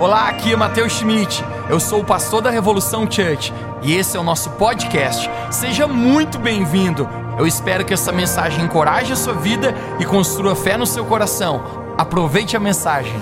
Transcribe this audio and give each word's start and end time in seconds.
Olá, 0.00 0.30
aqui 0.30 0.50
é 0.50 0.56
Matheus 0.56 0.94
Schmidt. 0.94 1.44
Eu 1.68 1.78
sou 1.78 2.00
o 2.00 2.04
pastor 2.06 2.40
da 2.40 2.48
Revolução 2.48 3.02
Church 3.02 3.52
e 3.82 3.92
esse 3.92 4.16
é 4.16 4.20
o 4.20 4.22
nosso 4.22 4.48
podcast. 4.52 5.28
Seja 5.52 5.86
muito 5.86 6.38
bem-vindo. 6.38 7.06
Eu 7.38 7.46
espero 7.46 7.84
que 7.84 7.92
essa 7.92 8.10
mensagem 8.10 8.64
encoraje 8.64 9.12
a 9.12 9.16
sua 9.16 9.34
vida 9.34 9.74
e 10.00 10.06
construa 10.06 10.56
fé 10.56 10.78
no 10.78 10.86
seu 10.86 11.04
coração. 11.04 11.94
Aproveite 11.98 12.56
a 12.56 12.60
mensagem. 12.60 13.12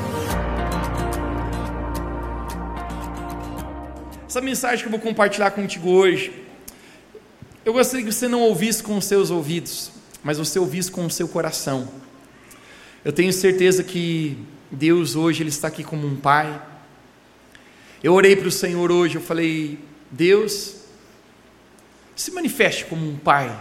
Essa 4.29 4.40
mensagem 4.40 4.79
que 4.79 4.87
eu 4.87 4.92
vou 4.92 5.01
compartilhar 5.01 5.51
contigo 5.51 5.90
hoje, 5.90 6.33
eu 7.65 7.72
gostaria 7.72 8.06
que 8.06 8.13
você 8.13 8.29
não 8.29 8.42
ouvisse 8.42 8.85
com 8.85 8.97
os 8.97 9.04
seus 9.04 9.33
ouvidos, 9.33 9.90
mas 10.22 10.38
você 10.38 10.60
ouvisse 10.60 10.92
com 10.92 11.04
o 11.04 11.10
seu 11.10 11.26
coração. 11.26 11.88
Eu 13.04 13.13
tenho 13.13 13.33
certeza 13.33 13.83
que 13.83 14.38
Deus 14.71 15.16
hoje 15.16 15.42
ele 15.42 15.48
está 15.48 15.69
aqui 15.69 15.82
como 15.82 16.06
um 16.06 16.16
pai. 16.16 16.60
Eu 18.02 18.12
orei 18.12 18.37
para 18.37 18.48
o 18.48 18.52
Senhor 18.52 18.91
hoje, 18.93 19.16
eu 19.16 19.20
falei: 19.20 19.79
Deus, 20.10 20.77
se 22.15 22.30
manifeste 22.30 22.84
como 22.84 23.09
um 23.09 23.16
pai. 23.16 23.57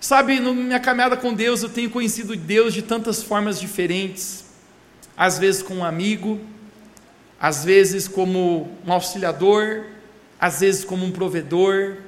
Sabe, 0.00 0.40
na 0.40 0.52
minha 0.52 0.80
caminhada 0.80 1.16
com 1.16 1.32
Deus, 1.32 1.62
eu 1.62 1.68
tenho 1.68 1.88
conhecido 1.88 2.36
Deus 2.36 2.74
de 2.74 2.82
tantas 2.82 3.22
formas 3.22 3.60
diferentes. 3.60 4.44
Às 5.16 5.38
vezes 5.38 5.62
como 5.62 5.80
um 5.80 5.84
amigo, 5.84 6.40
às 7.40 7.64
vezes 7.64 8.08
como 8.08 8.76
um 8.84 8.92
auxiliador, 8.92 9.84
às 10.40 10.58
vezes 10.60 10.84
como 10.84 11.06
um 11.06 11.12
provedor, 11.12 11.98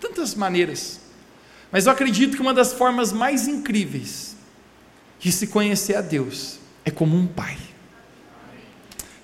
tantas 0.00 0.34
maneiras. 0.34 1.00
Mas 1.70 1.86
eu 1.86 1.92
acredito 1.92 2.34
que 2.34 2.42
uma 2.42 2.54
das 2.54 2.72
formas 2.72 3.12
mais 3.12 3.46
incríveis 3.46 4.36
de 5.20 5.30
se 5.30 5.46
conhecer 5.46 5.94
a 5.94 6.00
Deus 6.00 6.57
é 6.88 6.90
como 6.90 7.16
um 7.16 7.26
pai. 7.26 7.56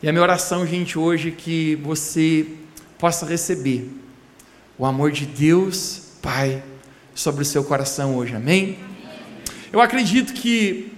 E 0.02 0.09
a 0.09 0.12
minha 0.12 0.22
oração, 0.22 0.66
gente, 0.66 0.98
hoje 0.98 1.28
é 1.28 1.32
que 1.32 1.77
você 1.77 2.46
possa 2.98 3.25
receber 3.27 3.91
o 4.77 4.84
amor 4.84 5.11
de 5.11 5.25
Deus, 5.25 6.03
Pai, 6.20 6.62
sobre 7.14 7.42
o 7.42 7.44
seu 7.44 7.64
coração 7.64 8.16
hoje, 8.16 8.34
amém? 8.34 8.78
Eu 9.72 9.80
acredito 9.80 10.34
que 10.34 10.92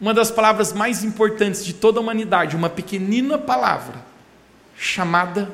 uma 0.00 0.12
das 0.12 0.30
palavras 0.30 0.72
mais 0.72 1.04
importantes 1.04 1.64
de 1.64 1.72
toda 1.72 2.00
a 2.00 2.02
humanidade, 2.02 2.56
uma 2.56 2.68
pequenina 2.68 3.38
palavra, 3.38 4.04
chamada 4.76 5.52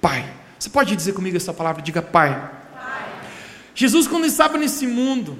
Pai. 0.00 0.24
Você 0.58 0.70
pode 0.70 0.96
dizer 0.96 1.12
comigo 1.12 1.36
essa 1.36 1.52
palavra? 1.52 1.82
Diga 1.82 2.00
Pai. 2.00 2.50
pai. 2.72 3.30
Jesus, 3.74 4.08
quando 4.08 4.24
estava 4.24 4.56
nesse 4.56 4.86
mundo, 4.86 5.38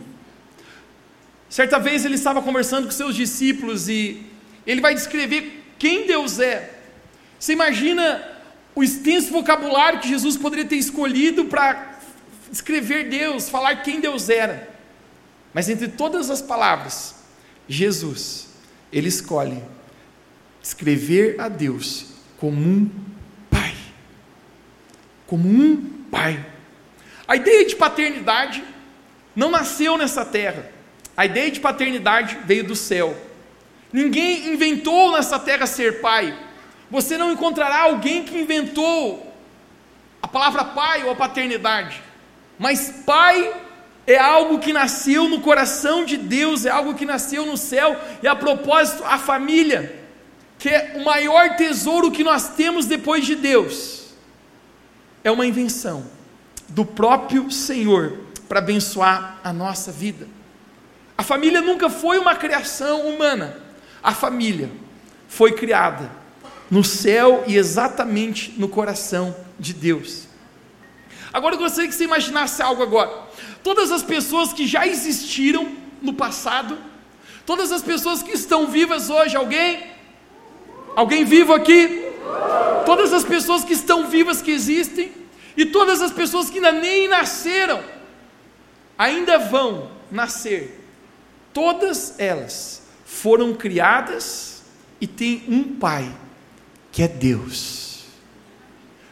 certa 1.50 1.78
vez 1.78 2.04
ele 2.04 2.14
estava 2.14 2.40
conversando 2.40 2.86
com 2.86 2.90
seus 2.92 3.14
discípulos 3.14 3.88
e 3.88 4.24
ele 4.66 4.80
vai 4.80 4.94
descrever 4.94 5.62
quem 5.78 6.06
Deus 6.06 6.38
é. 6.38 6.78
Você 7.38 7.52
imagina 7.52 8.26
o 8.74 8.82
extenso 8.82 9.32
vocabulário 9.32 10.00
que 10.00 10.08
Jesus 10.08 10.36
poderia 10.36 10.64
ter 10.64 10.76
escolhido 10.76 11.46
para 11.46 11.98
escrever 12.50 13.08
Deus, 13.08 13.48
falar 13.48 13.82
quem 13.82 14.00
Deus 14.00 14.28
era. 14.28 14.70
Mas 15.52 15.68
entre 15.68 15.88
todas 15.88 16.30
as 16.30 16.40
palavras, 16.40 17.16
Jesus, 17.68 18.48
ele 18.92 19.08
escolhe 19.08 19.62
escrever 20.62 21.40
a 21.40 21.48
Deus 21.48 22.06
como 22.38 22.60
um 22.60 22.90
pai. 23.50 23.74
Como 25.26 25.48
um 25.48 26.04
pai. 26.10 26.44
A 27.26 27.36
ideia 27.36 27.64
de 27.64 27.76
paternidade 27.76 28.62
não 29.34 29.50
nasceu 29.50 29.96
nessa 29.96 30.24
terra. 30.24 30.70
A 31.20 31.26
ideia 31.26 31.50
de 31.50 31.60
paternidade 31.60 32.38
veio 32.46 32.64
do 32.64 32.74
céu. 32.74 33.14
Ninguém 33.92 34.54
inventou 34.54 35.12
nessa 35.12 35.38
terra 35.38 35.66
ser 35.66 36.00
pai. 36.00 36.34
Você 36.90 37.18
não 37.18 37.30
encontrará 37.30 37.82
alguém 37.82 38.24
que 38.24 38.38
inventou 38.38 39.30
a 40.22 40.26
palavra 40.26 40.64
pai 40.64 41.04
ou 41.04 41.10
a 41.10 41.14
paternidade. 41.14 42.02
Mas 42.58 43.02
pai 43.04 43.52
é 44.06 44.16
algo 44.16 44.60
que 44.60 44.72
nasceu 44.72 45.28
no 45.28 45.42
coração 45.42 46.06
de 46.06 46.16
Deus, 46.16 46.64
é 46.64 46.70
algo 46.70 46.94
que 46.94 47.04
nasceu 47.04 47.44
no 47.44 47.58
céu, 47.58 48.00
e 48.22 48.26
a 48.26 48.34
propósito, 48.34 49.04
a 49.04 49.18
família, 49.18 49.94
que 50.58 50.70
é 50.70 50.94
o 50.96 51.04
maior 51.04 51.54
tesouro 51.54 52.10
que 52.10 52.24
nós 52.24 52.54
temos 52.54 52.86
depois 52.86 53.26
de 53.26 53.34
Deus, 53.34 54.14
é 55.22 55.30
uma 55.30 55.44
invenção 55.44 56.06
do 56.66 56.86
próprio 56.86 57.50
Senhor 57.50 58.20
para 58.48 58.60
abençoar 58.60 59.38
a 59.44 59.52
nossa 59.52 59.92
vida. 59.92 60.39
A 61.20 61.22
família 61.22 61.60
nunca 61.60 61.90
foi 61.90 62.16
uma 62.16 62.34
criação 62.34 63.02
humana. 63.02 63.54
A 64.02 64.14
família 64.14 64.70
foi 65.28 65.52
criada 65.52 66.10
no 66.70 66.82
céu 66.82 67.44
e 67.46 67.58
exatamente 67.58 68.54
no 68.56 68.70
coração 68.70 69.36
de 69.58 69.74
Deus. 69.74 70.26
Agora 71.30 71.56
eu 71.56 71.58
gostaria 71.58 71.90
que 71.90 71.94
você 71.94 72.04
imaginasse 72.04 72.62
algo 72.62 72.82
agora. 72.82 73.10
Todas 73.62 73.92
as 73.92 74.02
pessoas 74.02 74.54
que 74.54 74.66
já 74.66 74.86
existiram 74.86 75.76
no 76.00 76.14
passado, 76.14 76.78
todas 77.44 77.70
as 77.70 77.82
pessoas 77.82 78.22
que 78.22 78.32
estão 78.32 78.66
vivas 78.66 79.10
hoje, 79.10 79.36
alguém? 79.36 79.88
Alguém 80.96 81.26
vivo 81.26 81.52
aqui? 81.52 82.02
Todas 82.86 83.12
as 83.12 83.24
pessoas 83.24 83.62
que 83.62 83.74
estão 83.74 84.08
vivas 84.08 84.40
que 84.40 84.52
existem 84.52 85.12
e 85.54 85.66
todas 85.66 86.00
as 86.00 86.12
pessoas 86.12 86.48
que 86.48 86.56
ainda 86.56 86.72
nem 86.72 87.08
nasceram, 87.08 87.84
ainda 88.96 89.38
vão 89.38 89.90
nascer. 90.10 90.79
Todas 91.52 92.18
elas 92.18 92.82
foram 93.04 93.54
criadas 93.54 94.62
e 95.00 95.06
têm 95.06 95.44
um 95.48 95.62
pai, 95.76 96.14
que 96.92 97.02
é 97.02 97.08
Deus. 97.08 98.04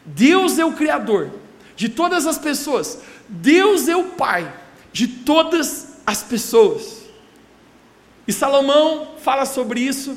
Deus 0.05 0.59
é 0.59 0.65
o 0.65 0.73
Criador 0.73 1.31
de 1.77 1.89
todas 1.89 2.27
as 2.27 2.39
pessoas, 2.39 2.99
Deus 3.29 3.89
é 3.89 3.97
o 3.97 4.05
Pai 4.05 4.53
de 4.93 5.07
todas 5.07 5.99
as 6.07 6.23
pessoas. 6.23 7.03
E 8.27 8.33
Salomão 8.33 9.17
fala 9.23 9.45
sobre 9.45 9.81
isso 9.81 10.17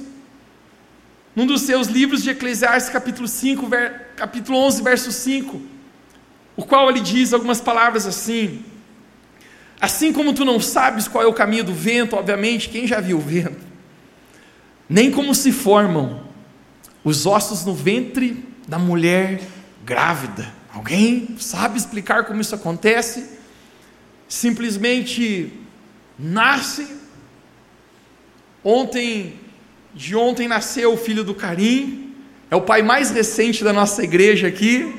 num 1.36 1.46
dos 1.46 1.62
seus 1.62 1.88
livros 1.88 2.24
de 2.24 2.30
Eclesiastes, 2.30 2.92
capítulo 2.92 3.28
5, 3.28 3.68
ver, 3.68 4.08
capítulo 4.16 4.58
11, 4.58 4.81
verso 4.81 5.12
5, 5.12 5.62
o 6.56 6.66
qual 6.66 6.90
ele 6.90 7.00
diz 7.00 7.31
algumas 7.34 7.62
palavras 7.62 8.06
assim: 8.06 8.66
Assim 9.81 10.14
como 10.14 10.34
tu 10.34 10.46
não 10.46 10.59
sabes 10.59 11.08
qual 11.08 11.24
é 11.24 11.28
o 11.28 11.34
caminho 11.34 11.64
do 11.64 11.74
vento, 11.74 12.16
obviamente, 12.16 12.69
quem 12.69 12.86
já 12.86 13.02
viu 13.02 13.18
o 13.18 13.22
vento? 13.22 13.72
nem 14.92 15.09
como 15.09 15.34
se 15.34 15.53
formam 15.53 16.22
os 17.02 17.25
ossos 17.25 17.64
no 17.64 17.74
ventre 17.74 18.46
da 18.68 18.78
mulher 18.78 19.42
grávida. 19.86 20.53
Alguém 20.74 21.38
sabe 21.40 21.78
explicar 21.78 22.25
como 22.25 22.42
isso 22.42 22.53
acontece? 22.53 23.40
Simplesmente 24.28 25.53
nasce. 26.19 26.86
Ontem, 28.62 29.40
de 29.94 30.13
ontem 30.13 30.46
nasceu 30.46 30.92
o 30.92 30.98
filho 30.98 31.24
do 31.24 31.34
Carim, 31.34 32.13
é 32.50 32.56
o 32.58 32.62
pai 32.62 32.81
mais 32.81 33.12
recente 33.12 33.63
da 33.63 33.72
nossa 33.72 34.03
igreja 34.03 34.50
aqui. 34.50 34.94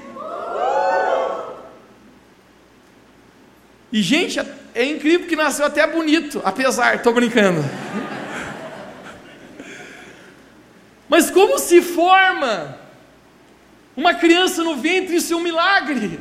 E 3.93 4.01
gente, 4.01 4.41
é 4.75 4.85
incrível 4.85 5.27
que 5.27 5.37
nasceu 5.37 5.67
até 5.67 5.87
bonito, 5.87 6.41
apesar, 6.45 6.97
estou 6.97 7.13
brincando. 7.13 7.63
Mas 11.09 11.31
como 11.31 11.59
se 11.59 11.83
forma 11.83 12.79
uma 13.95 14.15
criança 14.15 14.65
no 14.65 14.77
ventre, 14.77 15.17
isso 15.17 15.35
é 15.35 15.37
um 15.37 15.41
milagre. 15.41 16.19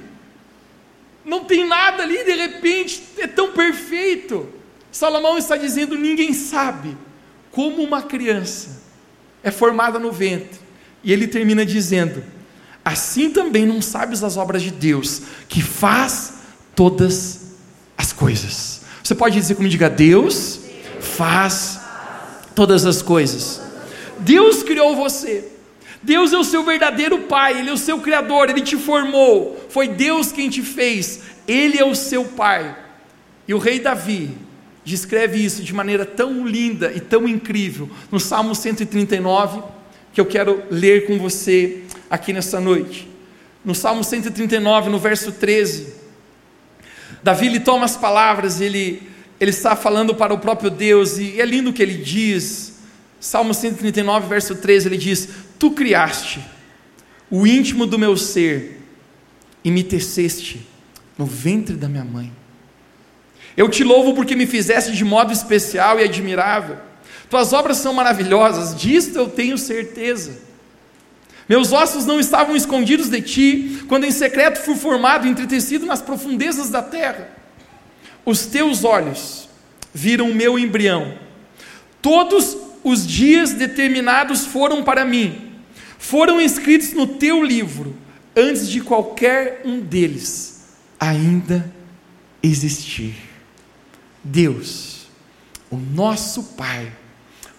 Não 1.24 1.46
tem 1.46 1.66
nada 1.66 2.04
ali, 2.04 2.24
de 2.24 2.34
repente 2.34 3.02
é 3.18 3.28
tão 3.28 3.52
perfeito. 3.52 4.50
Salomão 4.92 5.38
está 5.38 5.56
dizendo: 5.56 5.98
ninguém 5.98 6.34
sabe 6.34 6.98
como 7.52 7.82
uma 7.84 8.02
criança 8.02 8.82
é 9.44 9.52
formada 9.52 9.98
no 9.98 10.12
ventre. 10.12 10.60
E 11.04 11.14
ele 11.14 11.28
termina 11.28 11.66
dizendo: 11.66 12.24
assim 12.84 13.30
também 13.30 13.66
não 13.66 13.82
sabes 13.82 14.24
as 14.24 14.36
obras 14.36 14.62
de 14.62 14.72
Deus, 14.72 15.22
que 15.48 15.62
faz 15.62 16.34
todas 16.76 17.41
as 17.41 17.41
coisas. 18.22 18.82
Você 19.04 19.16
pode 19.16 19.36
dizer 19.36 19.56
como 19.56 19.68
diga: 19.68 19.90
Deus 19.90 20.62
faz 21.00 21.82
todas 22.54 22.86
as 22.86 23.02
coisas. 23.02 23.60
Deus 24.20 24.62
criou 24.62 24.96
você. 24.96 25.48
Deus 26.04 26.32
é 26.32 26.38
o 26.38 26.44
seu 26.44 26.64
verdadeiro 26.64 27.20
pai, 27.24 27.60
Ele 27.60 27.70
é 27.70 27.74
o 27.74 27.78
seu 27.78 28.00
criador, 28.00 28.50
Ele 28.50 28.62
te 28.62 28.78
formou. 28.78 29.66
Foi 29.70 29.88
Deus 29.88 30.32
quem 30.32 30.50
te 30.50 30.62
fez, 30.62 31.22
Ele 31.48 31.80
é 31.80 31.86
o 31.86 31.96
seu 31.96 32.26
pai. 32.26 32.76
E 33.48 33.54
o 33.54 33.58
rei 33.58 33.80
Davi 33.80 34.30
descreve 34.84 35.44
isso 35.44 35.64
de 35.64 35.74
maneira 35.74 36.06
tão 36.06 36.46
linda 36.48 36.92
e 36.96 37.00
tão 37.00 37.28
incrível 37.28 37.90
no 38.12 38.20
Salmo 38.20 38.56
139, 38.56 39.62
que 40.14 40.22
eu 40.22 40.26
quero 40.26 40.64
ler 40.70 41.06
com 41.08 41.18
você 41.18 41.84
aqui 42.10 42.34
nessa 42.34 42.60
noite. 42.60 43.08
No 43.64 43.76
Salmo 43.76 44.04
139, 44.04 44.90
no 44.90 44.98
verso 44.98 45.32
13, 45.32 46.01
Davi 47.24 47.48
ele 47.48 47.60
toma 47.60 47.86
as 47.86 47.96
palavras, 47.96 48.62
ele, 48.62 49.04
ele 49.40 49.52
está 49.52 49.76
falando 49.76 50.16
para 50.16 50.34
o 50.34 50.40
próprio 50.40 50.70
Deus, 50.70 51.18
e 51.18 51.40
é 51.40 51.46
lindo 51.46 51.70
o 51.70 51.74
que 51.74 51.82
ele 51.82 51.98
diz 51.98 52.72
Salmo 53.22 53.54
139, 53.54 54.28
verso 54.28 54.56
13, 54.56 54.88
ele 54.88 54.98
diz: 54.98 55.30
Tu 55.60 55.70
criaste 55.72 56.42
o 57.30 57.46
íntimo 57.46 57.86
do 57.86 58.00
meu 58.00 58.18
ser 58.18 58.82
e 59.64 59.70
me 59.70 59.84
teceste 59.84 60.68
no 61.16 61.26
ventre 61.28 61.76
da 61.76 61.88
minha 61.88 62.04
mãe. 62.04 62.34
Eu 63.56 63.70
te 63.70 63.84
louvo 63.84 64.16
porque 64.16 64.36
me 64.36 64.48
fizeste 64.48 64.94
de 64.94 65.06
modo 65.06 65.32
especial 65.32 66.00
e 66.00 66.04
admirável. 66.04 66.78
Tuas 67.30 67.54
obras 67.54 67.78
são 67.78 67.94
maravilhosas, 67.94 68.76
disto 68.76 69.18
eu 69.18 69.30
tenho 69.30 69.56
certeza. 69.56 70.40
Meus 71.52 71.74
ossos 71.74 72.06
não 72.06 72.18
estavam 72.18 72.56
escondidos 72.56 73.10
de 73.10 73.22
ti, 73.22 73.84
quando 73.90 74.06
em 74.06 74.12
secreto 74.12 74.64
fui 74.64 74.74
formado 74.74 75.28
e 75.28 75.30
entretecido 75.30 75.86
nas 75.86 76.02
profundezas 76.02 76.70
da 76.70 76.82
terra. 76.82 77.30
Os 78.26 78.46
teus 78.46 78.86
olhos 78.86 79.50
viram 79.94 80.32
o 80.32 80.34
meu 80.34 80.58
embrião. 80.58 81.14
Todos 82.02 82.56
os 82.86 83.06
dias 83.06 83.52
determinados 83.52 84.46
foram 84.46 84.82
para 84.82 85.04
mim, 85.04 85.52
foram 86.00 86.40
escritos 86.40 86.94
no 86.94 87.06
teu 87.06 87.44
livro, 87.44 87.98
antes 88.34 88.70
de 88.70 88.80
qualquer 88.80 89.62
um 89.66 89.82
deles 89.82 90.70
ainda 90.98 91.70
existir. 92.42 93.14
Deus, 94.24 95.08
o 95.70 95.76
nosso 95.76 96.44
Pai, 96.56 96.90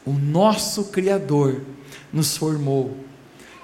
o 0.02 0.14
nosso 0.14 0.84
Criador, 0.84 1.60
nos 2.10 2.38
formou. 2.38 3.12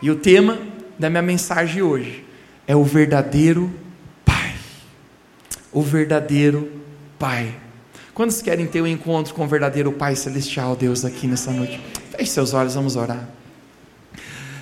E 0.00 0.10
o 0.10 0.16
tema 0.16 0.58
da 0.96 1.10
minha 1.10 1.22
mensagem 1.22 1.82
hoje 1.82 2.24
é 2.66 2.76
o 2.76 2.84
verdadeiro 2.84 3.72
Pai. 4.24 4.54
O 5.72 5.82
verdadeiro 5.82 6.70
Pai. 7.18 7.54
Quantos 8.14 8.40
querem 8.40 8.66
ter 8.66 8.80
um 8.80 8.86
encontro 8.86 9.34
com 9.34 9.44
o 9.44 9.48
verdadeiro 9.48 9.90
Pai 9.90 10.14
Celestial, 10.14 10.76
Deus, 10.76 11.04
aqui 11.04 11.26
nessa 11.26 11.50
noite? 11.50 11.80
Feche 12.10 12.30
seus 12.30 12.54
olhos, 12.54 12.74
vamos 12.74 12.94
orar. 12.94 13.28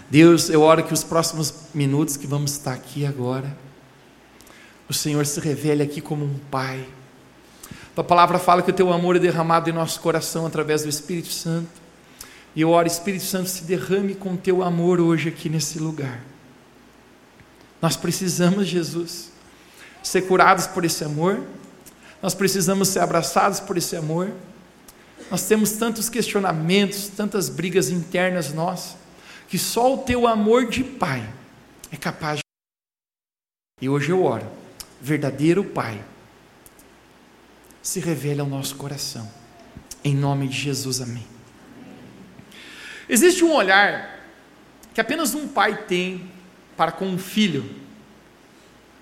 Deus, 0.09 0.49
eu 0.49 0.63
oro 0.63 0.85
que 0.85 0.95
os 0.95 1.05
próximos 1.05 1.53
minutos 1.75 2.17
que 2.17 2.27
vamos 2.27 2.53
estar 2.53 2.73
aqui 2.73 3.05
agora, 3.05 3.55
o 4.89 4.95
Senhor 4.95 5.27
se 5.27 5.39
revele 5.41 5.83
aqui 5.83 6.01
como 6.01 6.25
um 6.25 6.39
Pai. 6.51 6.83
Tua 7.95 8.05
palavra 8.05 8.39
fala 8.39 8.63
que 8.63 8.71
o 8.71 8.75
teu 8.75 8.91
amor 8.91 9.17
é 9.17 9.19
derramado 9.19 9.69
em 9.69 9.73
nosso 9.73 10.01
coração 10.01 10.47
através 10.47 10.83
do 10.83 10.89
Espírito 10.89 11.29
Santo. 11.29 11.86
E 12.57 12.63
eu 12.63 12.71
oro, 12.71 12.89
Espírito 12.89 13.25
Santo, 13.25 13.51
se 13.51 13.65
derrame 13.65 14.15
com 14.15 14.35
teu 14.35 14.63
amor 14.63 14.99
hoje 14.99 15.29
aqui 15.29 15.51
nesse 15.51 15.79
lugar. 15.79 16.25
Nós 17.83 17.99
precisamos, 17.99 18.67
Jesus, 18.67 19.31
ser 20.03 20.23
curados 20.23 20.67
por 20.67 20.83
esse 20.83 21.05
amor, 21.05 21.47
nós 22.23 22.35
precisamos 22.35 22.89
ser 22.89 23.01
abraçados 23.01 23.61
por 23.61 23.77
esse 23.77 23.95
amor. 23.95 24.33
Nós 25.31 25.43
temos 25.43 25.73
tantos 25.73 26.09
questionamentos, 26.09 27.09
tantas 27.09 27.51
brigas 27.51 27.91
internas 27.91 28.55
nossas, 28.55 28.97
que 29.49 29.59
só 29.59 29.95
o 29.95 29.99
teu 29.99 30.27
amor 30.27 30.67
de 30.67 30.83
Pai 30.83 31.29
é 31.93 31.97
capaz 31.97 32.39
de. 32.39 32.43
E 33.83 33.89
hoje 33.89 34.11
eu 34.11 34.25
oro, 34.25 34.47
verdadeiro 35.01 35.63
Pai, 35.63 36.03
se 37.83 38.01
revele 38.01 38.41
ao 38.41 38.47
nosso 38.47 38.77
coração. 38.77 39.31
Em 40.03 40.15
nome 40.15 40.49
de 40.49 40.59
Jesus, 40.59 41.03
amém. 41.03 41.36
Existe 43.09 43.45
um 43.45 43.55
olhar 43.55 44.21
que 44.93 45.01
apenas 45.01 45.35
um 45.35 45.47
pai 45.47 45.85
tem 45.87 46.31
para 46.77 46.93
com 46.93 47.07
um 47.07 47.19
filho. 47.19 47.69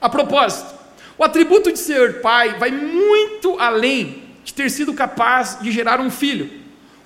A 0.01 0.09
propósito, 0.09 0.75
o 1.17 1.25
atributo 1.25 1.73
de 1.73 1.79
ser 1.79 2.21
pai 2.21 2.59
vai 2.59 2.71
muito 2.71 3.59
além 3.59 4.25
de 4.45 4.53
ter 4.53 4.71
sido 4.71 4.93
capaz 4.93 5.59
de 5.61 5.71
gerar 5.71 6.01
um 6.01 6.11
filho. 6.11 6.51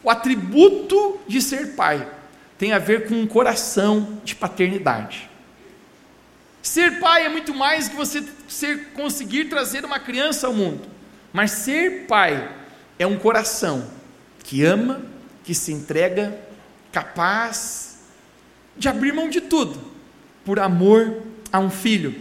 O 0.03 0.11
atributo 0.11 1.21
de 1.29 1.41
ser 1.41 1.75
pai 1.75 2.09
tem 2.56 2.73
a 2.73 2.79
ver 2.79 3.06
com 3.06 3.15
um 3.15 3.27
coração 3.27 4.21
de 4.25 4.35
paternidade. 4.35 5.29
Ser 6.62 6.99
pai 6.99 7.25
é 7.25 7.29
muito 7.29 7.55
mais 7.55 7.89
que 7.89 7.97
você 7.97 8.23
ser, 8.49 8.89
conseguir 8.94 9.44
trazer 9.44 9.85
uma 9.85 9.99
criança 9.99 10.47
ao 10.47 10.53
mundo, 10.53 10.89
mas 11.33 11.53
ser 11.53 12.06
pai 12.06 12.51
é 12.99 13.06
um 13.06 13.17
coração 13.17 13.89
que 14.43 14.65
ama, 14.65 15.03
que 15.44 15.55
se 15.55 15.73
entrega, 15.73 16.37
capaz 16.93 17.99
de 18.76 18.88
abrir 18.88 19.12
mão 19.12 19.29
de 19.29 19.40
tudo 19.40 19.81
por 20.44 20.58
amor 20.58 21.23
a 21.52 21.58
um 21.58 21.70
filho. 21.70 22.14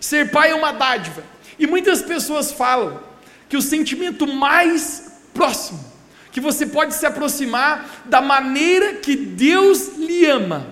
Ser 0.00 0.30
pai 0.30 0.50
é 0.50 0.54
uma 0.54 0.72
dádiva, 0.72 1.22
e 1.58 1.66
muitas 1.66 2.02
pessoas 2.02 2.52
falam 2.52 3.00
que 3.48 3.56
o 3.56 3.62
sentimento 3.62 4.26
mais 4.26 5.20
próximo 5.32 5.92
que 6.32 6.40
você 6.40 6.66
pode 6.66 6.94
se 6.94 7.04
aproximar 7.04 8.02
da 8.06 8.22
maneira 8.22 8.94
que 8.94 9.14
Deus 9.14 9.98
lhe 9.98 10.24
ama, 10.24 10.66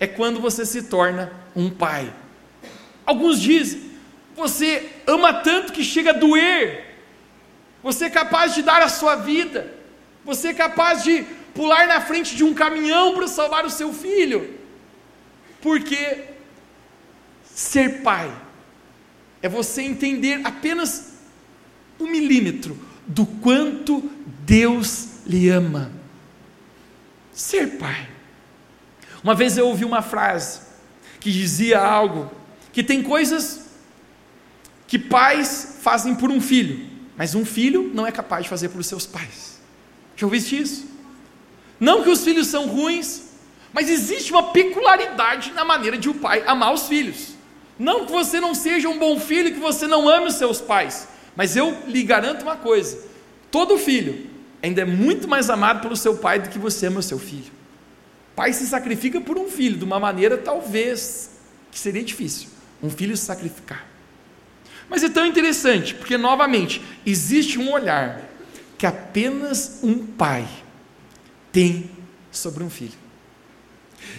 é 0.00 0.08
quando 0.08 0.40
você 0.40 0.66
se 0.66 0.82
torna 0.82 1.32
um 1.54 1.70
pai. 1.70 2.12
Alguns 3.06 3.40
dizem, 3.40 3.92
você 4.34 4.90
ama 5.06 5.32
tanto 5.34 5.72
que 5.72 5.84
chega 5.84 6.10
a 6.10 6.14
doer, 6.14 6.96
você 7.80 8.06
é 8.06 8.10
capaz 8.10 8.54
de 8.54 8.62
dar 8.62 8.82
a 8.82 8.88
sua 8.88 9.14
vida, 9.14 9.72
você 10.24 10.48
é 10.48 10.54
capaz 10.54 11.04
de 11.04 11.24
pular 11.54 11.86
na 11.86 12.00
frente 12.00 12.34
de 12.34 12.44
um 12.44 12.54
caminhão 12.54 13.14
para 13.14 13.28
salvar 13.28 13.64
o 13.64 13.70
seu 13.70 13.92
filho, 13.92 14.58
porque 15.60 16.24
ser 17.44 18.02
pai 18.02 18.32
é 19.40 19.48
você 19.48 19.82
entender 19.82 20.40
apenas 20.44 21.12
um 21.98 22.06
milímetro 22.06 22.78
do 23.06 23.26
quanto 23.26 24.10
Deus 24.44 25.08
lhe 25.26 25.48
ama. 25.48 25.92
Ser 27.32 27.78
pai. 27.78 28.08
Uma 29.22 29.34
vez 29.34 29.56
eu 29.56 29.66
ouvi 29.66 29.84
uma 29.84 30.02
frase 30.02 30.60
que 31.20 31.30
dizia 31.30 31.80
algo 31.80 32.30
que 32.72 32.82
tem 32.82 33.02
coisas 33.02 33.66
que 34.86 34.98
pais 34.98 35.78
fazem 35.80 36.14
por 36.14 36.30
um 36.30 36.40
filho, 36.40 36.86
mas 37.16 37.34
um 37.34 37.44
filho 37.44 37.90
não 37.94 38.06
é 38.06 38.12
capaz 38.12 38.44
de 38.44 38.48
fazer 38.48 38.68
por 38.70 38.82
seus 38.82 39.06
pais. 39.06 39.60
Já 40.16 40.26
ouviste 40.26 40.60
isso? 40.60 40.91
Não 41.82 42.04
que 42.04 42.10
os 42.10 42.22
filhos 42.22 42.46
são 42.46 42.68
ruins, 42.68 43.22
mas 43.72 43.90
existe 43.90 44.30
uma 44.30 44.52
peculiaridade 44.52 45.50
na 45.50 45.64
maneira 45.64 45.98
de 45.98 46.08
o 46.08 46.14
pai 46.14 46.44
amar 46.46 46.72
os 46.72 46.86
filhos. 46.86 47.30
Não 47.76 48.06
que 48.06 48.12
você 48.12 48.38
não 48.38 48.54
seja 48.54 48.88
um 48.88 49.00
bom 49.00 49.18
filho, 49.18 49.52
que 49.52 49.58
você 49.58 49.88
não 49.88 50.08
ame 50.08 50.28
os 50.28 50.36
seus 50.36 50.60
pais, 50.60 51.08
mas 51.34 51.56
eu 51.56 51.76
lhe 51.88 52.04
garanto 52.04 52.42
uma 52.42 52.54
coisa: 52.54 52.96
todo 53.50 53.76
filho 53.76 54.30
ainda 54.62 54.82
é 54.82 54.84
muito 54.84 55.26
mais 55.26 55.50
amado 55.50 55.80
pelo 55.80 55.96
seu 55.96 56.18
pai 56.18 56.38
do 56.38 56.50
que 56.50 56.56
você 56.56 56.86
ama 56.86 57.00
o 57.00 57.02
seu 57.02 57.18
filho. 57.18 57.50
Pai 58.36 58.52
se 58.52 58.64
sacrifica 58.64 59.20
por 59.20 59.36
um 59.36 59.48
filho 59.48 59.76
de 59.76 59.84
uma 59.84 59.98
maneira 59.98 60.38
talvez 60.38 61.30
que 61.72 61.80
seria 61.80 62.04
difícil 62.04 62.48
um 62.80 62.90
filho 62.90 63.16
se 63.16 63.24
sacrificar. 63.24 63.84
Mas 64.88 65.02
é 65.02 65.08
tão 65.08 65.26
interessante, 65.26 65.96
porque 65.96 66.16
novamente 66.16 66.80
existe 67.04 67.58
um 67.58 67.72
olhar 67.72 68.22
que 68.78 68.86
apenas 68.86 69.80
um 69.82 70.06
pai 70.06 70.46
tem 71.52 71.90
sobre 72.30 72.64
um 72.64 72.70
filho. 72.70 72.98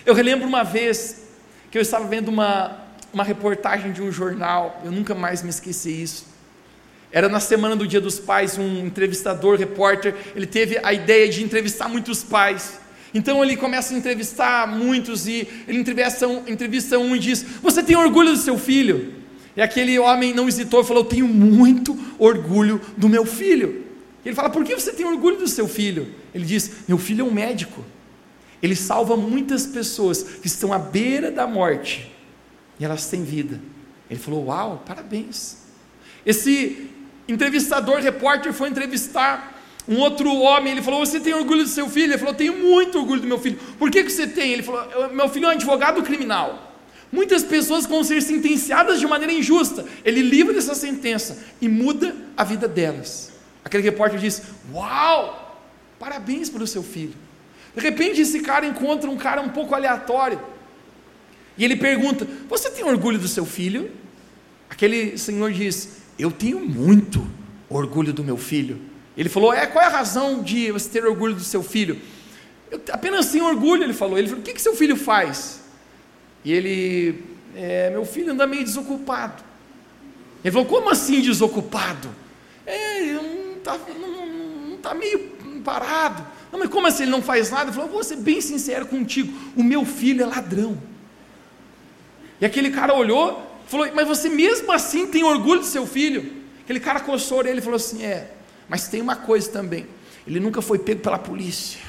Eu 0.06 0.14
relembro 0.14 0.48
uma 0.48 0.64
vez 0.64 1.24
que 1.72 1.78
eu 1.78 1.82
estava 1.82 2.08
vendo 2.08 2.30
uma, 2.30 2.80
uma 3.12 3.24
reportagem 3.24 3.92
de 3.92 4.02
um 4.02 4.12
jornal, 4.12 4.82
eu 4.86 4.92
nunca 4.92 5.16
mais 5.16 5.42
me 5.42 5.50
esqueci 5.50 6.04
isso. 6.04 6.26
Era 7.12 7.28
na 7.28 7.40
semana 7.40 7.76
do 7.76 7.88
Dia 7.88 8.02
dos 8.02 8.20
Pais, 8.20 8.58
um 8.58 8.86
entrevistador, 8.86 9.58
repórter, 9.58 10.16
ele 10.36 10.48
teve 10.48 10.80
a 10.82 10.94
ideia 10.94 11.28
de 11.30 11.44
entrevistar 11.44 11.88
muitos 11.88 12.24
pais. 12.24 12.80
Então 13.14 13.44
ele 13.44 13.56
começa 13.56 13.94
a 13.94 13.98
entrevistar 13.98 14.68
muitos 14.68 15.28
e 15.28 15.48
ele 15.68 15.78
entrevista 15.78 16.28
um, 16.28 16.48
entrevista 16.48 16.98
um 16.98 17.16
e 17.16 17.20
diz: 17.20 17.46
Você 17.62 17.84
tem 17.84 17.96
orgulho 17.96 18.32
do 18.32 18.38
seu 18.38 18.58
filho? 18.58 19.14
E 19.56 19.62
aquele 19.62 20.00
homem 20.00 20.34
não 20.34 20.48
hesitou 20.48 20.82
e 20.82 20.84
falou: 20.84 21.04
Eu 21.04 21.10
tenho 21.10 21.28
muito 21.28 21.96
orgulho 22.18 22.82
do 22.98 23.08
meu 23.08 23.26
filho. 23.26 23.86
Ele 24.26 24.34
fala: 24.34 24.50
Por 24.50 24.64
que 24.64 24.74
você 24.74 24.92
tem 24.92 25.06
orgulho 25.06 25.38
do 25.38 25.48
seu 25.48 25.68
filho? 25.68 26.08
Ele 26.34 26.46
diz: 26.46 26.72
Meu 26.88 26.98
filho 26.98 27.22
é 27.22 27.30
um 27.30 27.34
médico. 27.34 27.84
Ele 28.62 28.76
salva 28.76 29.18
muitas 29.18 29.66
pessoas 29.66 30.24
que 30.24 30.48
estão 30.48 30.72
à 30.72 30.80
beira 30.80 31.30
da 31.30 31.46
morte 31.46 32.12
e 32.80 32.86
elas 32.86 33.08
têm 33.08 33.24
vida. 33.24 33.60
Ele 34.10 34.20
falou: 34.20 34.46
Uau, 34.46 34.84
parabéns. 34.86 35.58
Esse 36.26 36.90
entrevistador, 37.28 38.00
repórter, 38.00 38.54
foi 38.54 38.70
entrevistar 38.70 39.62
um 39.88 39.98
outro 39.98 40.34
homem. 40.34 40.72
Ele 40.72 40.82
falou: 40.82 41.06
Você 41.06 41.20
tem 41.20 41.34
orgulho 41.34 41.64
do 41.64 41.70
seu 41.70 41.90
filho? 41.90 42.14
Ele 42.14 42.18
falou: 42.18 42.34
Tenho 42.34 42.58
muito 42.58 42.98
orgulho 42.98 43.22
do 43.22 43.28
meu 43.28 43.40
filho. 43.40 43.60
Por 43.78 43.92
que, 43.92 44.04
que 44.04 44.12
você 44.12 44.28
tem? 44.28 44.52
Ele 44.52 44.64
falou: 44.64 45.14
Meu 45.14 45.30
filho 45.30 45.46
é 45.46 45.50
um 45.50 45.52
advogado 45.52 46.02
criminal. 46.04 46.72
Muitas 47.12 47.44
pessoas 47.44 47.86
vão 47.86 48.04
ser 48.04 48.22
sentenciadas 48.22 49.00
de 49.00 49.06
maneira 49.06 49.32
injusta. 49.32 49.86
Ele 50.04 50.22
livra 50.22 50.54
dessa 50.54 50.74
sentença 50.74 51.44
e 51.62 51.70
muda 51.70 52.16
a 52.36 52.44
vida 52.44 52.68
delas. 52.68 53.32
Aquele 53.64 53.84
repórter 53.84 54.20
diz: 54.20 54.42
Uau, 54.74 55.43
parabéns 56.00 56.50
pelo 56.50 56.68
seu 56.68 56.84
filho. 56.84 57.14
De 57.76 57.82
repente, 57.82 58.22
esse 58.22 58.40
cara 58.42 58.66
encontra 58.66 59.10
um 59.10 59.18
cara 59.18 59.42
um 59.42 59.50
pouco 59.50 59.74
aleatório. 59.74 60.40
E 61.58 61.64
ele 61.64 61.76
pergunta: 61.76 62.28
Você 62.50 62.70
tem 62.70 62.84
orgulho 62.86 63.18
do 63.18 63.28
seu 63.28 63.46
filho? 63.46 63.92
Aquele 64.70 65.18
senhor 65.18 65.52
diz: 65.52 66.02
Eu 66.18 66.32
tenho 66.32 66.60
muito 66.60 67.26
orgulho 67.70 68.14
do 68.14 68.24
meu 68.24 68.38
filho. 68.38 68.80
Ele 69.18 69.30
falou: 69.30 69.54
É, 69.54 69.66
qual 69.66 69.84
é 69.84 69.88
a 69.88 69.92
razão 69.92 70.44
de 70.44 70.72
você 70.72 70.90
ter 70.90 71.06
orgulho 71.06 71.36
do 71.36 71.44
seu 71.44 71.64
filho? 71.64 72.00
eu 72.74 72.82
apenas 72.92 73.32
tenho 73.32 73.46
orgulho, 73.46 73.84
ele 73.84 73.94
falou. 73.94 74.18
Ele 74.18 74.28
falou: 74.28 74.42
O 74.42 74.44
que, 74.44 74.54
que 74.54 74.62
seu 74.62 74.76
filho 74.76 74.96
faz? 74.96 75.62
E 76.44 76.52
ele, 76.52 77.24
é, 77.56 77.90
meu 77.92 78.04
filho 78.04 78.32
anda 78.32 78.48
meio 78.48 78.64
desocupado. 78.64 79.44
Ele 80.44 80.52
falou: 80.52 80.68
Como 80.68 80.90
assim 80.90 81.22
desocupado? 81.22 82.10
É, 82.66 83.14
não 83.14 83.58
está 83.58 83.78
não, 83.78 84.70
não 84.70 84.78
tá 84.78 84.94
meio 84.94 85.33
parado. 85.64 86.26
Não, 86.52 86.60
mas 86.60 86.70
como 86.70 86.86
assim 86.86 87.04
ele 87.04 87.12
não 87.12 87.22
faz 87.22 87.50
nada? 87.50 87.66
Ele 87.66 87.72
falou: 87.74 87.90
Vou 87.90 88.04
ser 88.04 88.18
bem 88.18 88.42
sincero 88.42 88.86
contigo: 88.86 89.34
O 89.56 89.64
meu 89.64 89.86
filho 89.86 90.22
é 90.22 90.26
ladrão. 90.26 90.78
E 92.40 92.46
aquele 92.46 92.70
cara 92.70 92.94
olhou, 92.94 93.42
falou: 93.68 93.90
Mas 93.94 94.08
você 94.08 94.30
mesmo 94.30 94.72
assim 94.72 95.08
tem 95.08 95.24
orgulho 95.24 95.62
do 95.62 95.66
seu 95.66 95.88
filho? 95.88 96.44
Aquele 96.64 96.80
cara 96.80 97.00
coçou 97.00 97.46
ele 97.46 97.60
e 97.60 97.62
falou 97.62 97.78
assim: 97.78 98.04
É, 98.04 98.32
mas 98.70 98.88
tem 98.88 99.02
uma 99.02 99.16
coisa 99.16 99.50
também: 99.50 99.88
ele 100.28 100.40
nunca 100.40 100.62
foi 100.62 100.78
pego 100.80 101.02
pela 101.02 101.18
polícia. 101.18 101.80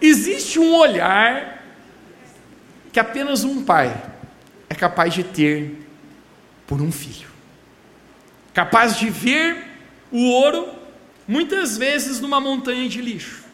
Existe 0.00 0.58
um 0.58 0.74
olhar 0.74 1.64
que 2.92 3.00
apenas 3.00 3.44
um 3.44 3.64
pai 3.64 3.94
é 4.68 4.74
capaz 4.74 5.12
de 5.14 5.24
ter 5.24 5.86
por 6.66 6.80
um 6.80 6.90
filho, 6.90 7.28
capaz 8.56 8.96
de 8.96 9.10
ver 9.10 9.54
o 10.10 10.30
ouro, 10.30 10.70
muitas 11.28 11.76
vezes 11.76 12.20
numa 12.20 12.40
montanha 12.40 12.88
de 12.88 13.02
lixo, 13.02 13.44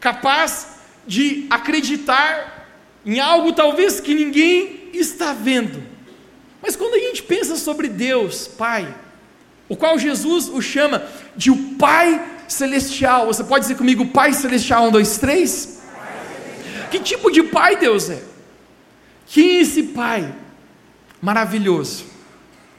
capaz 0.00 0.80
de 1.06 1.46
acreditar 1.48 2.68
em 3.06 3.20
algo 3.20 3.52
talvez 3.52 4.00
que 4.00 4.16
ninguém 4.16 4.90
está 4.92 5.32
vendo. 5.32 5.80
Mas 6.60 6.74
quando 6.74 6.94
a 6.94 6.98
gente 6.98 7.22
pensa 7.22 7.54
sobre 7.54 7.88
Deus, 7.88 8.48
Pai, 8.48 8.92
o 9.68 9.76
qual 9.76 9.96
Jesus 9.96 10.48
o 10.48 10.60
chama 10.60 11.06
de 11.36 11.52
o 11.52 11.76
Pai 11.76 12.20
Celestial, 12.48 13.26
você 13.26 13.44
pode 13.44 13.66
dizer 13.66 13.76
comigo, 13.76 14.04
Pai 14.06 14.32
Celestial, 14.32 14.88
um, 14.88 14.90
dois, 14.90 15.16
três? 15.18 15.80
Que 16.90 16.98
tipo 16.98 17.30
de 17.30 17.44
Pai 17.44 17.76
Deus 17.76 18.10
é? 18.10 18.20
Quem 19.28 19.58
é 19.58 19.60
esse 19.60 19.84
Pai 19.84 20.34
maravilhoso 21.22 22.17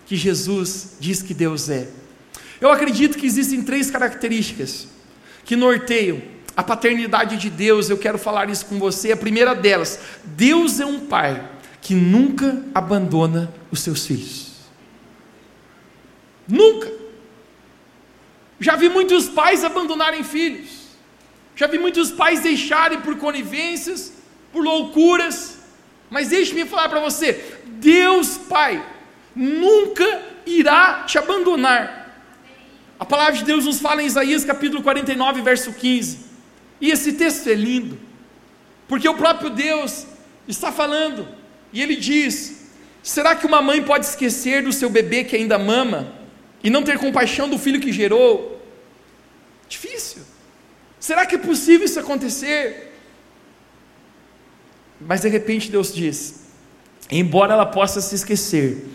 que 0.09 0.15
Jesus 0.15 0.95
diz 0.99 1.21
que 1.21 1.35
Deus 1.35 1.69
é? 1.69 1.87
Eu 2.59 2.71
acredito 2.71 3.15
que 3.15 3.27
existem 3.27 3.61
três 3.61 3.91
características 3.91 4.87
que 5.45 5.55
norteiam 5.55 6.19
a 6.57 6.63
paternidade 6.63 7.37
de 7.37 7.47
Deus. 7.47 7.91
Eu 7.91 7.97
quero 7.99 8.17
falar 8.17 8.49
isso 8.49 8.65
com 8.65 8.79
você. 8.79 9.11
A 9.11 9.17
primeira 9.17 9.53
delas, 9.53 9.99
Deus 10.25 10.79
é 10.79 10.85
um 10.85 11.01
pai 11.01 11.47
que 11.79 11.93
nunca 11.93 12.59
abandona 12.73 13.53
os 13.69 13.81
seus 13.81 14.07
filhos. 14.07 14.53
Nunca. 16.47 16.91
Já 18.59 18.75
vi 18.75 18.89
muitos 18.89 19.29
pais 19.29 19.63
abandonarem 19.63 20.23
filhos. 20.23 20.87
Já 21.55 21.67
vi 21.67 21.77
muitos 21.77 22.09
pais 22.09 22.39
deixarem 22.39 22.99
por 22.99 23.15
conivências, 23.17 24.11
por 24.51 24.63
loucuras. 24.63 25.59
Mas 26.09 26.29
deixe-me 26.29 26.65
falar 26.65 26.89
para 26.89 26.99
você: 26.99 27.59
Deus 27.79 28.39
Pai 28.39 28.83
nunca 29.35 30.21
irá 30.45 31.03
te 31.03 31.17
abandonar. 31.17 31.99
A 32.99 33.05
palavra 33.05 33.33
de 33.33 33.45
Deus 33.45 33.65
nos 33.65 33.79
fala 33.79 34.03
em 34.03 34.05
Isaías 34.05 34.43
capítulo 34.43 34.83
49, 34.83 35.41
verso 35.41 35.71
15. 35.71 36.19
E 36.81 36.91
esse 36.91 37.13
texto 37.13 37.47
é 37.47 37.53
lindo, 37.53 37.97
porque 38.87 39.07
o 39.07 39.15
próprio 39.15 39.49
Deus 39.49 40.05
está 40.47 40.71
falando, 40.71 41.27
e 41.71 41.81
ele 41.81 41.95
diz: 41.95 42.71
será 43.01 43.35
que 43.35 43.45
uma 43.45 43.61
mãe 43.61 43.81
pode 43.81 44.05
esquecer 44.05 44.63
do 44.63 44.73
seu 44.73 44.89
bebê 44.89 45.23
que 45.23 45.35
ainda 45.35 45.57
mama 45.57 46.13
e 46.63 46.69
não 46.69 46.83
ter 46.83 46.97
compaixão 46.97 47.49
do 47.49 47.57
filho 47.57 47.79
que 47.79 47.91
gerou? 47.91 48.61
Difícil. 49.67 50.23
Será 50.99 51.25
que 51.25 51.35
é 51.35 51.37
possível 51.37 51.85
isso 51.85 51.99
acontecer? 51.99 52.93
Mas 54.99 55.21
de 55.21 55.29
repente 55.29 55.71
Deus 55.71 55.93
diz: 55.93 56.47
embora 57.09 57.53
ela 57.53 57.65
possa 57.65 58.01
se 58.01 58.15
esquecer, 58.15 58.85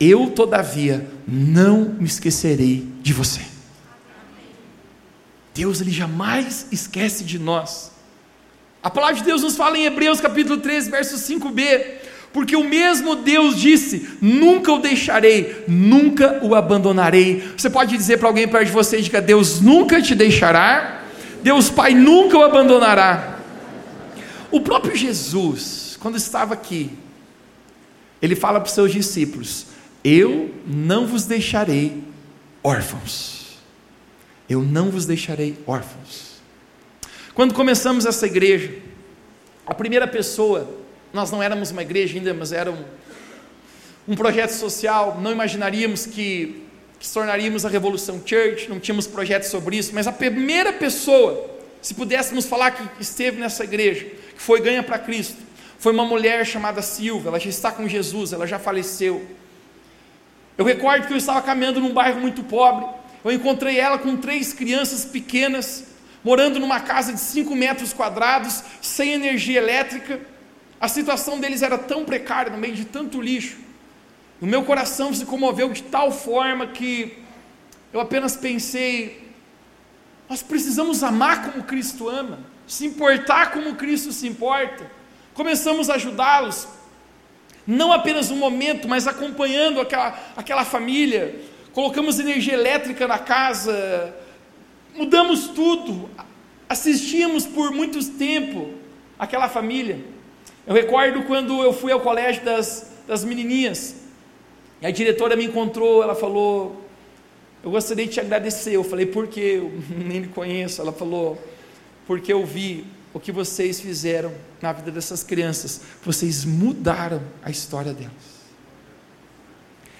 eu, 0.00 0.30
todavia, 0.30 1.06
não 1.26 1.94
me 1.98 2.04
esquecerei 2.04 2.86
de 3.00 3.12
você. 3.12 3.40
Deus, 5.54 5.80
Ele 5.80 5.92
jamais 5.92 6.66
esquece 6.72 7.24
de 7.24 7.38
nós. 7.38 7.92
A 8.82 8.90
palavra 8.90 9.16
de 9.16 9.22
Deus 9.22 9.42
nos 9.42 9.56
fala 9.56 9.78
em 9.78 9.86
Hebreus 9.86 10.20
capítulo 10.20 10.60
13, 10.60 10.90
verso 10.90 11.16
5b, 11.16 11.84
porque 12.32 12.56
o 12.56 12.64
mesmo 12.64 13.14
Deus 13.16 13.56
disse: 13.56 14.08
Nunca 14.20 14.72
o 14.72 14.80
deixarei, 14.80 15.64
nunca 15.68 16.40
o 16.42 16.54
abandonarei. 16.54 17.42
Você 17.56 17.70
pode 17.70 17.96
dizer 17.96 18.18
para 18.18 18.28
alguém 18.28 18.48
perto 18.48 18.66
de 18.66 18.72
você: 18.72 19.00
diga, 19.00 19.22
Deus 19.22 19.60
nunca 19.60 20.02
te 20.02 20.14
deixará, 20.14 21.02
Deus 21.42 21.70
Pai 21.70 21.94
nunca 21.94 22.36
o 22.36 22.42
abandonará. 22.42 23.38
O 24.50 24.60
próprio 24.60 24.96
Jesus, 24.96 25.96
quando 26.00 26.16
estava 26.16 26.54
aqui, 26.54 26.90
ele 28.20 28.34
fala 28.34 28.60
para 28.60 28.66
os 28.66 28.74
seus 28.74 28.92
discípulos: 28.92 29.66
eu 30.04 30.54
não 30.66 31.06
vos 31.06 31.24
deixarei 31.24 32.04
órfãos. 32.62 33.56
Eu 34.48 34.60
não 34.60 34.90
vos 34.90 35.06
deixarei 35.06 35.56
órfãos. 35.66 36.34
Quando 37.34 37.54
começamos 37.54 38.04
essa 38.04 38.26
igreja, 38.26 38.74
a 39.66 39.74
primeira 39.74 40.06
pessoa, 40.06 40.68
nós 41.12 41.30
não 41.30 41.42
éramos 41.42 41.70
uma 41.70 41.82
igreja 41.82 42.18
ainda, 42.18 42.34
mas 42.34 42.52
era 42.52 42.70
um, 42.70 42.84
um 44.06 44.14
projeto 44.14 44.50
social, 44.50 45.18
não 45.20 45.32
imaginaríamos 45.32 46.04
que, 46.04 46.62
que 47.00 47.10
tornaríamos 47.10 47.64
a 47.64 47.68
Revolução 47.70 48.20
Church, 48.24 48.68
não 48.68 48.78
tínhamos 48.78 49.06
projeto 49.06 49.44
sobre 49.44 49.78
isso, 49.78 49.92
mas 49.94 50.06
a 50.06 50.12
primeira 50.12 50.72
pessoa, 50.72 51.50
se 51.80 51.94
pudéssemos 51.94 52.44
falar 52.44 52.72
que 52.72 53.02
esteve 53.02 53.40
nessa 53.40 53.64
igreja, 53.64 54.04
que 54.04 54.42
foi 54.42 54.60
ganha 54.60 54.82
para 54.82 54.98
Cristo, 54.98 55.38
foi 55.78 55.92
uma 55.92 56.04
mulher 56.04 56.44
chamada 56.44 56.82
Silva, 56.82 57.30
ela 57.30 57.40
já 57.40 57.48
está 57.48 57.72
com 57.72 57.88
Jesus, 57.88 58.32
ela 58.32 58.46
já 58.46 58.58
faleceu. 58.58 59.26
Eu 60.56 60.64
recordo 60.64 61.06
que 61.06 61.12
eu 61.12 61.16
estava 61.16 61.42
caminhando 61.42 61.80
num 61.80 61.92
bairro 61.92 62.20
muito 62.20 62.42
pobre. 62.44 62.86
Eu 63.24 63.32
encontrei 63.32 63.78
ela 63.78 63.98
com 63.98 64.16
três 64.16 64.52
crianças 64.52 65.04
pequenas, 65.04 65.84
morando 66.22 66.60
numa 66.60 66.80
casa 66.80 67.12
de 67.12 67.20
5 67.20 67.54
metros 67.56 67.92
quadrados, 67.92 68.62
sem 68.80 69.12
energia 69.12 69.58
elétrica. 69.58 70.20
A 70.80 70.86
situação 70.86 71.40
deles 71.40 71.62
era 71.62 71.78
tão 71.78 72.04
precária, 72.04 72.52
no 72.52 72.58
meio 72.58 72.74
de 72.74 72.84
tanto 72.84 73.20
lixo. 73.20 73.56
O 74.40 74.46
meu 74.46 74.62
coração 74.64 75.12
se 75.12 75.24
comoveu 75.24 75.72
de 75.72 75.82
tal 75.84 76.12
forma 76.12 76.66
que 76.66 77.18
eu 77.92 78.00
apenas 78.00 78.36
pensei: 78.36 79.32
nós 80.28 80.42
precisamos 80.42 81.02
amar 81.02 81.50
como 81.50 81.64
Cristo 81.64 82.08
ama, 82.08 82.38
se 82.66 82.86
importar 82.86 83.52
como 83.52 83.74
Cristo 83.74 84.12
se 84.12 84.26
importa. 84.26 84.90
Começamos 85.32 85.90
a 85.90 85.94
ajudá-los, 85.94 86.68
não 87.66 87.92
apenas 87.92 88.30
um 88.30 88.36
momento, 88.36 88.88
mas 88.88 89.06
acompanhando 89.06 89.80
aquela, 89.80 90.18
aquela 90.36 90.64
família, 90.64 91.34
colocamos 91.72 92.18
energia 92.18 92.54
elétrica 92.54 93.08
na 93.08 93.18
casa, 93.18 94.14
mudamos 94.94 95.48
tudo, 95.48 96.08
assistimos 96.68 97.46
por 97.46 97.72
muito 97.72 98.02
tempo 98.12 98.70
aquela 99.18 99.48
família. 99.48 99.98
Eu 100.66 100.74
recordo 100.74 101.22
quando 101.24 101.62
eu 101.62 101.72
fui 101.72 101.92
ao 101.92 102.00
colégio 102.00 102.44
das, 102.44 102.92
das 103.06 103.24
menininhas, 103.24 103.96
e 104.80 104.86
a 104.86 104.90
diretora 104.90 105.36
me 105.36 105.44
encontrou, 105.44 106.02
ela 106.02 106.14
falou, 106.14 106.84
eu 107.62 107.70
gostaria 107.70 108.06
de 108.06 108.12
te 108.12 108.20
agradecer, 108.20 108.74
eu 108.74 108.84
falei, 108.84 109.06
por 109.06 109.26
quê? 109.26 109.54
Eu 109.56 109.72
nem 109.96 110.20
me 110.20 110.28
conheço, 110.28 110.82
ela 110.82 110.92
falou, 110.92 111.42
porque 112.06 112.32
eu 112.32 112.44
vi 112.44 112.84
o 113.14 113.20
que 113.20 113.30
vocês 113.30 113.80
fizeram 113.80 114.34
na 114.60 114.72
vida 114.72 114.90
dessas 114.90 115.22
crianças, 115.22 115.80
vocês 116.04 116.44
mudaram 116.44 117.22
a 117.44 117.50
história 117.50 117.94
delas. 117.94 118.34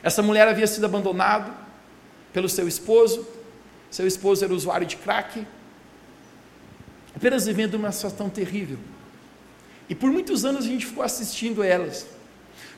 Essa 0.03 0.21
mulher 0.21 0.49
havia 0.49 0.67
sido 0.67 0.85
abandonada 0.85 1.55
pelo 2.33 2.49
seu 2.49 2.67
esposo, 2.67 3.25
seu 3.89 4.05
esposo 4.05 4.45
era 4.45 4.53
usuário 4.53 4.85
de 4.85 4.97
crack, 4.97 5.47
apenas 7.15 7.47
vivendo 7.47 7.75
uma 7.75 7.93
situação 7.93 8.29
terrível. 8.29 8.79
E 9.89 9.95
por 9.95 10.11
muitos 10.11 10.45
anos 10.45 10.65
a 10.65 10.69
gente 10.69 10.85
ficou 10.85 11.05
assistindo 11.05 11.63
elas. 11.63 12.07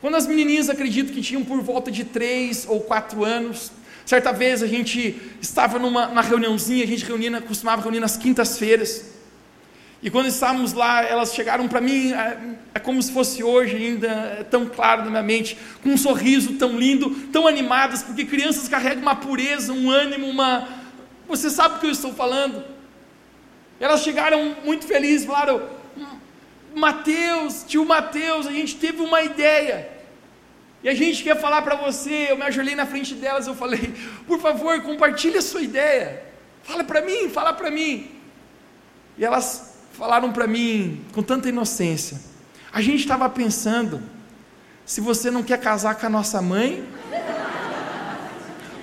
Quando 0.02 0.16
as 0.16 0.26
menininhas 0.26 0.68
acredito 0.68 1.14
que 1.14 1.22
tinham 1.22 1.42
por 1.42 1.62
volta 1.62 1.90
de 1.90 2.04
três 2.04 2.66
ou 2.68 2.80
quatro 2.80 3.24
anos, 3.24 3.72
certa 4.04 4.32
vez 4.32 4.62
a 4.62 4.66
gente 4.66 5.18
estava 5.40 5.78
numa, 5.78 6.08
numa 6.08 6.20
reuniãozinha, 6.20 6.84
a 6.84 6.86
gente 6.86 7.06
reunia, 7.06 7.40
costumava 7.40 7.80
reunir 7.80 8.00
nas 8.00 8.18
quintas-feiras. 8.18 9.15
E 10.02 10.10
quando 10.10 10.26
estávamos 10.26 10.72
lá, 10.72 11.02
elas 11.02 11.34
chegaram 11.34 11.66
para 11.68 11.80
mim, 11.80 12.12
é, 12.12 12.38
é, 12.74 12.78
como 12.78 13.02
se 13.02 13.10
fosse 13.12 13.42
hoje 13.42 13.76
ainda, 13.76 14.08
é 14.08 14.44
tão 14.44 14.66
claro 14.66 15.04
na 15.04 15.10
minha 15.10 15.22
mente, 15.22 15.56
com 15.82 15.90
um 15.90 15.96
sorriso 15.96 16.54
tão 16.54 16.78
lindo, 16.78 17.10
tão 17.32 17.46
animadas, 17.46 18.02
porque 18.02 18.24
crianças 18.24 18.68
carregam 18.68 19.02
uma 19.02 19.16
pureza, 19.16 19.72
um 19.72 19.90
ânimo, 19.90 20.28
uma. 20.28 20.68
Você 21.26 21.48
sabe 21.48 21.76
o 21.76 21.78
que 21.80 21.86
eu 21.86 21.90
estou 21.90 22.12
falando? 22.12 22.62
Elas 23.80 24.02
chegaram 24.02 24.54
muito 24.64 24.86
felizes, 24.86 25.26
falaram: 25.26 25.62
Mateus, 26.74 27.64
tio 27.66 27.84
Mateus, 27.84 28.46
a 28.46 28.52
gente 28.52 28.76
teve 28.76 29.00
uma 29.00 29.22
ideia. 29.22 29.96
E 30.84 30.88
a 30.90 30.94
gente 30.94 31.24
quer 31.24 31.40
falar 31.40 31.62
para 31.62 31.74
você. 31.74 32.26
Eu 32.30 32.36
me 32.36 32.42
ajoelhei 32.42 32.74
na 32.74 32.86
frente 32.86 33.14
delas, 33.14 33.46
eu 33.46 33.54
falei: 33.54 33.94
Por 34.26 34.38
favor, 34.38 34.80
compartilhe 34.82 35.38
a 35.38 35.42
sua 35.42 35.62
ideia. 35.62 36.22
Fala 36.62 36.84
para 36.84 37.00
mim, 37.00 37.30
fala 37.30 37.54
para 37.54 37.70
mim. 37.70 38.10
E 39.16 39.24
elas 39.24 39.65
falaram 39.96 40.30
para 40.30 40.46
mim 40.46 41.00
com 41.12 41.22
tanta 41.22 41.48
inocência. 41.48 42.20
A 42.70 42.82
gente 42.82 43.00
estava 43.00 43.28
pensando 43.30 44.02
se 44.84 45.00
você 45.00 45.30
não 45.30 45.42
quer 45.42 45.58
casar 45.58 45.94
com 45.94 46.06
a 46.06 46.10
nossa 46.10 46.42
mãe, 46.42 46.86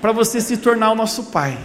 para 0.02 0.12
você 0.12 0.42
se 0.42 0.58
tornar 0.58 0.92
o 0.92 0.96
nosso 0.96 1.26
pai. 1.26 1.58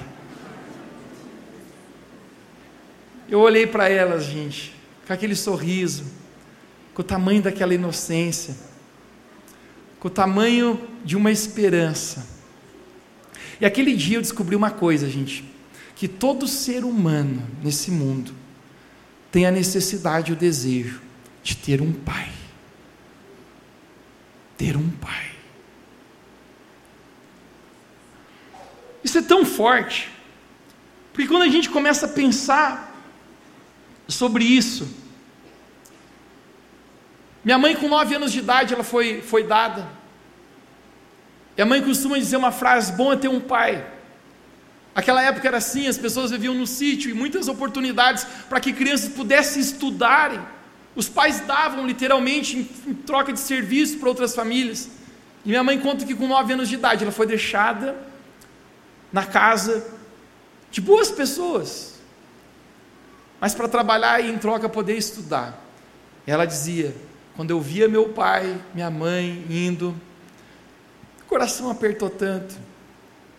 Eu 3.29 3.41
olhei 3.41 3.67
para 3.67 3.89
elas, 3.89 4.25
gente, 4.25 4.75
com 5.07 5.13
aquele 5.13 5.35
sorriso, 5.35 6.05
com 6.95 7.03
o 7.03 7.05
tamanho 7.05 7.43
daquela 7.43 7.75
inocência, 7.75 8.55
com 9.99 10.09
o 10.09 10.11
tamanho 10.11 10.81
de 11.05 11.17
uma 11.17 11.33
esperança. 11.33 12.25
E 13.61 13.67
aquele 13.67 13.97
dia 13.97 14.19
eu 14.19 14.23
descobri 14.23 14.55
uma 14.55 14.71
coisa, 14.71 15.09
gente, 15.09 15.45
que 15.97 16.07
todo 16.07 16.47
ser 16.47 16.85
humano 16.85 17.43
nesse 17.61 17.91
mundo 17.91 18.33
tem 19.31 19.47
a 19.47 19.51
necessidade 19.51 20.33
o 20.33 20.37
desejo 20.37 21.01
de 21.43 21.57
ter 21.57 21.81
um 21.81 21.93
pai. 21.93 22.29
Ter 24.57 24.77
um 24.77 24.91
pai. 24.91 25.33
Isso 29.03 29.19
é 29.19 29.23
tão 29.23 29.45
forte, 29.45 30.11
porque 31.13 31.29
quando 31.29 31.43
a 31.43 31.49
gente 31.49 31.71
começa 31.71 32.07
a 32.07 32.09
pensar 32.09 32.95
sobre 34.07 34.45
isso. 34.45 34.89
Minha 37.45 37.59
mãe, 37.59 37.75
com 37.75 37.89
nove 37.89 38.15
anos 38.15 38.33
de 38.33 38.41
idade, 38.41 38.75
ela 38.75 38.85
foi, 38.85 39.23
foi 39.23 39.45
dada. 39.45 39.89
E 41.57 41.63
a 41.63 41.67
mãe 41.67 41.83
costuma 41.83 42.19
dizer 42.19 42.37
uma 42.37 42.53
frase: 42.53 42.93
bom 42.93 43.13
é 43.13 43.17
ter 43.17 43.29
um 43.29 43.41
pai. 43.41 43.98
Aquela 44.99 45.23
época 45.23 45.47
era 45.47 45.59
assim, 45.59 45.87
as 45.87 45.97
pessoas 45.97 46.33
viviam 46.33 46.53
no 46.53 46.67
sítio 46.67 47.09
e 47.09 47.15
muitas 47.15 47.47
oportunidades 47.47 48.27
para 48.49 48.59
que 48.59 48.73
crianças 48.73 49.09
pudessem 49.09 49.63
estudarem. 49.63 50.41
Os 50.97 51.09
pais 51.09 51.39
davam 51.39 51.87
literalmente 51.87 52.57
em, 52.57 52.91
em 52.91 52.95
troca 52.95 53.33
de 53.33 53.39
serviço 53.39 53.99
para 53.99 54.09
outras 54.09 54.35
famílias. 54.35 54.89
E 55.45 55.51
minha 55.51 55.63
mãe 55.63 55.79
conta 55.79 56.05
que 56.05 56.17
com 56.17 56.27
nove 56.27 56.53
anos 56.53 56.69
de 56.69 56.75
idade 56.75 57.05
ela 57.05 57.13
foi 57.13 57.29
deixada 57.29 57.95
na 59.13 59.25
casa 59.25 59.87
de 60.69 60.81
boas 60.81 61.13
pessoas, 61.13 61.95
mas 63.41 63.55
para 63.55 63.69
trabalhar 63.69 64.21
e 64.21 64.29
em 64.29 64.37
troca 64.37 64.69
poder 64.69 64.97
estudar. 64.97 65.63
Ela 66.27 66.45
dizia: 66.45 66.93
quando 67.37 67.53
eu 67.53 67.61
via 67.61 67.87
meu 67.87 68.09
pai, 68.09 68.61
minha 68.75 68.91
mãe 68.91 69.47
indo, 69.49 69.95
o 71.23 71.25
coração 71.27 71.71
apertou 71.71 72.11
tanto. 72.11 72.57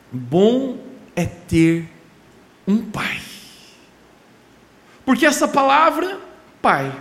Bom 0.10 0.89
é 1.20 1.26
ter 1.26 1.90
um 2.68 2.90
pai. 2.90 3.20
Porque 5.06 5.26
essa 5.26 5.48
palavra, 5.48 6.20
pai, 6.62 6.98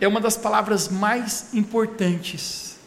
é 0.00 0.08
uma 0.08 0.20
das 0.20 0.36
palavras 0.36 0.88
mais 0.88 1.52
importantes 1.52 2.78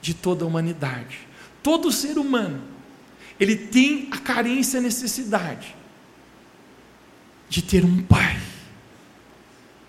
de 0.00 0.14
toda 0.14 0.44
a 0.44 0.46
humanidade. 0.46 1.18
Todo 1.62 1.92
ser 1.92 2.18
humano, 2.18 2.62
ele 3.38 3.56
tem 3.56 4.08
a 4.10 4.18
carência 4.18 4.78
e 4.78 4.80
a 4.80 4.82
necessidade 4.82 5.76
de 7.48 7.62
ter 7.62 7.84
um 7.84 8.02
pai. 8.02 8.40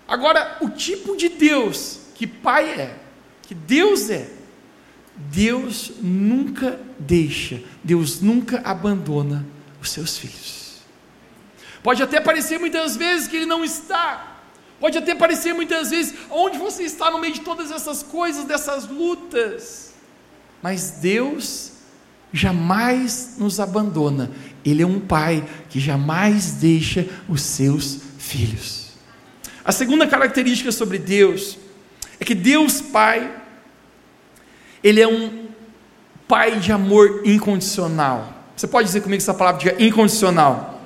Agora, 0.06 0.58
o 0.60 0.68
tipo 0.70 1.16
de 1.16 1.28
Deus 1.28 2.00
que 2.14 2.26
pai 2.26 2.68
é, 2.80 2.98
que 3.42 3.54
Deus 3.54 4.10
é, 4.10 4.28
Deus 5.18 5.92
nunca 6.00 6.78
deixa, 6.98 7.62
Deus 7.82 8.20
nunca 8.20 8.60
abandona 8.64 9.44
os 9.80 9.90
seus 9.90 10.16
filhos. 10.16 10.82
Pode 11.82 12.02
até 12.02 12.20
parecer 12.20 12.58
muitas 12.58 12.96
vezes 12.96 13.28
que 13.28 13.36
Ele 13.36 13.46
não 13.46 13.64
está, 13.64 14.38
pode 14.80 14.96
até 14.96 15.14
parecer 15.14 15.52
muitas 15.52 15.90
vezes 15.90 16.14
onde 16.30 16.58
você 16.58 16.84
está 16.84 17.10
no 17.10 17.18
meio 17.18 17.34
de 17.34 17.40
todas 17.40 17.70
essas 17.70 18.02
coisas, 18.02 18.44
dessas 18.44 18.88
lutas, 18.88 19.94
mas 20.62 20.92
Deus 20.92 21.72
jamais 22.32 23.36
nos 23.38 23.58
abandona, 23.58 24.30
ele 24.64 24.82
é 24.82 24.86
um 24.86 25.00
pai 25.00 25.46
que 25.70 25.80
jamais 25.80 26.52
deixa 26.52 27.08
os 27.28 27.40
seus 27.40 27.98
filhos. 28.18 28.88
A 29.64 29.72
segunda 29.72 30.06
característica 30.06 30.72
sobre 30.72 30.98
Deus 30.98 31.58
é 32.18 32.24
que 32.24 32.34
Deus 32.34 32.80
Pai, 32.80 33.30
Ele 34.82 35.00
é 35.00 35.08
um 35.08 35.48
Pai 36.26 36.56
de 36.56 36.70
amor 36.70 37.22
incondicional. 37.24 38.34
Você 38.54 38.66
pode 38.66 38.86
dizer 38.86 39.00
comigo 39.00 39.22
essa 39.22 39.32
palavra, 39.32 39.60
diga 39.60 39.82
incondicional. 39.82 40.82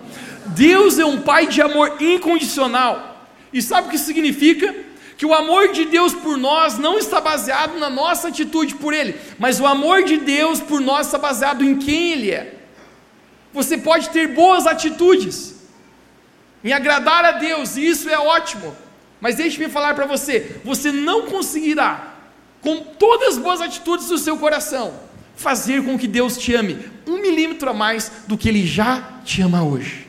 Deus 0.47 1.01
é 1.01 1.05
um 1.05 1.21
Pai 1.21 1.49
de 1.49 1.61
amor 1.61 2.01
incondicional. 2.01 3.27
E 3.53 3.61
sabe 3.61 3.89
o 3.89 3.91
que 3.91 3.99
significa? 3.99 4.73
Que 5.17 5.27
o 5.27 5.35
amor 5.35 5.73
de 5.73 5.85
Deus 5.87 6.15
por 6.15 6.39
nós 6.39 6.79
não 6.79 6.97
está 6.97 7.21
baseado 7.21 7.79
na 7.79 7.91
nossa 7.91 8.29
atitude 8.29 8.77
por 8.77 8.95
Ele, 8.95 9.19
mas 9.39 9.61
o 9.61 9.67
amor 9.67 10.05
de 10.05 10.17
Deus 10.17 10.61
por 10.61 10.81
nós 10.81 11.07
está 11.07 11.19
baseado 11.19 11.65
em 11.65 11.77
quem 11.77 12.13
Ele 12.13 12.31
é. 12.31 12.55
Você 13.53 13.77
pode 13.77 14.11
ter 14.11 14.29
boas 14.29 14.67
atitudes 14.67 15.57
em 16.65 16.73
agradar 16.73 17.25
a 17.25 17.33
Deus, 17.33 17.77
e 17.77 17.87
isso 17.87 18.09
é 18.09 18.19
ótimo. 18.19 18.75
Mas 19.21 19.37
deixe-me 19.37 19.69
falar 19.69 19.95
para 19.95 20.07
você: 20.07 20.61
você 20.65 20.91
não 20.91 21.27
conseguirá, 21.27 22.12
com 22.63 22.79
todas 22.79 23.35
as 23.35 23.39
boas 23.39 23.61
atitudes 23.61 24.09
do 24.09 24.17
seu 24.17 24.39
coração, 24.39 24.95
fazer 25.35 25.85
com 25.85 25.99
que 25.99 26.07
Deus 26.07 26.39
te 26.39 26.55
ame 26.55 26.79
um 27.07 27.21
milímetro 27.21 27.69
a 27.69 27.75
mais 27.75 28.11
do 28.27 28.39
que 28.39 28.49
Ele 28.49 28.65
já 28.65 29.21
te 29.25 29.43
ama 29.43 29.63
hoje. 29.63 30.07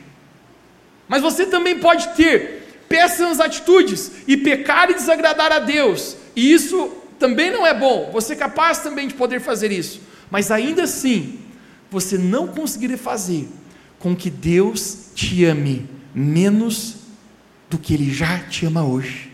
Mas 1.08 1.20
você 1.20 1.44
também 1.44 1.78
pode 1.80 2.08
ter 2.10 2.84
péssimas 2.88 3.40
atitudes 3.40 4.10
e 4.26 4.36
pecar 4.36 4.90
e 4.90 4.94
desagradar 4.94 5.52
a 5.52 5.58
Deus, 5.58 6.16
e 6.36 6.52
isso 6.52 6.92
também 7.18 7.50
não 7.50 7.66
é 7.66 7.74
bom. 7.74 8.10
Você 8.12 8.34
é 8.34 8.36
capaz 8.36 8.78
também 8.78 9.08
de 9.08 9.14
poder 9.14 9.40
fazer 9.40 9.72
isso, 9.72 10.00
mas 10.30 10.50
ainda 10.50 10.84
assim, 10.84 11.40
você 11.90 12.16
não 12.16 12.46
conseguiria 12.46 12.98
fazer 12.98 13.48
com 13.98 14.14
que 14.14 14.30
Deus 14.30 15.10
te 15.14 15.44
ame 15.44 15.88
menos 16.14 16.96
do 17.68 17.78
que 17.78 17.94
Ele 17.94 18.12
já 18.12 18.38
te 18.38 18.64
ama 18.66 18.84
hoje. 18.84 19.33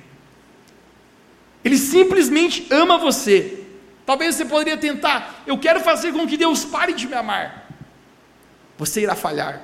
Ele 1.64 1.76
simplesmente 1.76 2.66
ama 2.70 2.98
você. 2.98 3.64
Talvez 4.06 4.34
você 4.34 4.44
poderia 4.44 4.76
tentar, 4.76 5.42
eu 5.46 5.56
quero 5.58 5.80
fazer 5.80 6.12
com 6.12 6.26
que 6.26 6.36
Deus 6.36 6.64
pare 6.64 6.92
de 6.92 7.06
me 7.06 7.14
amar. 7.14 7.68
Você 8.76 9.02
irá 9.02 9.14
falhar, 9.14 9.62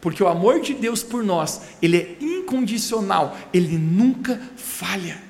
porque 0.00 0.22
o 0.22 0.28
amor 0.28 0.60
de 0.60 0.74
Deus 0.74 1.02
por 1.02 1.22
nós, 1.22 1.60
ele 1.80 1.96
é 1.96 2.24
incondicional, 2.24 3.36
ele 3.52 3.78
nunca 3.78 4.40
falha. 4.56 5.22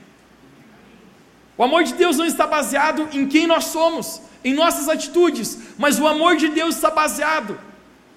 O 1.59 1.65
amor 1.65 1.85
de 1.85 1.95
Deus 1.95 2.17
não 2.17 2.25
está 2.25 2.47
baseado 2.47 3.09
em 3.13 3.27
quem 3.27 3.47
nós 3.47 3.65
somos, 3.65 4.23
em 4.45 4.55
nossas 4.55 4.89
atitudes, 4.89 5.59
mas 5.77 5.99
o 5.99 6.07
amor 6.07 6.37
de 6.37 6.49
Deus 6.49 6.77
está 6.77 6.91
baseado 6.91 7.59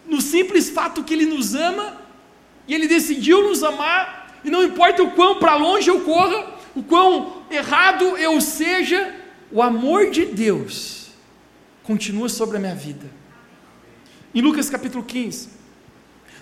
no 0.06 0.22
simples 0.22 0.70
fato 0.70 1.04
que 1.04 1.14
Ele 1.14 1.26
nos 1.26 1.54
ama 1.54 1.98
e 2.68 2.74
Ele 2.74 2.88
decidiu 2.88 3.44
nos 3.44 3.64
amar, 3.64 4.40
e 4.44 4.50
não 4.50 4.64
importa 4.64 5.04
o 5.04 5.12
quão 5.12 5.40
para 5.40 5.56
longe 5.56 5.90
eu 5.90 6.02
corra, 6.02 6.48
o 6.76 6.84
quão 6.84 7.39
errado 7.50 8.18
eu 8.18 8.40
seja, 8.42 9.16
o 9.52 9.62
amor 9.62 10.10
de 10.12 10.26
Deus 10.26 11.12
continua 11.84 12.30
sobre 12.30 12.58
a 12.58 12.60
minha 12.60 12.76
vida. 12.76 13.06
Em 14.34 14.42
Lucas 14.42 14.70
capítulo 14.70 15.04
15, 15.04 15.50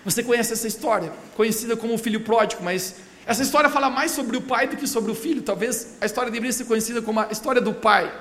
você 0.03 0.23
conhece 0.23 0.53
essa 0.53 0.67
história, 0.67 1.11
conhecida 1.35 1.75
como 1.77 1.93
o 1.93 1.97
filho 1.97 2.21
pródigo, 2.21 2.63
mas 2.63 2.95
essa 3.25 3.43
história 3.43 3.69
fala 3.69 3.89
mais 3.89 4.11
sobre 4.11 4.37
o 4.37 4.41
pai 4.41 4.67
do 4.67 4.77
que 4.77 4.87
sobre 4.87 5.11
o 5.11 5.15
filho. 5.15 5.41
Talvez 5.41 5.97
a 5.99 6.05
história 6.05 6.31
deveria 6.31 6.53
ser 6.53 6.65
conhecida 6.65 7.01
como 7.01 7.19
a 7.19 7.27
história 7.29 7.61
do 7.61 7.73
pai. 7.73 8.13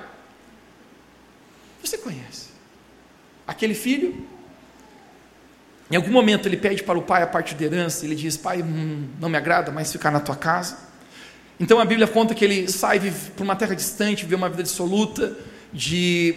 Você 1.81 1.97
conhece. 1.97 2.49
Aquele 3.47 3.73
filho, 3.73 4.27
em 5.89 5.95
algum 5.95 6.11
momento 6.11 6.47
ele 6.47 6.57
pede 6.57 6.83
para 6.83 6.99
o 6.99 7.01
pai 7.01 7.23
a 7.23 7.27
parte 7.27 7.55
de 7.55 7.63
herança, 7.63 8.05
ele 8.05 8.15
diz: 8.15 8.35
Pai, 8.35 8.61
hum, 8.61 9.07
não 9.19 9.29
me 9.29 9.37
agrada 9.37 9.71
mais 9.71 9.91
ficar 9.91 10.11
na 10.11 10.19
tua 10.19 10.35
casa. 10.35 10.86
Então 11.59 11.79
a 11.79 11.85
Bíblia 11.85 12.07
conta 12.07 12.35
que 12.35 12.45
ele 12.45 12.67
sai 12.67 12.99
para 13.35 13.43
uma 13.43 13.55
terra 13.55 13.75
distante, 13.75 14.23
vive 14.23 14.35
uma 14.35 14.49
vida 14.49 14.63
dissoluta, 14.63 15.35
de 15.73 16.35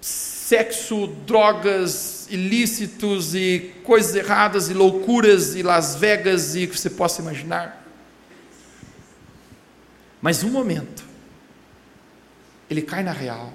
sexo, 0.00 1.06
drogas, 1.26 2.26
ilícitos 2.30 3.34
e 3.34 3.72
coisas 3.82 4.14
erradas 4.14 4.68
e 4.68 4.74
loucuras 4.74 5.54
e 5.54 5.62
Las 5.62 5.96
Vegas 5.96 6.54
e 6.54 6.64
o 6.64 6.68
que 6.68 6.78
você 6.78 6.90
possa 6.90 7.22
imaginar. 7.22 7.86
Mas 10.20 10.42
um 10.42 10.50
momento, 10.50 11.02
ele 12.68 12.82
cai 12.82 13.02
na 13.02 13.12
real 13.12 13.54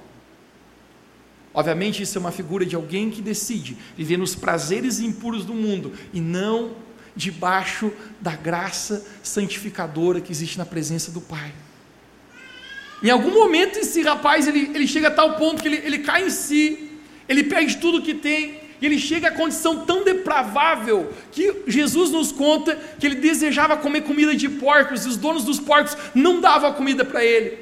Obviamente, 1.55 2.03
isso 2.03 2.17
é 2.17 2.19
uma 2.19 2.33
figura 2.33 2.65
de 2.65 2.75
alguém 2.75 3.09
que 3.09 3.21
decide 3.21 3.77
viver 3.95 4.17
nos 4.17 4.35
prazeres 4.35 4.99
impuros 4.99 5.45
do 5.45 5.53
mundo 5.53 5.93
e 6.13 6.19
não 6.19 6.73
debaixo 7.15 7.91
da 8.19 8.31
graça 8.35 9.05
santificadora 9.23 10.19
que 10.19 10.31
existe 10.31 10.57
na 10.57 10.65
presença 10.65 11.11
do 11.11 11.21
Pai. 11.21 11.53
Em 13.01 13.09
algum 13.09 13.31
momento, 13.31 13.77
esse 13.77 14.01
rapaz 14.01 14.47
ele, 14.47 14.71
ele 14.73 14.87
chega 14.87 15.07
a 15.07 15.11
tal 15.11 15.35
ponto 15.35 15.61
que 15.61 15.67
ele, 15.67 15.77
ele 15.77 15.99
cai 15.99 16.25
em 16.25 16.29
si, 16.29 16.91
ele 17.27 17.43
perde 17.43 17.77
tudo 17.77 18.01
que 18.01 18.13
tem, 18.13 18.59
e 18.81 18.85
ele 18.85 18.99
chega 18.99 19.29
à 19.29 19.31
condição 19.31 19.85
tão 19.85 20.03
depravável 20.03 21.13
que 21.31 21.63
Jesus 21.65 22.11
nos 22.11 22.31
conta 22.31 22.75
que 22.99 23.05
ele 23.05 23.15
desejava 23.15 23.77
comer 23.77 24.01
comida 24.01 24.35
de 24.35 24.49
porcos 24.49 25.05
e 25.05 25.07
os 25.07 25.17
donos 25.17 25.45
dos 25.45 25.59
porcos 25.59 25.95
não 26.13 26.41
davam 26.41 26.69
a 26.69 26.73
comida 26.73 27.05
para 27.05 27.23
ele. 27.23 27.59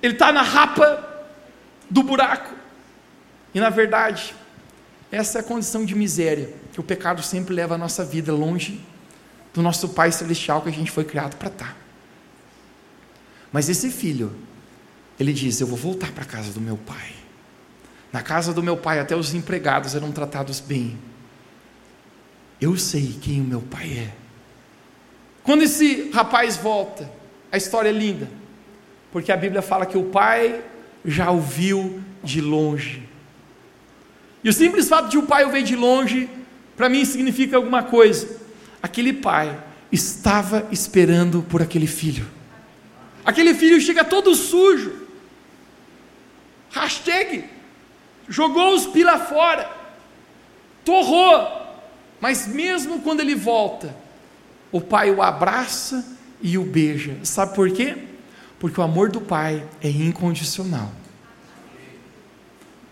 Ele 0.00 0.14
está 0.14 0.32
na 0.32 0.42
rapa 0.42 1.26
do 1.90 2.02
buraco. 2.02 2.54
E 3.52 3.60
na 3.60 3.68
verdade, 3.68 4.34
essa 5.10 5.38
é 5.38 5.40
a 5.40 5.44
condição 5.44 5.84
de 5.84 5.94
miséria 5.94 6.61
que 6.72 6.80
o 6.80 6.82
pecado 6.82 7.22
sempre 7.22 7.54
leva 7.54 7.74
a 7.74 7.78
nossa 7.78 8.04
vida 8.04 8.32
longe 8.32 8.80
do 9.52 9.62
nosso 9.62 9.90
Pai 9.90 10.10
Celestial 10.10 10.62
que 10.62 10.70
a 10.70 10.72
gente 10.72 10.90
foi 10.90 11.04
criado 11.04 11.36
para 11.36 11.48
estar. 11.48 11.66
Tá. 11.66 11.76
Mas 13.52 13.68
esse 13.68 13.90
filho, 13.90 14.32
ele 15.20 15.32
diz: 15.32 15.60
Eu 15.60 15.66
vou 15.66 15.76
voltar 15.76 16.10
para 16.12 16.24
a 16.24 16.26
casa 16.26 16.50
do 16.50 16.60
meu 16.60 16.76
pai. 16.76 17.12
Na 18.10 18.22
casa 18.22 18.52
do 18.52 18.62
meu 18.62 18.76
pai, 18.76 18.98
até 18.98 19.14
os 19.14 19.34
empregados 19.34 19.94
eram 19.94 20.10
tratados 20.10 20.58
bem. 20.60 20.98
Eu 22.60 22.76
sei 22.76 23.18
quem 23.20 23.40
o 23.40 23.44
meu 23.44 23.60
pai 23.60 24.08
é. 24.08 24.12
Quando 25.42 25.62
esse 25.62 26.10
rapaz 26.10 26.56
volta, 26.56 27.10
a 27.50 27.56
história 27.56 27.88
é 27.88 27.92
linda, 27.92 28.30
porque 29.10 29.32
a 29.32 29.36
Bíblia 29.36 29.60
fala 29.60 29.84
que 29.84 29.98
o 29.98 30.04
pai 30.04 30.62
já 31.04 31.30
o 31.30 31.40
viu 31.40 32.02
de 32.22 32.40
longe. 32.40 33.08
E 34.44 34.48
o 34.48 34.52
simples 34.52 34.88
fato 34.88 35.08
de 35.08 35.18
o 35.18 35.24
pai 35.24 35.44
o 35.44 35.50
ver 35.50 35.62
de 35.62 35.76
longe, 35.76 36.28
para 36.76 36.88
mim 36.88 37.04
significa 37.04 37.56
alguma 37.56 37.82
coisa. 37.82 38.40
Aquele 38.82 39.12
pai 39.12 39.58
estava 39.90 40.66
esperando 40.70 41.42
por 41.42 41.62
aquele 41.62 41.86
filho. 41.86 42.26
Aquele 43.24 43.54
filho 43.54 43.80
chega 43.80 44.04
todo 44.04 44.34
sujo. 44.34 44.92
Hashtag 46.70 47.44
jogou 48.28 48.74
os 48.74 48.86
pila 48.86 49.18
fora. 49.18 49.70
Torrou. 50.84 51.60
Mas 52.20 52.46
mesmo 52.46 53.00
quando 53.00 53.20
ele 53.20 53.34
volta, 53.34 53.94
o 54.70 54.80
pai 54.80 55.10
o 55.10 55.22
abraça 55.22 56.04
e 56.40 56.56
o 56.56 56.64
beija. 56.64 57.16
Sabe 57.22 57.54
por 57.54 57.70
quê? 57.70 57.96
Porque 58.58 58.80
o 58.80 58.84
amor 58.84 59.10
do 59.10 59.20
pai 59.20 59.66
é 59.82 59.88
incondicional. 59.88 60.90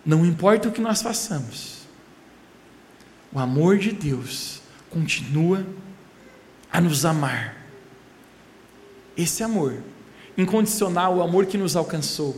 Não 0.04 0.26
importa 0.26 0.68
o 0.68 0.72
que 0.72 0.80
nós 0.80 1.02
façamos, 1.02 1.69
o 3.32 3.38
amor 3.38 3.78
de 3.78 3.92
Deus 3.92 4.60
continua 4.90 5.64
a 6.72 6.80
nos 6.80 7.04
amar. 7.04 7.56
Esse 9.16 9.42
amor 9.42 9.82
incondicional, 10.36 11.16
o 11.16 11.22
amor 11.22 11.46
que 11.46 11.58
nos 11.58 11.76
alcançou. 11.76 12.36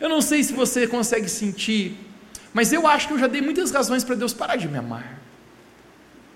Eu 0.00 0.08
não 0.08 0.20
sei 0.20 0.42
se 0.42 0.52
você 0.52 0.86
consegue 0.86 1.28
sentir, 1.28 1.96
mas 2.52 2.72
eu 2.72 2.86
acho 2.86 3.08
que 3.08 3.14
eu 3.14 3.18
já 3.18 3.26
dei 3.26 3.40
muitas 3.40 3.70
razões 3.70 4.04
para 4.04 4.14
Deus 4.14 4.32
parar 4.32 4.56
de 4.56 4.68
me 4.68 4.78
amar. 4.78 5.20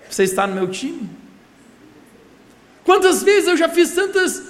Você 0.09 0.23
está 0.23 0.45
no 0.47 0.55
meu 0.55 0.67
time? 0.69 1.09
Quantas 2.83 3.21
vezes 3.23 3.47
eu 3.47 3.55
já 3.55 3.69
fiz 3.69 3.91
tantas 3.91 4.43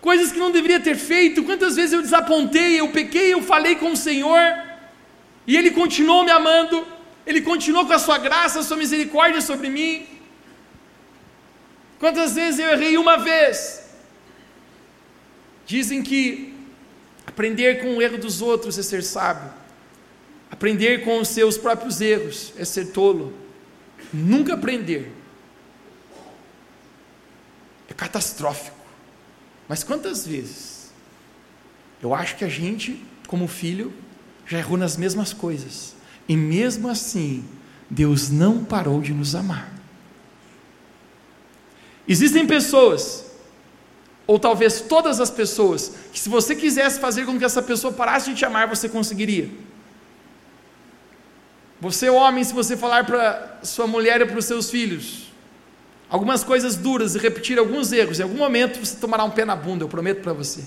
coisas 0.00 0.32
que 0.32 0.38
não 0.38 0.50
deveria 0.50 0.80
ter 0.80 0.96
feito, 0.96 1.42
quantas 1.44 1.76
vezes 1.76 1.92
eu 1.92 2.00
desapontei, 2.00 2.80
eu 2.80 2.88
pequei, 2.88 3.32
eu 3.32 3.42
falei 3.42 3.76
com 3.76 3.92
o 3.92 3.96
Senhor, 3.96 4.38
e 5.46 5.56
Ele 5.56 5.72
continuou 5.72 6.24
me 6.24 6.30
amando, 6.30 6.86
Ele 7.26 7.40
continuou 7.42 7.86
com 7.86 7.92
a 7.92 7.98
Sua 7.98 8.18
graça, 8.18 8.60
a 8.60 8.62
Sua 8.62 8.76
misericórdia 8.76 9.40
sobre 9.40 9.68
mim. 9.68 10.06
Quantas 11.98 12.34
vezes 12.34 12.58
eu 12.60 12.68
errei 12.70 12.96
uma 12.96 13.16
vez, 13.18 13.80
Dizem 15.70 16.02
que 16.02 16.52
aprender 17.24 17.80
com 17.80 17.96
o 17.96 18.02
erro 18.02 18.18
dos 18.18 18.42
outros 18.42 18.76
é 18.76 18.82
ser 18.82 19.04
sábio, 19.04 19.52
aprender 20.50 21.04
com 21.04 21.20
os 21.20 21.28
seus 21.28 21.56
próprios 21.56 22.00
erros 22.00 22.52
é 22.56 22.64
ser 22.64 22.86
tolo. 22.86 23.32
Nunca 24.12 24.54
aprender 24.54 25.12
é 27.88 27.94
catastrófico. 27.94 28.76
Mas 29.68 29.84
quantas 29.84 30.26
vezes 30.26 30.90
eu 32.02 32.12
acho 32.12 32.34
que 32.34 32.44
a 32.44 32.48
gente, 32.48 33.00
como 33.28 33.46
filho, 33.46 33.92
já 34.44 34.58
errou 34.58 34.76
nas 34.76 34.96
mesmas 34.96 35.32
coisas, 35.32 35.94
e 36.30 36.36
mesmo 36.36 36.88
assim, 36.88 37.44
Deus 37.90 38.30
não 38.30 38.64
parou 38.64 39.00
de 39.00 39.12
nos 39.12 39.34
amar. 39.34 39.68
Existem 42.06 42.46
pessoas 42.46 43.24
ou 44.28 44.38
talvez 44.38 44.80
todas 44.80 45.20
as 45.20 45.28
pessoas, 45.28 45.92
que 46.12 46.20
se 46.20 46.28
você 46.28 46.54
quisesse 46.54 47.00
fazer 47.00 47.26
com 47.26 47.36
que 47.36 47.44
essa 47.44 47.60
pessoa 47.60 47.92
parasse 47.92 48.30
de 48.30 48.36
te 48.36 48.44
amar, 48.44 48.68
você 48.68 48.88
conseguiria. 48.88 49.50
Você, 51.80 52.08
homem, 52.08 52.44
se 52.44 52.54
você 52.54 52.76
falar 52.76 53.04
para 53.04 53.58
sua 53.64 53.88
mulher 53.88 54.20
e 54.20 54.26
para 54.26 54.38
os 54.38 54.44
seus 54.44 54.70
filhos 54.70 55.32
algumas 56.08 56.44
coisas 56.44 56.76
duras 56.76 57.16
e 57.16 57.18
repetir 57.18 57.58
alguns 57.58 57.90
erros, 57.90 58.20
em 58.20 58.22
algum 58.22 58.38
momento 58.38 58.78
você 58.78 58.94
tomará 58.94 59.24
um 59.24 59.30
pé 59.30 59.44
na 59.44 59.56
bunda, 59.56 59.82
eu 59.82 59.88
prometo 59.88 60.22
para 60.22 60.32
você. 60.32 60.62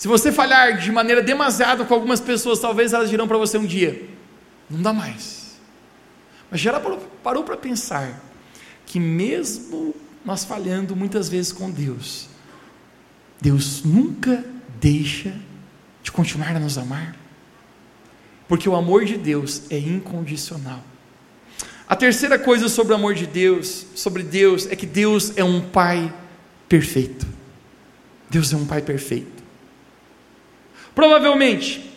Se 0.00 0.08
você 0.08 0.32
falhar 0.32 0.78
de 0.78 0.90
maneira 0.90 1.22
demasiada 1.22 1.84
com 1.84 1.92
algumas 1.92 2.20
pessoas, 2.20 2.58
talvez 2.58 2.94
elas 2.94 3.10
dirão 3.10 3.28
para 3.28 3.36
você 3.36 3.58
um 3.58 3.66
dia: 3.66 4.02
não 4.70 4.80
dá 4.80 4.94
mais. 4.94 5.60
Mas 6.50 6.58
já 6.58 6.80
parou 7.22 7.44
para 7.44 7.54
pensar 7.54 8.18
que 8.86 8.98
mesmo 8.98 9.94
nós 10.24 10.42
falhando 10.42 10.96
muitas 10.96 11.28
vezes 11.28 11.52
com 11.52 11.70
Deus, 11.70 12.30
Deus 13.42 13.84
nunca 13.84 14.42
deixa 14.80 15.34
de 16.02 16.10
continuar 16.10 16.56
a 16.56 16.60
nos 16.60 16.78
amar, 16.78 17.14
porque 18.48 18.70
o 18.70 18.76
amor 18.76 19.04
de 19.04 19.18
Deus 19.18 19.64
é 19.68 19.78
incondicional. 19.78 20.82
A 21.86 21.94
terceira 21.94 22.38
coisa 22.38 22.70
sobre 22.70 22.94
o 22.94 22.96
amor 22.96 23.12
de 23.12 23.26
Deus, 23.26 23.84
sobre 23.94 24.22
Deus, 24.22 24.66
é 24.70 24.74
que 24.74 24.86
Deus 24.86 25.36
é 25.36 25.44
um 25.44 25.60
Pai 25.60 26.10
perfeito. 26.66 27.26
Deus 28.30 28.50
é 28.50 28.56
um 28.56 28.64
Pai 28.64 28.80
perfeito. 28.80 29.39
Provavelmente, 30.94 31.90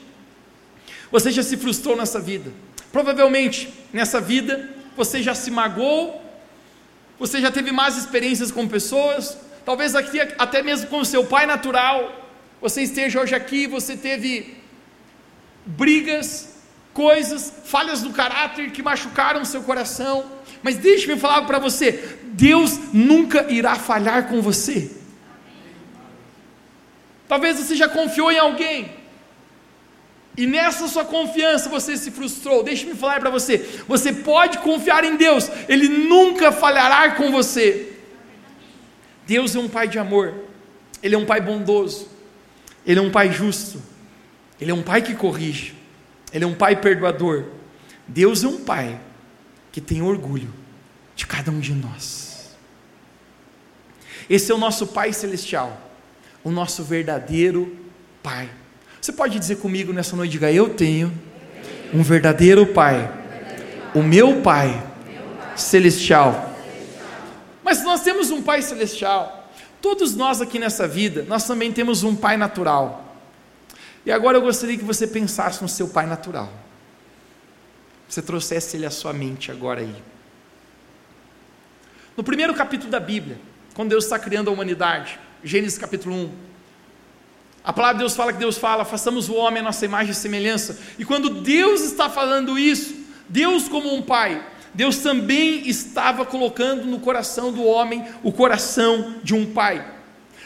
você 1.12 1.32
já 1.32 1.44
se 1.44 1.58
frustrou 1.58 1.96
nessa 1.96 2.20
vida. 2.20 2.52
Provavelmente, 2.92 3.74
nessa 3.92 4.22
vida, 4.22 4.70
você 4.96 5.22
já 5.22 5.34
se 5.34 5.50
magoou 5.52 6.24
você 7.20 7.40
já 7.40 7.52
teve 7.52 7.72
más 7.72 7.96
experiências 7.96 8.52
com 8.52 8.68
pessoas, 8.68 9.38
talvez 9.66 9.96
aqui 9.96 10.20
até 10.38 10.62
mesmo 10.64 10.88
com 10.88 11.06
seu 11.06 11.26
pai 11.26 11.46
natural. 11.46 12.30
Você 12.60 12.82
esteja 12.82 13.22
hoje 13.22 13.36
aqui, 13.36 13.68
você 13.68 13.96
teve 13.96 14.58
brigas, 15.66 16.56
coisas, 16.94 17.54
falhas 17.66 18.02
do 18.02 18.10
caráter 18.12 18.72
que 18.72 18.82
machucaram 18.82 19.46
seu 19.46 19.64
coração. 19.64 20.26
Mas 20.62 20.78
deixe-me 20.78 21.20
falar 21.20 21.44
para 21.44 21.60
você: 21.60 22.18
Deus 22.24 22.78
nunca 22.92 23.50
irá 23.50 23.76
falhar 23.76 24.28
com 24.28 24.42
você. 24.42 24.92
Talvez 27.34 27.58
você 27.58 27.76
já 27.76 27.90
confiou 27.90 28.32
em 28.32 28.38
alguém, 28.38 28.92
e 30.38 30.46
nessa 30.46 30.88
sua 30.88 31.04
confiança 31.04 31.68
você 31.68 31.98
se 31.98 32.12
frustrou. 32.12 32.62
Deixe-me 32.62 32.94
falar 32.94 33.20
para 33.20 33.32
você: 33.32 33.58
você 33.88 34.14
pode 34.14 34.60
confiar 34.60 35.04
em 35.04 35.16
Deus, 35.16 35.50
Ele 35.68 35.88
nunca 35.88 36.52
falhará 36.52 37.16
com 37.16 37.32
você. 37.32 37.92
Deus 39.26 39.56
é 39.56 39.60
um 39.60 39.68
Pai 39.68 39.88
de 39.88 39.98
amor, 39.98 40.32
Ele 41.02 41.16
é 41.16 41.18
um 41.18 41.26
Pai 41.26 41.42
bondoso, 41.42 42.08
Ele 42.86 43.00
é 43.00 43.02
um 43.02 43.10
Pai 43.10 43.32
justo, 43.32 43.82
Ele 44.62 44.70
é 44.70 44.74
um 44.76 44.84
Pai 44.84 45.02
que 45.02 45.16
corrige, 45.16 45.74
Ele 46.32 46.44
é 46.44 46.48
um 46.48 46.54
Pai 46.54 46.76
perdoador. 46.76 47.46
Deus 48.08 48.44
é 48.44 48.48
um 48.48 48.64
Pai 48.64 49.02
que 49.72 49.82
tem 49.82 50.04
orgulho 50.04 50.54
de 51.16 51.26
cada 51.26 51.50
um 51.50 51.60
de 51.60 51.74
nós. 51.74 52.56
Esse 54.30 54.52
é 54.52 54.54
o 54.54 54.60
nosso 54.60 54.86
Pai 54.86 55.12
Celestial, 55.12 55.93
o 56.44 56.52
nosso 56.52 56.84
verdadeiro 56.84 57.78
Pai. 58.22 58.50
Você 59.02 59.12
pode 59.12 59.38
dizer 59.38 59.58
comigo 59.58 59.92
nessa 59.92 60.16
noite, 60.16 60.32
diga, 60.32 60.52
eu 60.52 60.70
tenho 60.70 61.12
um 61.94 62.02
verdadeiro 62.02 62.66
Pai, 62.68 63.12
o 63.94 64.02
meu 64.02 64.42
Pai 64.42 64.82
celestial. 65.56 66.54
Mas 67.64 67.84
nós 67.84 68.02
temos 68.02 68.32
um 68.32 68.42
Pai 68.42 68.62
celestial. 68.62 69.52
Todos 69.82 70.16
nós 70.16 70.42
aqui 70.42 70.60
nessa 70.60 70.88
vida, 70.88 71.26
nós 71.28 71.46
também 71.46 71.72
temos 71.72 72.04
um 72.04 72.16
Pai 72.16 72.38
natural. 72.38 73.18
E 74.06 74.12
agora 74.12 74.38
eu 74.38 74.42
gostaria 74.42 74.78
que 74.78 74.84
você 74.84 75.08
pensasse 75.08 75.62
no 75.62 75.68
seu 75.70 75.88
Pai 75.88 76.06
natural. 76.06 76.52
Você 78.08 78.22
trouxesse 78.22 78.78
ele 78.78 78.86
à 78.86 78.92
sua 78.92 79.12
mente 79.12 79.52
agora 79.52 79.82
aí. 79.82 79.96
No 82.16 82.24
primeiro 82.24 82.54
capítulo 82.54 82.92
da 82.92 83.00
Bíblia, 83.00 83.38
quando 83.74 83.90
Deus 83.90 84.04
está 84.04 84.20
criando 84.20 84.50
a 84.50 84.54
humanidade, 84.54 85.20
Gênesis 85.44 85.78
capítulo 85.78 86.16
1, 86.16 86.32
a 87.64 87.74
palavra 87.74 87.96
de 87.96 88.00
Deus 88.00 88.16
fala 88.16 88.32
que 88.32 88.40
Deus 88.40 88.58
fala, 88.58 88.86
façamos 88.86 89.30
o 89.30 89.36
homem 89.36 89.60
a 89.60 89.64
nossa 89.64 89.86
imagem 89.86 90.12
e 90.12 90.16
semelhança. 90.16 90.80
E 90.98 91.06
quando 91.06 91.42
Deus 91.42 91.82
está 91.82 92.10
falando 92.10 92.58
isso, 92.58 92.96
Deus 93.28 93.68
como 93.68 93.94
um 93.94 94.02
pai, 94.02 94.42
Deus 94.74 94.98
também 94.98 95.68
estava 95.68 96.26
colocando 96.26 96.86
no 96.86 97.00
coração 97.00 97.52
do 97.52 97.64
homem 97.64 98.06
o 98.24 98.32
coração 98.32 99.16
de 99.24 99.34
um 99.34 99.46
pai. 99.46 99.86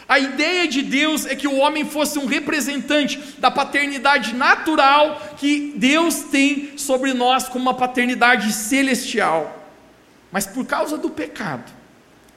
A 0.09 0.19
ideia 0.19 0.67
de 0.67 0.81
Deus 0.81 1.25
é 1.25 1.35
que 1.35 1.47
o 1.47 1.57
homem 1.57 1.85
fosse 1.85 2.17
um 2.17 2.25
representante 2.25 3.19
da 3.39 3.51
paternidade 3.51 4.33
natural 4.33 5.35
que 5.37 5.73
Deus 5.75 6.23
tem 6.31 6.77
sobre 6.77 7.13
nós 7.13 7.47
como 7.49 7.63
uma 7.63 7.73
paternidade 7.73 8.51
celestial. 8.53 9.65
Mas 10.31 10.47
por 10.47 10.65
causa 10.65 10.97
do 10.97 11.09
pecado, 11.09 11.76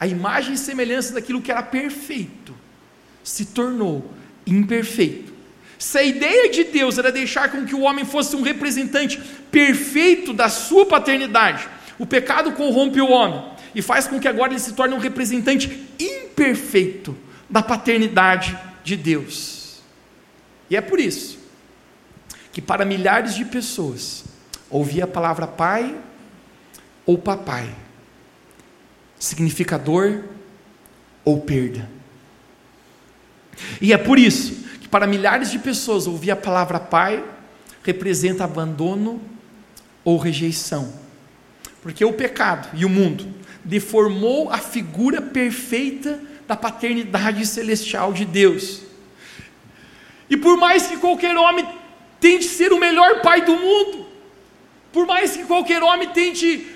a 0.00 0.06
imagem 0.06 0.54
e 0.54 0.58
semelhança 0.58 1.12
daquilo 1.12 1.42
que 1.42 1.52
era 1.52 1.62
perfeito 1.62 2.56
se 3.22 3.44
tornou 3.44 4.10
imperfeito. 4.46 5.30
Se 5.78 5.98
a 5.98 6.02
ideia 6.02 6.50
de 6.50 6.64
Deus 6.64 6.96
era 6.96 7.12
deixar 7.12 7.50
com 7.50 7.66
que 7.66 7.74
o 7.74 7.82
homem 7.82 8.06
fosse 8.06 8.34
um 8.34 8.40
representante 8.40 9.20
perfeito 9.50 10.32
da 10.32 10.48
sua 10.48 10.86
paternidade, 10.86 11.68
o 11.98 12.06
pecado 12.06 12.52
corrompe 12.52 12.98
o 12.98 13.10
homem 13.10 13.44
e 13.74 13.82
faz 13.82 14.06
com 14.06 14.18
que 14.18 14.26
agora 14.26 14.52
ele 14.52 14.58
se 14.58 14.72
torne 14.72 14.94
um 14.94 14.98
representante 14.98 15.86
imperfeito 15.98 17.14
da 17.48 17.62
paternidade 17.62 18.58
de 18.82 18.96
Deus. 18.96 19.82
E 20.70 20.76
é 20.76 20.80
por 20.80 20.98
isso 20.98 21.38
que 22.52 22.62
para 22.62 22.86
milhares 22.86 23.34
de 23.34 23.44
pessoas 23.44 24.24
ouvir 24.70 25.02
a 25.02 25.06
palavra 25.06 25.46
pai 25.46 25.94
ou 27.04 27.18
papai 27.18 27.70
significa 29.20 29.78
dor 29.78 30.24
ou 31.24 31.42
perda. 31.42 31.88
E 33.80 33.92
é 33.92 33.98
por 33.98 34.18
isso 34.18 34.64
que 34.80 34.88
para 34.88 35.06
milhares 35.06 35.50
de 35.50 35.58
pessoas 35.58 36.06
ouvir 36.06 36.30
a 36.30 36.36
palavra 36.36 36.80
pai 36.80 37.22
representa 37.84 38.42
abandono 38.42 39.20
ou 40.02 40.16
rejeição. 40.16 40.92
Porque 41.82 42.04
o 42.04 42.12
pecado 42.12 42.68
e 42.74 42.84
o 42.84 42.88
mundo 42.88 43.32
deformou 43.62 44.50
a 44.50 44.58
figura 44.58 45.20
perfeita 45.20 46.18
da 46.48 46.56
paternidade 46.56 47.46
celestial 47.46 48.12
de 48.12 48.24
Deus. 48.24 48.82
E 50.28 50.36
por 50.36 50.56
mais 50.56 50.86
que 50.86 50.96
qualquer 50.96 51.36
homem 51.36 51.68
tente 52.18 52.46
ser 52.46 52.72
o 52.72 52.78
melhor 52.78 53.20
pai 53.20 53.42
do 53.42 53.56
mundo, 53.56 54.06
por 54.92 55.06
mais 55.06 55.36
que 55.36 55.44
qualquer 55.44 55.82
homem 55.82 56.08
tente 56.08 56.66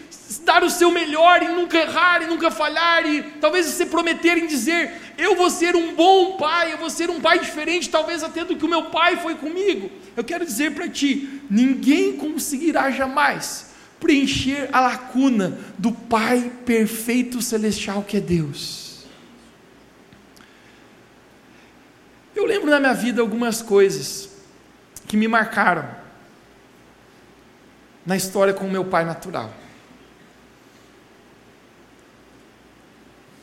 dar 0.45 0.63
o 0.63 0.71
seu 0.71 0.91
melhor 0.91 1.43
e 1.43 1.49
nunca 1.49 1.79
errar 1.79 2.23
e 2.23 2.27
nunca 2.27 2.51
falhar, 2.51 3.07
e 3.07 3.23
talvez 3.41 3.67
você 3.67 3.87
prometer 3.87 4.39
em 4.39 4.47
dizer: 4.47 4.93
Eu 5.19 5.37
vou 5.37 5.51
ser 5.51 5.77
um 5.77 5.95
bom 5.95 6.37
pai, 6.37 6.73
eu 6.73 6.79
vou 6.79 6.91
ser 6.91 7.11
um 7.11 7.21
pai 7.21 7.39
diferente, 7.39 7.91
talvez 7.91 8.23
até 8.23 8.45
do 8.45 8.57
que 8.57 8.65
o 8.65 8.69
meu 8.69 8.85
pai 8.85 9.17
foi 9.17 9.35
comigo. 9.35 9.91
Eu 10.17 10.25
quero 10.25 10.45
dizer 10.45 10.73
para 10.75 10.89
ti: 10.89 11.41
ninguém 11.51 12.17
conseguirá 12.17 12.91
jamais 12.91 13.73
preencher 14.01 14.69
a 14.73 14.81
lacuna 14.81 15.59
do 15.79 15.91
Pai 15.91 16.53
perfeito 16.67 17.41
celestial 17.41 18.03
que 18.03 18.19
é 18.19 18.21
Deus. 18.21 19.05
Eu 22.37 22.45
lembro 22.45 22.69
na 22.69 22.81
minha 22.81 22.93
vida 22.93 23.23
algumas 23.23 23.63
coisas 23.63 24.29
que 25.07 25.17
me 25.17 25.29
marcaram 25.29 25.89
na 28.05 28.17
história 28.17 28.53
com 28.53 28.67
o 28.67 28.71
meu 28.71 28.85
pai 28.85 29.05
natural. 29.05 29.64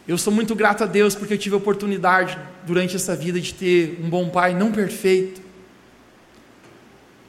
Eu 0.08 0.18
sou 0.18 0.34
muito 0.34 0.56
grato 0.56 0.84
a 0.84 0.88
Deus 0.88 1.14
porque 1.14 1.34
eu 1.34 1.38
tive 1.38 1.56
a 1.56 1.58
oportunidade 1.58 2.38
durante 2.66 2.96
essa 2.96 3.16
vida 3.16 3.40
de 3.40 3.54
ter 3.54 4.00
um 4.04 4.10
bom 4.10 4.30
pai, 4.30 4.54
não 4.54 4.72
perfeito, 4.72 5.42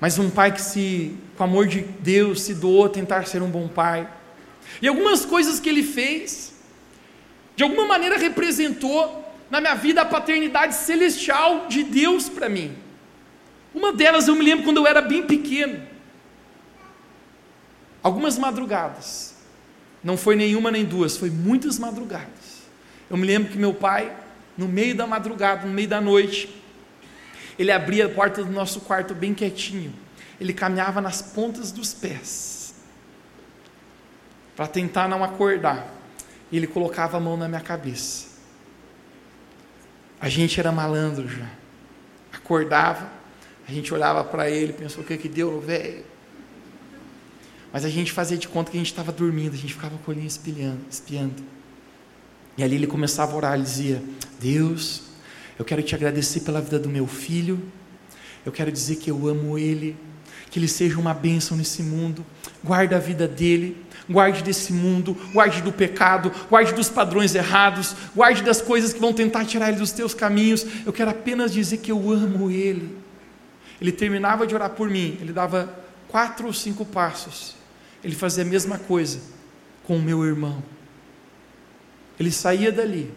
mas 0.01 0.19
um 0.19 0.31
pai 0.31 0.53
que 0.53 0.61
se, 0.61 1.15
com 1.37 1.45
amor 1.45 1.69
de 1.69 1.83
Deus, 2.01 2.43
se 2.43 2.55
doou 2.55 2.87
a 2.87 2.89
tentar 2.89 3.27
ser 3.27 3.41
um 3.41 3.51
bom 3.51 3.69
pai. 3.69 4.09
E 4.81 4.89
algumas 4.89 5.25
coisas 5.25 5.61
que 5.61 5.69
ele 5.69 5.83
fez, 5.83 6.55
de 7.55 7.63
alguma 7.63 7.87
maneira 7.87 8.19
representou 8.19 9.23
na 9.51 9.61
minha 9.61 9.75
vida 9.75 10.01
a 10.01 10.05
paternidade 10.05 10.75
celestial 10.75 11.67
de 11.69 11.85
Deus 11.85 12.29
para 12.29 12.49
mim. 12.49 12.75
Uma 13.75 13.93
delas 13.93 14.27
eu 14.27 14.35
me 14.35 14.45
lembro 14.45 14.65
quando 14.65 14.79
eu 14.79 14.87
era 14.87 15.01
bem 15.01 15.23
pequeno. 15.23 15.81
Algumas 18.03 18.37
madrugadas. 18.37 19.37
Não 20.03 20.17
foi 20.17 20.35
nenhuma 20.35 20.71
nem 20.71 20.85
duas, 20.85 21.17
foi 21.17 21.31
muitas 21.31 21.79
madrugadas. 21.79 22.42
Eu 23.13 23.19
me 23.19 23.27
lembro 23.27 23.53
que 23.53 23.59
meu 23.59 23.75
pai, 23.75 24.11
no 24.57 24.67
meio 24.67 24.97
da 24.97 25.07
madrugada, 25.07 25.67
no 25.67 25.73
meio 25.75 25.87
da 25.87 26.01
noite, 26.01 26.49
ele 27.59 27.71
abria 27.71 28.07
a 28.07 28.09
porta 28.09 28.43
do 28.43 28.51
nosso 28.51 28.81
quarto 28.81 29.15
bem 29.15 29.35
quietinho. 29.35 29.93
Ele 30.41 30.55
caminhava 30.55 30.99
nas 30.99 31.21
pontas 31.21 31.71
dos 31.71 31.93
pés 31.93 32.75
para 34.57 34.67
tentar 34.67 35.09
não 35.09 35.23
acordar. 35.23 35.87
E 36.51 36.57
ele 36.57 36.67
colocava 36.67 37.19
a 37.19 37.21
mão 37.21 37.37
na 37.37 37.47
minha 37.49 37.61
cabeça. 37.61 38.29
A 40.19 40.31
gente 40.31 40.59
era 40.59 40.73
malandro 40.73 41.29
já. 41.29 41.51
Acordava, 42.33 43.13
a 43.69 43.73
gente 43.73 43.93
olhava 43.93 44.25
para 44.25 44.49
ele, 44.49 44.73
pensou 44.73 45.05
o 45.05 45.07
que 45.07 45.19
que 45.19 45.29
deu, 45.29 45.61
velho. 45.61 46.03
Mas 47.71 47.85
a 47.85 47.91
gente 47.91 48.11
fazia 48.11 48.39
de 48.39 48.49
conta 48.49 48.71
que 48.71 48.79
a 48.79 48.81
gente 48.81 48.91
estava 48.91 49.13
dormindo, 49.13 49.53
a 49.53 49.59
gente 49.59 49.75
ficava 49.75 49.99
com 49.99 50.11
o 50.11 50.15
olhinho 50.15 50.27
espiando, 50.27 50.81
espiando. 50.91 51.62
E 52.57 52.63
ali 52.63 52.77
ele 52.77 52.87
começava 52.87 53.33
a 53.33 53.37
orar, 53.37 53.55
ele 53.55 53.63
dizia: 53.63 54.03
Deus, 54.41 55.03
eu 55.59 55.65
quero 55.65 55.83
te 55.83 55.95
agradecer 55.95 56.41
pela 56.41 56.61
vida 56.61 56.79
do 56.79 56.89
meu 56.89 57.07
filho, 57.07 57.63
eu 58.45 58.53
quero 58.53 58.71
dizer 58.71 58.97
que 58.97 59.11
eu 59.11 59.29
amo 59.29 59.59
ele, 59.59 59.97
que 60.51 60.59
ele 60.59 60.69
seja 60.69 60.99
uma 60.99 61.15
bênção 61.15 61.57
nesse 61.57 61.83
mundo, 61.83 62.25
guarda 62.63 62.97
a 62.97 62.99
vida 62.99 63.27
dele, 63.27 63.77
guarde 64.09 64.43
desse 64.43 64.73
mundo, 64.73 65.17
guarde 65.33 65.63
do 65.63 65.73
pecado, 65.73 66.31
guarde 66.51 66.73
dos 66.75 66.89
padrões 66.89 67.35
errados, 67.35 67.95
guarde 68.15 68.43
das 68.43 68.61
coisas 68.61 68.93
que 68.93 69.01
vão 69.01 69.13
tentar 69.13 69.45
tirar 69.45 69.69
ele 69.69 69.79
dos 69.79 69.93
teus 69.93 70.13
caminhos. 70.13 70.67
Eu 70.85 70.93
quero 70.93 71.11
apenas 71.11 71.53
dizer 71.53 71.79
que 71.79 71.91
eu 71.91 72.11
amo 72.11 72.51
ele. 72.51 72.97
Ele 73.81 73.93
terminava 73.93 74.47
de 74.47 74.55
orar 74.55 74.71
por 74.71 74.89
mim, 74.89 75.17
ele 75.21 75.33
dava 75.33 75.73
quatro 76.09 76.47
ou 76.47 76.53
cinco 76.53 76.85
passos, 76.85 77.57
ele 78.05 78.15
fazia 78.15 78.45
a 78.45 78.47
mesma 78.47 78.79
coisa 78.79 79.21
com 79.85 79.97
o 79.97 80.03
meu 80.03 80.25
irmão. 80.25 80.63
Ele 82.19 82.31
saía 82.31 82.71
dali, 82.71 83.13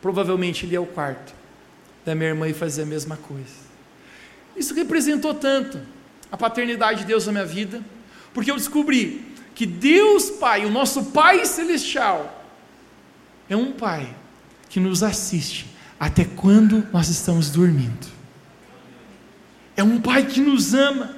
provavelmente 0.00 0.66
ele 0.66 0.72
ia 0.72 0.78
ao 0.78 0.86
quarto 0.86 1.34
da 2.04 2.14
minha 2.14 2.30
irmã 2.30 2.48
e 2.48 2.54
fazia 2.54 2.84
a 2.84 2.86
mesma 2.86 3.16
coisa. 3.16 3.68
Isso 4.56 4.74
representou 4.74 5.34
tanto 5.34 5.80
a 6.30 6.36
paternidade 6.36 7.00
de 7.00 7.06
Deus 7.06 7.26
na 7.26 7.32
minha 7.32 7.46
vida, 7.46 7.82
porque 8.34 8.50
eu 8.50 8.56
descobri 8.56 9.24
que 9.54 9.66
Deus 9.66 10.30
Pai, 10.30 10.64
o 10.64 10.70
nosso 10.70 11.06
Pai 11.06 11.44
Celestial, 11.44 12.44
é 13.48 13.56
um 13.56 13.72
Pai 13.72 14.14
que 14.68 14.78
nos 14.78 15.02
assiste 15.02 15.66
até 15.98 16.24
quando 16.24 16.86
nós 16.92 17.08
estamos 17.08 17.50
dormindo. 17.50 18.06
É 19.76 19.82
um 19.82 20.00
Pai 20.00 20.26
que 20.26 20.40
nos 20.40 20.74
ama. 20.74 21.16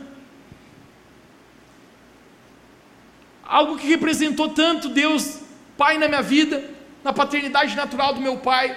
Algo 3.45 3.77
que 3.77 3.89
representou 3.89 4.51
tanto 4.51 4.89
Deus 4.89 5.40
Pai 5.81 5.97
na 5.97 6.09
minha 6.09 6.21
vida, 6.21 6.63
na 7.03 7.11
paternidade 7.11 7.75
natural 7.75 8.13
do 8.13 8.21
meu 8.21 8.37
Pai. 8.37 8.77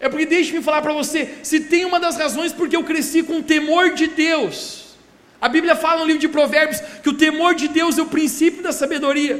É 0.00 0.08
porque 0.08 0.24
deixe-me 0.24 0.62
falar 0.62 0.80
para 0.80 0.94
você, 0.94 1.20
se 1.42 1.60
tem 1.60 1.84
uma 1.84 2.00
das 2.00 2.16
razões 2.16 2.50
porque 2.50 2.74
eu 2.74 2.82
cresci 2.82 3.22
com 3.22 3.40
o 3.40 3.42
temor 3.42 3.92
de 3.94 4.06
Deus, 4.06 4.96
a 5.38 5.48
Bíblia 5.48 5.76
fala 5.76 6.00
no 6.00 6.06
livro 6.06 6.20
de 6.20 6.28
Provérbios 6.28 6.80
que 7.02 7.10
o 7.10 7.12
temor 7.12 7.54
de 7.54 7.68
Deus 7.68 7.98
é 7.98 8.02
o 8.02 8.06
princípio 8.06 8.62
da 8.62 8.72
sabedoria. 8.72 9.38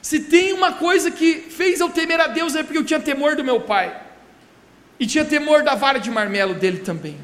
Se 0.00 0.20
tem 0.20 0.52
uma 0.52 0.72
coisa 0.74 1.10
que 1.10 1.40
fez 1.58 1.80
eu 1.80 1.88
temer 1.88 2.20
a 2.20 2.28
Deus 2.28 2.54
é 2.54 2.62
porque 2.62 2.78
eu 2.78 2.84
tinha 2.84 3.00
temor 3.00 3.34
do 3.34 3.42
meu 3.42 3.60
pai. 3.62 4.00
E 5.00 5.06
tinha 5.06 5.24
temor 5.24 5.64
da 5.64 5.74
vara 5.74 5.98
de 5.98 6.10
marmelo 6.10 6.54
dele 6.54 6.78
também. 6.90 7.18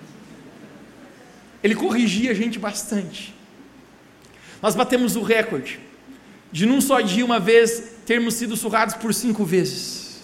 Ele 1.63 1.77
corrigia 1.77 2.33
a 2.33 2.35
gente 2.35 2.59
bastante. 2.59 3.33
Nós 4.61 4.75
batemos 4.75 5.15
o 5.15 5.23
recorde 5.23 5.79
de 6.53 6.67
num 6.67 6.81
só 6.81 7.01
dia, 7.01 7.25
uma 7.25 7.39
vez, 7.39 8.00
termos 8.11 8.35
sido 8.35 8.57
surrados 8.57 8.96
por 8.96 9.14
cinco 9.14 9.44
vezes. 9.44 10.18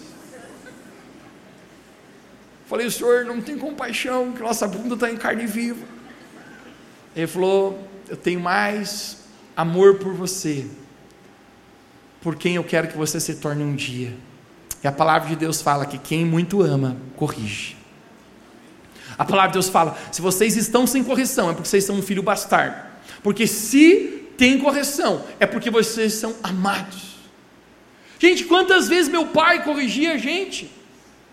Falei, 2.65 2.85
o 2.85 2.91
senhor 2.91 3.23
não 3.23 3.39
tem 3.39 3.57
compaixão, 3.57 4.33
que 4.33 4.41
nossa 4.41 4.67
bunda 4.67 4.95
está 4.95 5.09
em 5.09 5.15
carne 5.15 5.47
viva. 5.47 5.85
Ele 7.15 7.27
falou: 7.27 7.87
Eu 8.09 8.17
tenho 8.17 8.41
mais 8.41 9.19
amor 9.55 9.99
por 9.99 10.13
você, 10.13 10.67
por 12.21 12.35
quem 12.35 12.55
eu 12.55 12.63
quero 12.65 12.89
que 12.89 12.97
você 12.97 13.21
se 13.21 13.35
torne 13.35 13.63
um 13.63 13.73
dia. 13.73 14.13
E 14.83 14.87
a 14.87 14.91
palavra 14.91 15.29
de 15.29 15.37
Deus 15.37 15.61
fala 15.61 15.85
que 15.85 15.97
quem 15.97 16.25
muito 16.25 16.61
ama, 16.61 16.97
corrige. 17.15 17.77
A 19.17 19.23
palavra 19.23 19.51
de 19.51 19.53
Deus 19.53 19.69
fala: 19.69 19.97
se 20.11 20.21
vocês 20.21 20.57
estão 20.57 20.85
sem 20.85 21.05
correção, 21.05 21.51
é 21.51 21.53
porque 21.53 21.69
vocês 21.69 21.85
são 21.85 21.95
um 21.95 22.01
filho 22.01 22.21
bastardo. 22.21 22.75
Porque 23.23 23.47
se 23.47 24.27
tem 24.37 24.59
correção, 24.59 25.23
é 25.39 25.45
porque 25.45 25.69
vocês 25.69 26.11
são 26.15 26.35
amados. 26.43 27.16
Gente, 28.19 28.45
quantas 28.45 28.87
vezes 28.87 29.09
meu 29.09 29.27
pai 29.27 29.63
corrigia 29.63 30.13
a 30.13 30.17
gente, 30.17 30.69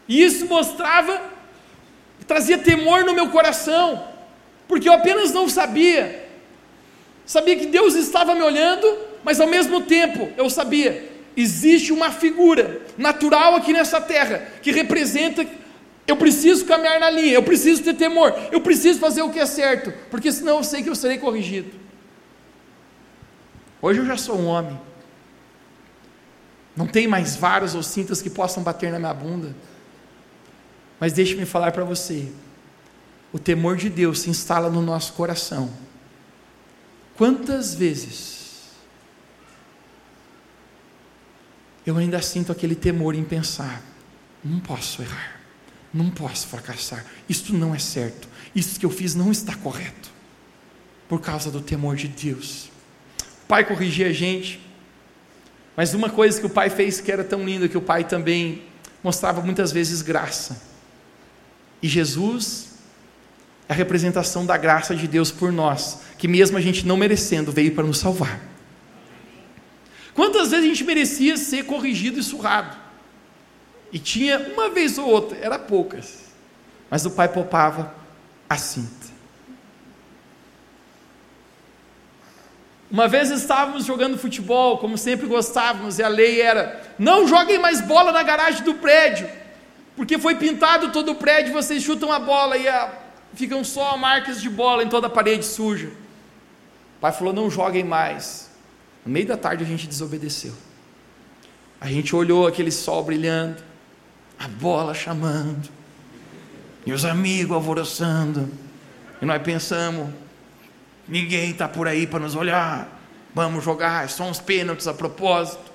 e 0.09 0.23
isso 0.23 0.47
mostrava, 0.47 1.21
trazia 2.27 2.59
temor 2.59 3.05
no 3.05 3.15
meu 3.15 3.29
coração 3.31 4.15
porque 4.67 4.89
eu 4.89 4.93
apenas 4.93 5.33
não 5.33 5.49
sabia. 5.49 6.29
Sabia 7.27 7.57
que 7.57 7.67
Deus 7.67 7.95
estava 7.95 8.35
me 8.35 8.43
olhando, 8.43 8.87
mas 9.23 9.41
ao 9.41 9.47
mesmo 9.47 9.83
tempo 9.83 10.31
eu 10.37 10.49
sabia, 10.51 11.11
existe 11.37 11.93
uma 11.93 12.11
figura 12.11 12.83
natural 12.97 13.55
aqui 13.55 13.73
nessa 13.73 14.01
terra 14.01 14.47
que 14.63 14.71
representa 14.71 15.47
Eu 16.07 16.17
preciso 16.17 16.67
caminhar 16.67 17.01
na 17.01 17.09
linha, 17.09 17.33
eu 17.33 17.43
preciso 17.43 17.83
ter 17.83 17.95
temor, 17.95 18.35
eu 18.53 18.61
preciso 18.61 18.99
fazer 19.01 19.23
o 19.23 19.31
que 19.31 19.41
é 19.41 19.47
certo, 19.47 19.91
porque 20.11 20.31
senão 20.31 20.59
eu 20.59 20.65
sei 20.65 20.83
que 20.83 20.91
eu 20.91 20.95
serei 20.95 21.17
corrigido. 21.17 21.71
Hoje 23.81 24.01
eu 24.01 24.07
já 24.07 24.17
sou 24.17 24.37
um 24.37 24.47
homem. 24.47 24.79
Não 26.77 26.87
tem 26.87 27.07
mais 27.07 27.37
varas 27.37 27.75
ou 27.75 27.83
cintas 27.83 28.21
que 28.21 28.31
possam 28.31 28.63
bater 28.63 28.91
na 28.91 28.99
minha 28.99 29.15
bunda. 29.15 29.55
Mas 30.99 31.13
deixe-me 31.13 31.47
falar 31.47 31.73
para 31.73 31.85
você: 31.85 32.33
o 33.33 33.39
temor 33.39 33.77
de 33.77 33.89
Deus 33.89 34.21
se 34.21 34.31
instala 34.31 34.71
no 34.71 34.83
nosso 34.83 35.13
coração. 35.13 35.71
Quantas 37.17 37.75
vezes 37.75 38.71
eu 41.87 41.97
ainda 41.97 42.21
sinto 42.23 42.51
aquele 42.51 42.75
temor 42.75 43.15
em 43.15 43.25
pensar: 43.25 43.83
não 44.43 44.59
posso 44.59 45.03
errar, 45.03 45.41
não 45.93 46.11
posso 46.11 46.47
fracassar, 46.47 47.05
isto 47.29 47.53
não 47.53 47.75
é 47.75 47.79
certo, 47.79 48.29
isso 48.55 48.81
que 48.81 48.87
eu 48.87 48.91
fiz 48.91 49.15
não 49.15 49.31
está 49.31 49.55
correto, 49.57 50.11
por 51.09 51.21
causa 51.21 51.51
do 51.51 51.61
temor 51.61 51.97
de 51.97 52.09
Deus. 52.09 52.71
O 53.45 53.47
pai 53.47 53.65
corrigia 53.65 54.09
a 54.09 54.13
gente, 54.13 54.61
mas 55.77 55.95
uma 55.95 56.09
coisa 56.09 56.39
que 56.41 56.47
o 56.47 56.51
pai 56.51 56.71
fez 56.71 57.01
que 57.01 57.11
era 57.11 57.25
tão 57.25 57.45
linda, 57.45 57.69
que 57.69 57.79
o 57.79 57.83
pai 57.83 58.05
também 58.05 58.63
mostrava 59.03 59.41
muitas 59.41 59.73
vezes 59.73 60.03
graça. 60.03 60.63
E 61.83 61.89
Jesus 61.89 62.75
é 63.69 63.73
a 63.73 63.77
representação 63.77 64.47
da 64.47 64.57
graça 64.57 64.95
de 64.95 65.07
Deus 65.09 65.31
por 65.31 65.53
nós, 65.53 66.01
que 66.17 66.29
mesmo 66.29 66.57
a 66.57 66.61
gente 66.61 66.87
não 66.87 66.97
merecendo, 66.97 67.51
veio 67.51 67.75
para 67.75 67.85
nos 67.85 67.99
salvar. 67.99 68.41
Quantas 70.15 70.51
vezes 70.51 70.65
a 70.65 70.69
gente 70.69 70.85
merecia 70.85 71.37
ser 71.37 71.65
corrigido 71.65 72.21
e 72.21 72.23
surrado? 72.23 72.77
E 73.93 73.99
tinha 73.99 74.39
uma 74.53 74.71
vez 74.71 74.97
ou 74.97 75.07
outra, 75.07 75.37
era 75.41 75.59
poucas. 75.59 76.25
Mas 76.89 77.05
o 77.05 77.11
pai 77.11 77.29
poupava 77.29 77.95
a 78.49 78.57
Uma 82.95 83.09
vez 83.09 83.29
estávamos 83.29 83.85
jogando 83.85 84.17
futebol, 84.17 84.79
como 84.79 84.97
sempre 84.97 85.27
gostávamos, 85.27 85.99
e 85.99 86.03
a 86.05 86.07
lei 86.07 86.41
era: 86.41 86.81
não 86.97 87.27
joguem 87.27 87.59
mais 87.59 87.81
bola 87.81 88.13
na 88.13 88.23
garagem 88.23 88.63
do 88.63 88.75
prédio, 88.75 89.29
porque 89.97 90.17
foi 90.17 90.37
pintado 90.37 90.93
todo 90.93 91.11
o 91.11 91.17
prédio, 91.17 91.53
vocês 91.53 91.83
chutam 91.83 92.13
a 92.13 92.21
bola 92.21 92.57
e 92.57 92.69
a, 92.69 92.97
ficam 93.35 93.65
só 93.65 93.97
marcas 93.97 94.41
de 94.41 94.49
bola 94.49 94.85
em 94.85 94.89
toda 94.89 95.09
a 95.09 95.11
parede 95.11 95.45
suja. 95.45 95.89
O 95.89 97.01
pai 97.01 97.11
falou: 97.11 97.33
não 97.33 97.51
joguem 97.51 97.83
mais. 97.83 98.49
No 99.05 99.11
meio 99.11 99.27
da 99.27 99.37
tarde 99.37 99.65
a 99.65 99.67
gente 99.67 99.89
desobedeceu. 99.89 100.55
A 101.81 101.89
gente 101.89 102.15
olhou 102.15 102.47
aquele 102.47 102.71
sol 102.71 103.03
brilhando, 103.03 103.61
a 104.39 104.47
bola 104.47 104.95
chamando, 104.95 105.69
e 106.87 106.93
os 106.93 107.05
amigos 107.05 107.57
alvoroçando, 107.57 108.49
e 109.21 109.27
nós 109.27 109.43
pensamos: 109.43 110.11
ninguém 111.09 111.51
está 111.51 111.69
por 111.69 111.87
aí 111.87 112.07
para 112.07 112.21
nos 112.21 112.35
olhar, 112.35 113.01
vamos 113.35 113.65
jogar, 113.65 114.09
são 114.09 114.31
uns 114.31 114.41
pênaltis 114.41 114.87
a 114.87 114.95
propósito. 114.95 115.73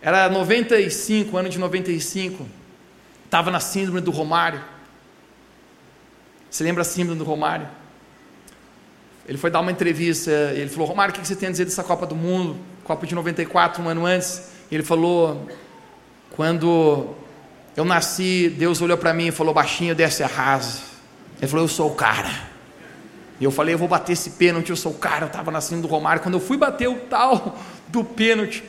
Era 0.00 0.28
95, 0.28 1.36
ano 1.36 1.48
de 1.48 1.58
95, 1.58 2.46
estava 3.24 3.50
na 3.50 3.60
síndrome 3.60 4.00
do 4.00 4.10
Romário. 4.10 4.62
Você 6.50 6.64
lembra 6.64 6.82
a 6.82 6.84
síndrome 6.84 7.18
do 7.18 7.24
Romário? 7.24 7.68
Ele 9.26 9.36
foi 9.36 9.50
dar 9.50 9.60
uma 9.60 9.70
entrevista, 9.70 10.30
ele 10.54 10.70
falou, 10.70 10.88
Romário, 10.88 11.14
o 11.14 11.18
que 11.18 11.26
você 11.26 11.36
tem 11.36 11.48
a 11.48 11.52
dizer 11.52 11.66
dessa 11.66 11.84
Copa 11.84 12.06
do 12.06 12.16
Mundo? 12.16 12.56
Copa 12.84 13.06
de 13.06 13.14
94, 13.14 13.82
um 13.82 13.88
ano 13.88 14.06
antes. 14.06 14.50
Ele 14.72 14.82
falou, 14.82 15.46
quando 16.30 17.14
eu 17.76 17.84
nasci, 17.84 18.48
Deus 18.48 18.80
olhou 18.80 18.96
para 18.96 19.12
mim 19.12 19.26
e 19.26 19.30
falou, 19.30 19.52
baixinho, 19.52 19.94
desce 19.94 20.22
a 20.22 20.26
rasa. 20.26 20.87
Ele 21.38 21.46
falou, 21.46 21.64
eu 21.64 21.68
sou 21.68 21.90
o 21.90 21.94
cara. 21.94 22.30
E 23.40 23.44
eu 23.44 23.50
falei, 23.50 23.74
eu 23.74 23.78
vou 23.78 23.88
bater 23.88 24.12
esse 24.12 24.30
pênalti, 24.30 24.70
eu 24.70 24.76
sou 24.76 24.92
o 24.92 24.98
cara. 24.98 25.24
Eu 25.24 25.28
estava 25.28 25.50
nascendo 25.50 25.82
do 25.82 25.88
Romário. 25.88 26.22
Quando 26.22 26.34
eu 26.34 26.40
fui 26.40 26.56
bater 26.56 26.88
o 26.88 26.96
tal 26.96 27.56
do 27.88 28.02
pênalti, 28.02 28.64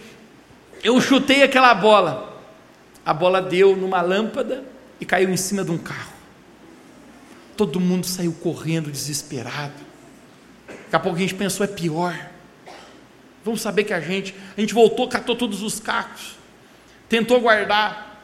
eu 0.83 0.99
chutei 1.01 1.43
aquela 1.43 1.73
bola. 1.73 2.41
A 3.05 3.13
bola 3.13 3.41
deu 3.41 3.75
numa 3.75 4.01
lâmpada 4.01 4.63
e 4.99 5.05
caiu 5.05 5.29
em 5.29 5.37
cima 5.37 5.63
de 5.63 5.71
um 5.71 5.77
carro. 5.77 6.13
Todo 7.57 7.79
mundo 7.79 8.05
saiu 8.05 8.31
correndo, 8.33 8.91
desesperado. 8.91 9.73
Daqui 10.67 10.95
a 10.95 10.99
pouco 10.99 11.17
a 11.17 11.21
gente 11.21 11.35
pensou, 11.35 11.63
é 11.63 11.67
pior. 11.67 12.29
Vamos 13.43 13.61
saber 13.61 13.83
que 13.83 13.93
a 13.93 13.99
gente, 13.99 14.35
a 14.55 14.61
gente 14.61 14.73
voltou, 14.73 15.07
catou 15.07 15.35
todos 15.35 15.61
os 15.63 15.79
cacos, 15.79 16.37
tentou 17.07 17.39
guardar. 17.39 18.23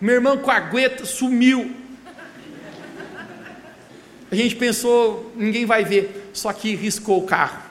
Meu 0.00 0.14
irmão 0.16 0.36
com 0.36 0.50
a 0.50 0.56
agueta 0.56 1.04
sumiu. 1.06 1.74
A 4.34 4.36
gente 4.36 4.56
pensou, 4.56 5.32
ninguém 5.36 5.64
vai 5.64 5.84
ver, 5.84 6.30
só 6.32 6.52
que 6.52 6.74
riscou 6.74 7.20
o 7.20 7.22
carro. 7.24 7.62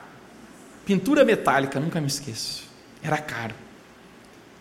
Pintura 0.86 1.22
metálica, 1.22 1.78
nunca 1.78 2.00
me 2.00 2.06
esqueço. 2.06 2.64
Era 3.02 3.18
caro. 3.18 3.54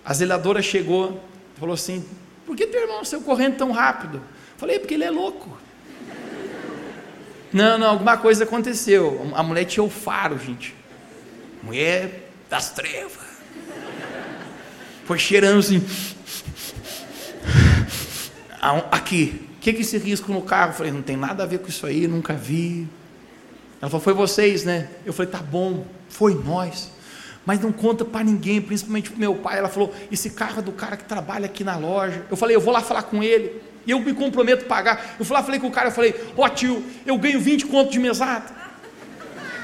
A 0.03 0.13
zeladora 0.13 0.61
chegou, 0.61 1.23
falou 1.57 1.73
assim: 1.73 2.05
Por 2.45 2.57
que 2.57 2.67
teu 2.67 2.81
irmão 2.81 3.05
saiu 3.05 3.21
correndo 3.21 3.55
tão 3.55 3.71
rápido? 3.71 4.21
Falei, 4.57 4.79
porque 4.79 4.95
ele 4.95 5.05
é 5.05 5.09
louco. 5.09 5.57
Não, 7.53 7.77
não, 7.77 7.91
alguma 7.91 8.17
coisa 8.17 8.43
aconteceu. 8.43 9.31
A 9.33 9.41
mulher 9.41 9.63
tinha 9.63 9.81
o 9.81 9.89
faro, 9.89 10.37
gente. 10.37 10.75
Mulher 11.61 12.31
das 12.49 12.71
trevas. 12.71 13.23
Foi 15.05 15.17
cheirando 15.17 15.59
assim. 15.59 15.81
Aqui, 18.91 19.47
que 19.63 19.69
é 19.69 19.79
esse 19.79 19.97
risco 19.97 20.33
no 20.33 20.41
carro? 20.41 20.71
Eu 20.71 20.75
falei, 20.75 20.91
não 20.91 21.01
tem 21.01 21.15
nada 21.15 21.43
a 21.43 21.45
ver 21.45 21.59
com 21.59 21.69
isso 21.69 21.85
aí, 21.85 22.05
nunca 22.05 22.33
vi. 22.33 22.85
Ela 23.81 23.89
falou, 23.89 24.03
foi 24.03 24.13
vocês, 24.13 24.65
né? 24.65 24.89
Eu 25.05 25.13
falei, 25.13 25.31
tá 25.31 25.39
bom, 25.39 25.85
foi 26.09 26.33
nós. 26.33 26.91
Mas 27.45 27.61
não 27.61 27.71
conta 27.71 28.03
para 28.03 28.25
ninguém, 28.25 28.61
principalmente 28.61 29.09
para 29.09 29.19
meu 29.19 29.35
pai. 29.35 29.57
Ela 29.57 29.69
falou, 29.69 29.93
esse 30.11 30.31
carro 30.31 30.59
é 30.59 30.61
do 30.61 30.73
cara 30.73 30.97
que 30.97 31.05
trabalha 31.05 31.45
aqui 31.45 31.63
na 31.63 31.77
loja. 31.77 32.25
Eu 32.29 32.35
falei, 32.35 32.55
eu 32.55 32.61
vou 32.61 32.73
lá 32.73 32.81
falar 32.81 33.03
com 33.03 33.23
ele. 33.23 33.61
E 33.85 33.91
eu 33.91 33.99
me 33.99 34.13
comprometo 34.13 34.65
a 34.65 34.67
pagar. 34.67 35.15
Eu 35.17 35.25
fui 35.25 35.33
lá, 35.35 35.41
falei 35.41 35.59
com 35.59 35.67
o 35.67 35.71
cara, 35.71 35.87
eu 35.87 35.91
falei, 35.93 36.13
ó 36.35 36.45
oh, 36.45 36.49
tio, 36.49 36.83
eu 37.05 37.17
ganho 37.17 37.39
20 37.39 37.65
contos 37.67 37.93
de 37.93 37.99
mesada. 37.99 38.45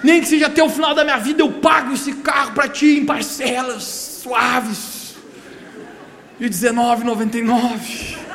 Nem 0.02 0.22
que 0.22 0.28
seja 0.28 0.48
até 0.48 0.64
o 0.64 0.70
final 0.70 0.96
da 0.96 1.04
minha 1.04 1.18
vida, 1.18 1.42
eu 1.42 1.52
pago 1.54 1.94
esse 1.94 2.14
carro 2.14 2.54
para 2.54 2.70
ti 2.70 3.00
em 3.00 3.06
parcelas 3.06 3.84
suaves. 3.84 5.16
E 6.40 6.44
R$19,99. 6.44 8.29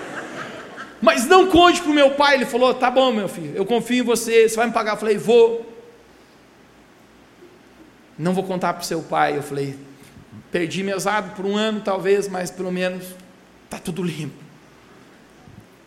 Mas 1.04 1.26
não 1.26 1.50
conte 1.50 1.82
para 1.82 1.90
o 1.90 1.94
meu 1.94 2.12
pai. 2.12 2.36
Ele 2.36 2.46
falou: 2.46 2.72
tá 2.72 2.90
bom, 2.90 3.12
meu 3.12 3.28
filho, 3.28 3.52
eu 3.54 3.66
confio 3.66 3.98
em 3.98 4.06
você, 4.06 4.48
você 4.48 4.56
vai 4.56 4.66
me 4.66 4.72
pagar. 4.72 4.92
Eu 4.92 4.96
falei: 4.96 5.18
vou. 5.18 5.70
Não 8.18 8.32
vou 8.32 8.42
contar 8.42 8.72
para 8.72 8.82
o 8.82 8.86
seu 8.86 9.02
pai. 9.02 9.36
Eu 9.36 9.42
falei: 9.42 9.78
perdi 10.50 10.82
mesado 10.82 11.36
por 11.36 11.44
um 11.44 11.56
ano, 11.56 11.82
talvez, 11.82 12.26
mas 12.26 12.50
pelo 12.50 12.72
menos 12.72 13.04
está 13.66 13.78
tudo 13.78 14.02
limpo. 14.02 14.42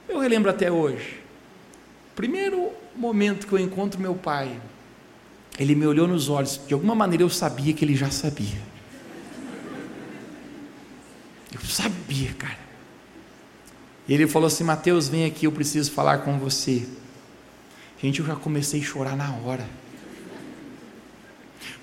Eu 0.08 0.20
relembro 0.20 0.52
até 0.52 0.72
hoje. 0.72 1.20
Primeiro 2.16 2.72
momento 2.96 3.48
que 3.48 3.54
eu 3.54 3.60
encontro 3.60 4.00
meu 4.00 4.14
pai, 4.14 4.62
ele 5.58 5.74
me 5.74 5.88
olhou 5.88 6.08
nos 6.08 6.30
olhos, 6.30 6.62
de 6.68 6.76
alguma 6.76 6.94
maneira 6.94 7.24
eu 7.24 7.30
sabia 7.30 7.74
que 7.74 7.84
ele 7.84 7.96
já 7.96 8.12
sabia. 8.12 8.62
Eu 11.52 11.62
sabia, 11.62 12.34
cara. 12.34 12.67
E 14.08 14.14
ele 14.14 14.28
falou 14.28 14.48
assim: 14.48 14.64
Mateus, 14.64 15.08
vem 15.08 15.26
aqui, 15.26 15.46
eu 15.46 15.52
preciso 15.52 15.92
falar 15.92 16.20
com 16.20 16.40
você. 16.40 16.88
Gente, 18.02 18.20
eu 18.20 18.26
já 18.26 18.36
comecei 18.36 18.80
a 18.80 18.84
chorar 18.84 19.16
na 19.16 19.32
hora. 19.38 19.68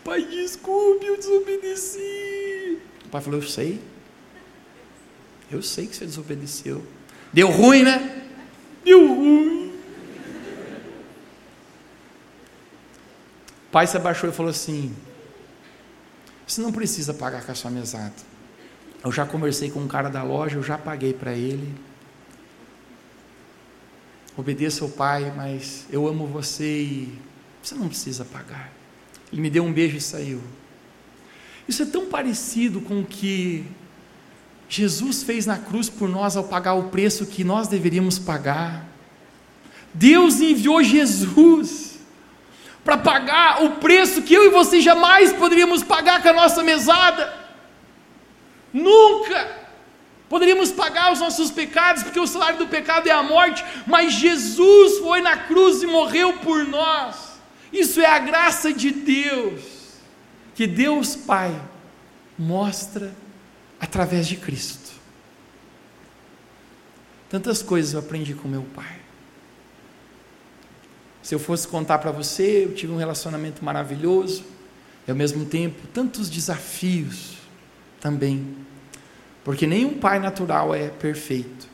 Pai, 0.02 0.22
desculpe, 0.22 1.06
eu 1.06 1.16
desobedeci. 1.16 2.78
O 3.06 3.08
pai 3.08 3.20
falou: 3.20 3.40
Eu 3.40 3.46
sei. 3.46 3.80
Eu 5.50 5.62
sei 5.62 5.86
que 5.86 5.94
você 5.94 6.06
desobedeceu. 6.06 6.84
Deu 7.32 7.50
ruim, 7.50 7.82
né? 7.82 8.22
Deu 8.84 9.06
ruim. 9.06 9.74
O 13.68 13.70
pai 13.70 13.86
se 13.86 13.96
abaixou 13.96 14.30
e 14.30 14.32
falou 14.32 14.50
assim: 14.50 14.94
Você 16.46 16.60
não 16.60 16.72
precisa 16.72 17.12
pagar 17.12 17.44
com 17.44 17.52
a 17.52 17.54
sua 17.54 17.70
mesada. 17.70 18.14
Eu 19.04 19.12
já 19.12 19.26
conversei 19.26 19.70
com 19.70 19.80
um 19.80 19.88
cara 19.88 20.08
da 20.08 20.22
loja, 20.22 20.56
eu 20.56 20.62
já 20.62 20.78
paguei 20.78 21.12
para 21.12 21.34
ele. 21.34 21.74
Obedeça 24.36 24.84
ao 24.84 24.90
pai, 24.90 25.32
mas 25.36 25.86
eu 25.90 26.08
amo 26.08 26.26
você 26.26 26.82
e 26.82 27.18
você 27.62 27.74
não 27.74 27.88
precisa 27.88 28.24
pagar. 28.24 28.72
Ele 29.32 29.40
me 29.40 29.48
deu 29.48 29.64
um 29.64 29.72
beijo 29.72 29.96
e 29.96 30.00
saiu. 30.00 30.40
Isso 31.68 31.82
é 31.82 31.86
tão 31.86 32.06
parecido 32.06 32.80
com 32.80 33.00
o 33.00 33.06
que 33.06 33.64
Jesus 34.68 35.22
fez 35.22 35.46
na 35.46 35.56
cruz 35.56 35.88
por 35.88 36.08
nós 36.08 36.36
ao 36.36 36.44
pagar 36.44 36.74
o 36.74 36.84
preço 36.84 37.26
que 37.26 37.44
nós 37.44 37.68
deveríamos 37.68 38.18
pagar. 38.18 38.86
Deus 39.94 40.40
enviou 40.40 40.82
Jesus 40.82 42.00
para 42.84 42.98
pagar 42.98 43.62
o 43.64 43.76
preço 43.76 44.22
que 44.22 44.34
eu 44.34 44.44
e 44.46 44.50
você 44.50 44.80
jamais 44.80 45.32
poderíamos 45.32 45.82
pagar 45.82 46.22
com 46.22 46.28
a 46.28 46.32
nossa 46.32 46.62
mesada. 46.62 47.32
Nunca! 48.72 49.63
Poderíamos 50.28 50.72
pagar 50.72 51.12
os 51.12 51.20
nossos 51.20 51.50
pecados, 51.50 52.02
porque 52.02 52.18
o 52.18 52.26
salário 52.26 52.58
do 52.58 52.66
pecado 52.66 53.08
é 53.08 53.12
a 53.12 53.22
morte, 53.22 53.64
mas 53.86 54.14
Jesus 54.14 54.98
foi 54.98 55.20
na 55.20 55.36
cruz 55.36 55.82
e 55.82 55.86
morreu 55.86 56.38
por 56.38 56.64
nós. 56.64 57.34
Isso 57.72 58.00
é 58.00 58.06
a 58.06 58.18
graça 58.18 58.72
de 58.72 58.90
Deus, 58.90 59.62
que 60.54 60.66
Deus 60.66 61.14
Pai 61.14 61.54
mostra 62.38 63.14
através 63.80 64.26
de 64.26 64.36
Cristo. 64.36 64.92
Tantas 67.28 67.62
coisas 67.62 67.92
eu 67.92 68.00
aprendi 68.00 68.32
com 68.34 68.46
meu 68.46 68.62
pai. 68.62 68.96
Se 71.22 71.34
eu 71.34 71.38
fosse 71.38 71.66
contar 71.66 71.98
para 71.98 72.12
você, 72.12 72.64
eu 72.64 72.74
tive 72.74 72.92
um 72.92 72.96
relacionamento 72.96 73.64
maravilhoso, 73.64 74.44
e 75.06 75.10
ao 75.10 75.16
mesmo 75.16 75.44
tempo 75.44 75.86
tantos 75.88 76.30
desafios 76.30 77.34
também. 78.00 78.56
Porque 79.44 79.66
nenhum 79.66 79.98
pai 79.98 80.18
natural 80.18 80.74
é 80.74 80.88
perfeito, 80.88 81.68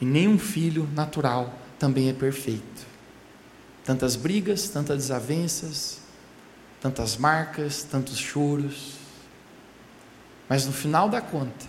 e 0.00 0.04
nenhum 0.04 0.38
filho 0.38 0.88
natural 0.94 1.58
também 1.78 2.10
é 2.10 2.12
perfeito. 2.12 2.86
Tantas 3.82 4.14
brigas, 4.14 4.68
tantas 4.68 4.98
desavenças, 4.98 6.00
tantas 6.80 7.16
marcas, 7.16 7.82
tantos 7.82 8.18
choros. 8.18 8.92
Mas 10.48 10.66
no 10.66 10.72
final 10.72 11.08
da 11.08 11.20
conta, 11.20 11.66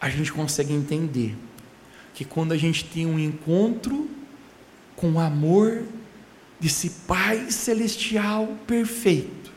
a 0.00 0.08
gente 0.08 0.32
consegue 0.32 0.72
entender 0.72 1.36
que 2.14 2.24
quando 2.24 2.52
a 2.52 2.56
gente 2.56 2.84
tem 2.84 3.04
um 3.04 3.18
encontro 3.18 4.08
com 4.94 5.12
o 5.12 5.20
amor 5.20 5.82
desse 6.58 6.88
Pai 7.06 7.50
celestial 7.50 8.56
perfeito, 8.66 9.52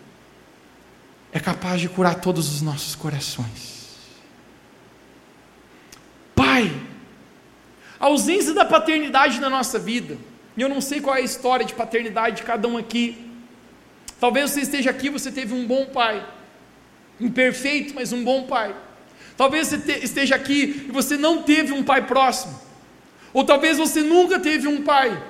é 1.31 1.39
capaz 1.39 1.79
de 1.79 1.89
curar 1.89 2.15
todos 2.21 2.51
os 2.51 2.61
nossos 2.61 2.95
corações. 2.95 3.97
Pai, 6.35 6.71
a 7.99 8.05
ausência 8.05 8.53
da 8.53 8.65
paternidade 8.65 9.39
na 9.39 9.49
nossa 9.49 9.77
vida, 9.77 10.17
e 10.57 10.61
eu 10.61 10.69
não 10.69 10.81
sei 10.81 10.99
qual 11.01 11.15
é 11.15 11.19
a 11.19 11.23
história 11.23 11.65
de 11.65 11.73
paternidade 11.73 12.37
de 12.37 12.43
cada 12.43 12.67
um 12.67 12.77
aqui. 12.77 13.29
Talvez 14.19 14.51
você 14.51 14.61
esteja 14.61 14.89
aqui, 14.89 15.09
você 15.09 15.31
teve 15.31 15.53
um 15.53 15.65
bom 15.65 15.85
pai, 15.85 16.25
imperfeito, 17.19 17.93
mas 17.93 18.11
um 18.11 18.23
bom 18.23 18.43
pai. 18.43 18.75
Talvez 19.37 19.67
você 19.67 19.99
esteja 20.03 20.35
aqui 20.35 20.85
e 20.89 20.91
você 20.91 21.15
não 21.15 21.43
teve 21.43 21.71
um 21.71 21.83
pai 21.83 22.05
próximo. 22.05 22.59
Ou 23.31 23.43
talvez 23.43 23.77
você 23.77 24.01
nunca 24.01 24.39
teve 24.39 24.67
um 24.67 24.83
pai. 24.83 25.21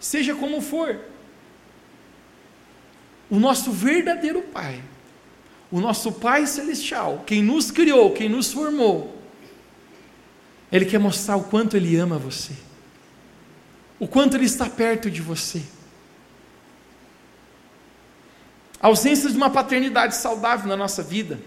Seja 0.00 0.34
como 0.34 0.60
for. 0.60 0.98
O 3.34 3.40
nosso 3.40 3.72
verdadeiro 3.72 4.42
pai, 4.42 4.80
o 5.68 5.80
nosso 5.80 6.12
pai 6.12 6.46
celestial, 6.46 7.24
quem 7.26 7.42
nos 7.42 7.68
criou, 7.68 8.12
quem 8.12 8.28
nos 8.28 8.52
formou, 8.52 9.20
ele 10.70 10.84
quer 10.84 11.00
mostrar 11.00 11.34
o 11.34 11.42
quanto 11.42 11.76
ele 11.76 11.96
ama 11.96 12.16
você. 12.16 12.52
O 13.98 14.06
quanto 14.06 14.36
ele 14.36 14.44
está 14.44 14.70
perto 14.70 15.10
de 15.10 15.20
você. 15.20 15.60
A 18.80 18.86
ausência 18.86 19.28
de 19.28 19.36
uma 19.36 19.50
paternidade 19.50 20.14
saudável 20.14 20.68
na 20.68 20.76
nossa 20.76 21.02
vida 21.02 21.40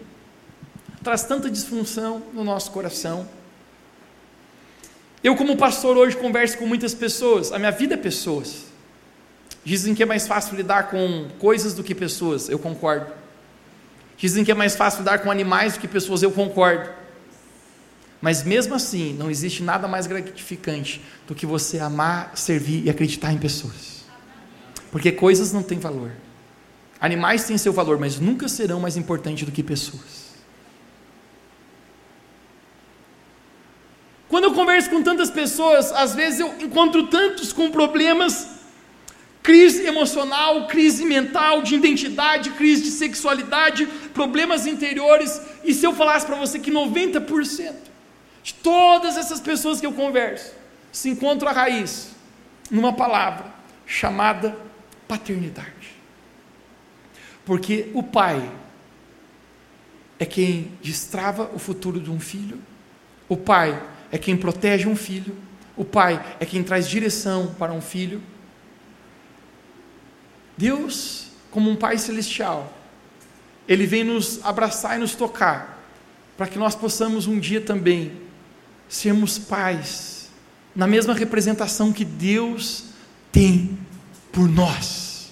traz 1.01 1.23
tanta 1.23 1.49
disfunção 1.49 2.21
no 2.33 2.43
nosso 2.43 2.69
coração. 2.71 3.25
Eu, 5.23 5.37
como 5.37 5.55
pastor, 5.55 5.95
hoje 5.95 6.17
converso 6.17 6.57
com 6.57 6.67
muitas 6.67 6.93
pessoas, 6.93 7.53
a 7.53 7.57
minha 7.57 7.71
vida 7.71 7.93
é 7.93 7.97
pessoas. 7.97 8.66
Dizem 9.67 9.93
que 9.93 10.01
é 10.01 10.05
mais 10.05 10.25
fácil 10.25 10.55
lidar 10.55 10.83
com 10.89 11.27
coisas 11.39 11.73
do 11.73 11.83
que 11.83 11.93
pessoas, 11.93 12.47
eu 12.47 12.57
concordo. 12.57 13.11
Dizem 14.15 14.45
que 14.45 14.49
é 14.49 14.55
mais 14.55 14.77
fácil 14.77 14.99
lidar 14.99 15.19
com 15.19 15.29
animais 15.29 15.73
do 15.73 15.81
que 15.81 15.89
pessoas, 15.89 16.23
eu 16.23 16.31
concordo. 16.31 16.89
Mas 18.21 18.43
mesmo 18.43 18.73
assim, 18.73 19.11
não 19.11 19.29
existe 19.29 19.61
nada 19.61 19.85
mais 19.85 20.07
gratificante 20.07 21.01
do 21.27 21.35
que 21.35 21.45
você 21.45 21.79
amar, 21.79 22.31
servir 22.33 22.85
e 22.85 22.89
acreditar 22.89 23.33
em 23.33 23.37
pessoas. 23.37 24.05
Porque 24.89 25.11
coisas 25.11 25.51
não 25.51 25.61
têm 25.61 25.79
valor. 25.79 26.13
Animais 26.97 27.43
têm 27.43 27.57
seu 27.57 27.73
valor, 27.73 27.99
mas 27.99 28.21
nunca 28.21 28.47
serão 28.47 28.79
mais 28.79 28.95
importantes 28.95 29.45
do 29.45 29.51
que 29.51 29.61
pessoas. 29.61 30.27
Quando 34.29 34.45
eu 34.45 34.53
converso 34.53 34.89
com 34.89 35.03
tantas 35.03 35.29
pessoas, 35.29 35.91
às 35.91 36.15
vezes 36.15 36.39
eu 36.39 36.55
encontro 36.61 37.07
tantos 37.07 37.51
com 37.51 37.69
problemas, 37.69 38.55
crise 39.47 39.85
emocional, 39.85 40.67
crise 40.67 41.05
mental, 41.05 41.61
de 41.61 41.73
identidade, 41.73 42.49
crise 42.49 42.83
de 42.83 42.91
sexualidade, 42.91 43.85
problemas 44.13 44.67
interiores, 44.67 45.41
e 45.63 45.73
se 45.73 45.85
eu 45.87 45.93
falasse 45.93 46.25
para 46.25 46.35
você 46.35 46.59
que 46.59 46.69
90% 46.69 47.73
de 48.43 48.53
todas 48.55 49.15
essas 49.15 49.39
pessoas 49.39 49.79
que 49.79 49.85
eu 49.85 49.93
converso 49.93 50.51
se 50.91 51.07
encontram 51.07 51.49
a 51.49 51.53
raiz 51.53 52.09
numa 52.69 52.91
palavra 52.91 53.45
chamada 53.85 54.53
paternidade. 55.07 55.95
Porque 57.45 57.89
o 57.93 58.03
pai 58.03 58.51
é 60.19 60.25
quem 60.25 60.73
destrava 60.83 61.49
o 61.55 61.57
futuro 61.57 62.01
de 62.01 62.11
um 62.11 62.19
filho, 62.19 62.59
o 63.29 63.37
pai 63.37 63.81
é 64.11 64.17
quem 64.17 64.35
protege 64.35 64.89
um 64.89 64.95
filho, 64.97 65.37
o 65.77 65.85
pai 65.85 66.21
é 66.37 66.45
quem 66.45 66.61
traz 66.63 66.85
direção 66.85 67.55
para 67.57 67.71
um 67.71 67.79
filho. 67.79 68.21
Deus, 70.57 71.27
como 71.51 71.69
um 71.69 71.75
pai 71.75 71.97
celestial, 71.97 72.73
ele 73.67 73.85
vem 73.85 74.03
nos 74.03 74.43
abraçar 74.43 74.97
e 74.97 74.99
nos 74.99 75.13
tocar, 75.13 75.83
para 76.35 76.47
que 76.47 76.57
nós 76.57 76.75
possamos 76.75 77.27
um 77.27 77.39
dia 77.39 77.61
também 77.61 78.13
sermos 78.89 79.37
pais, 79.37 80.29
na 80.75 80.87
mesma 80.87 81.13
representação 81.13 81.91
que 81.91 82.05
Deus 82.05 82.85
tem 83.31 83.77
por 84.31 84.47
nós. 84.47 85.31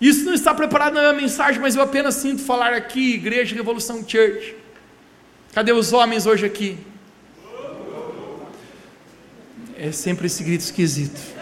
Isso 0.00 0.24
não 0.24 0.34
está 0.34 0.54
preparado 0.54 0.94
na 0.94 1.00
minha 1.00 1.12
mensagem, 1.22 1.60
mas 1.60 1.74
eu 1.74 1.82
apenas 1.82 2.14
sinto 2.16 2.42
falar 2.42 2.72
aqui, 2.72 3.14
Igreja 3.14 3.54
Revolução 3.54 4.06
Church. 4.06 4.54
Cadê 5.52 5.72
os 5.72 5.92
homens 5.92 6.24
hoje 6.24 6.46
aqui? 6.46 6.78
É 9.76 9.92
sempre 9.92 10.26
esse 10.26 10.42
grito 10.42 10.60
esquisito. 10.60 11.37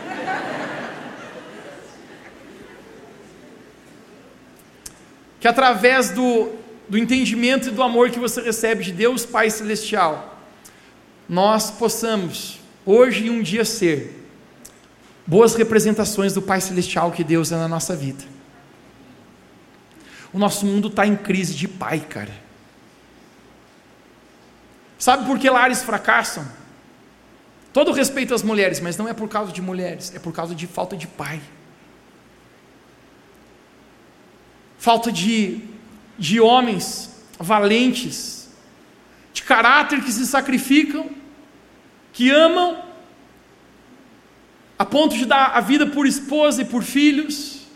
Que 5.47 5.51
através 5.51 6.11
do, 6.11 6.51
do 6.88 6.99
entendimento 6.99 7.68
e 7.68 7.70
do 7.70 7.80
amor 7.80 8.11
que 8.11 8.18
você 8.18 8.42
recebe 8.42 8.82
de 8.82 8.90
Deus 8.90 9.24
Pai 9.24 9.49
Celestial, 9.49 10.42
nós 11.28 11.70
possamos, 11.70 12.59
hoje 12.84 13.26
e 13.26 13.30
um 13.30 13.40
dia, 13.40 13.64
ser 13.64 14.26
boas 15.24 15.55
representações 15.55 16.34
do 16.34 16.42
Pai 16.42 16.61
Celestial 16.61 17.12
que 17.12 17.22
Deus 17.22 17.53
é 17.53 17.55
na 17.55 17.68
nossa 17.68 17.94
vida. 17.94 18.24
O 20.32 20.38
nosso 20.40 20.66
mundo 20.66 20.88
está 20.88 21.07
em 21.07 21.14
crise 21.14 21.55
de 21.55 21.68
pai, 21.68 22.01
cara. 22.01 22.34
Sabe 24.99 25.26
por 25.26 25.38
que 25.38 25.49
lares 25.49 25.80
fracassam? 25.80 26.44
Todo 27.72 27.92
respeito 27.92 28.34
às 28.34 28.42
mulheres, 28.42 28.80
mas 28.80 28.97
não 28.97 29.09
é 29.09 29.14
por 29.14 29.28
causa 29.28 29.53
de 29.53 29.62
mulheres, 29.62 30.12
é 30.12 30.18
por 30.18 30.32
causa 30.32 30.57
de 30.57 30.66
falta 30.66 30.97
de 30.97 31.07
pai. 31.07 31.40
Falta 34.87 35.11
de, 35.11 35.61
de 36.16 36.41
homens 36.41 37.11
valentes, 37.41 38.49
de 39.32 39.43
caráter 39.43 40.01
que 40.01 40.12
se 40.12 40.24
sacrificam, 40.24 41.11
que 42.12 42.30
amam, 42.30 42.80
a 44.78 44.84
ponto 44.84 45.16
de 45.16 45.24
dar 45.26 45.57
a 45.57 45.61
vida 45.61 45.89
por 45.89 46.07
esposa 46.07 46.62
e 46.62 46.64
por 46.64 46.84
filhos, 46.84 47.66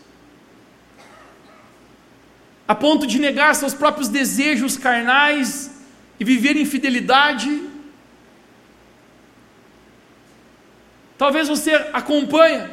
a 2.65 2.73
ponto 2.73 3.05
de 3.05 3.19
negar 3.19 3.53
seus 3.55 3.73
próprios 3.73 4.07
desejos 4.07 4.77
carnais 4.77 5.69
e 6.17 6.23
viver 6.23 6.55
em 6.55 6.63
fidelidade 6.65 7.71
Talvez 11.17 11.47
você 11.47 11.73
acompanhe. 11.93 12.67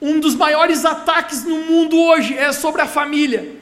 Um 0.00 0.20
dos 0.20 0.36
maiores 0.36 0.84
ataques 0.84 1.44
no 1.44 1.56
mundo 1.62 1.98
hoje 1.98 2.36
é 2.38 2.52
sobre 2.52 2.82
a 2.82 2.86
família. 2.86 3.53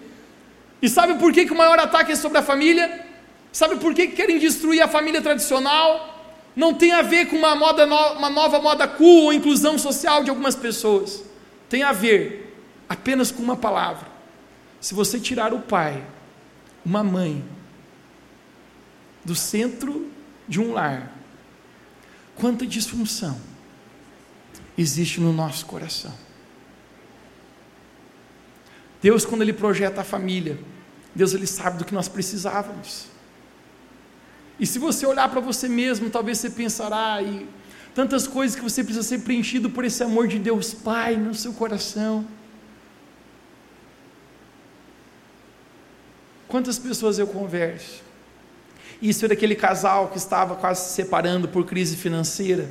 E 0.82 0.88
sabe 0.88 1.14
por 1.14 1.32
que, 1.32 1.46
que 1.46 1.52
o 1.52 1.56
maior 1.56 1.78
ataque 1.78 2.10
é 2.10 2.16
sobre 2.16 2.38
a 2.38 2.42
família? 2.42 3.06
Sabe 3.52 3.76
por 3.76 3.94
que, 3.94 4.08
que 4.08 4.16
querem 4.16 4.38
destruir 4.40 4.82
a 4.82 4.88
família 4.88 5.22
tradicional? 5.22 6.08
Não 6.56 6.74
tem 6.74 6.92
a 6.92 7.02
ver 7.02 7.26
com 7.26 7.36
uma, 7.36 7.54
moda 7.54 7.86
no, 7.86 8.12
uma 8.14 8.28
nova 8.28 8.60
moda 8.60 8.88
cool 8.88 9.26
ou 9.26 9.32
inclusão 9.32 9.78
social 9.78 10.24
de 10.24 10.30
algumas 10.30 10.56
pessoas. 10.56 11.22
Tem 11.68 11.84
a 11.84 11.92
ver 11.92 12.52
apenas 12.88 13.30
com 13.30 13.40
uma 13.42 13.56
palavra. 13.56 14.08
Se 14.80 14.92
você 14.92 15.20
tirar 15.20 15.54
o 15.54 15.60
pai, 15.60 16.04
uma 16.84 17.04
mãe, 17.04 17.44
do 19.24 19.36
centro 19.36 20.10
de 20.48 20.60
um 20.60 20.72
lar, 20.72 21.12
quanta 22.34 22.66
disfunção 22.66 23.40
existe 24.76 25.20
no 25.20 25.32
nosso 25.32 25.64
coração. 25.64 26.12
Deus, 29.00 29.24
quando 29.24 29.42
Ele 29.42 29.52
projeta 29.52 30.00
a 30.00 30.04
família, 30.04 30.58
Deus 31.14 31.34
ele 31.34 31.46
sabe 31.46 31.78
do 31.78 31.84
que 31.84 31.94
nós 31.94 32.08
precisávamos. 32.08 33.06
E 34.58 34.66
se 34.66 34.78
você 34.78 35.04
olhar 35.06 35.28
para 35.28 35.40
você 35.40 35.68
mesmo, 35.68 36.08
talvez 36.08 36.38
você 36.38 36.50
pensará 36.50 37.20
e 37.22 37.48
tantas 37.94 38.26
coisas 38.26 38.56
que 38.56 38.62
você 38.62 38.82
precisa 38.82 39.06
ser 39.06 39.20
preenchido 39.20 39.68
por 39.68 39.84
esse 39.84 40.02
amor 40.02 40.28
de 40.28 40.38
Deus 40.38 40.72
Pai 40.72 41.16
no 41.16 41.34
seu 41.34 41.52
coração. 41.52 42.26
Quantas 46.48 46.78
pessoas 46.78 47.18
eu 47.18 47.26
converso? 47.26 48.02
Isso 49.00 49.24
era 49.24 49.34
aquele 49.34 49.54
casal 49.54 50.08
que 50.08 50.18
estava 50.18 50.54
quase 50.54 50.88
se 50.88 50.94
separando 50.94 51.48
por 51.48 51.64
crise 51.66 51.96
financeira. 51.96 52.68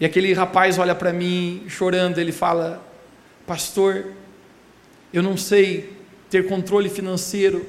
E 0.00 0.04
aquele 0.04 0.32
rapaz 0.32 0.78
olha 0.78 0.94
para 0.94 1.12
mim 1.12 1.64
chorando, 1.68 2.18
ele 2.18 2.32
fala: 2.32 2.82
Pastor, 3.46 4.12
eu 5.12 5.22
não 5.22 5.36
sei 5.36 5.97
ter 6.30 6.46
controle 6.46 6.88
financeiro, 6.88 7.64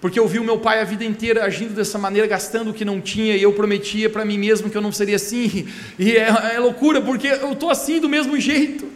porque 0.00 0.18
eu 0.18 0.26
vi 0.26 0.38
o 0.38 0.44
meu 0.44 0.58
pai 0.58 0.80
a 0.80 0.84
vida 0.84 1.04
inteira 1.04 1.44
agindo 1.44 1.74
dessa 1.74 1.98
maneira, 1.98 2.26
gastando 2.26 2.70
o 2.70 2.74
que 2.74 2.84
não 2.84 3.00
tinha, 3.00 3.36
e 3.36 3.42
eu 3.42 3.52
prometia 3.52 4.08
para 4.08 4.24
mim 4.24 4.38
mesmo 4.38 4.70
que 4.70 4.76
eu 4.76 4.80
não 4.80 4.92
seria 4.92 5.16
assim, 5.16 5.68
e 5.98 6.12
é, 6.12 6.54
é 6.54 6.58
loucura, 6.58 7.02
porque 7.02 7.28
eu 7.28 7.52
estou 7.52 7.70
assim 7.70 8.00
do 8.00 8.08
mesmo 8.08 8.38
jeito. 8.40 8.88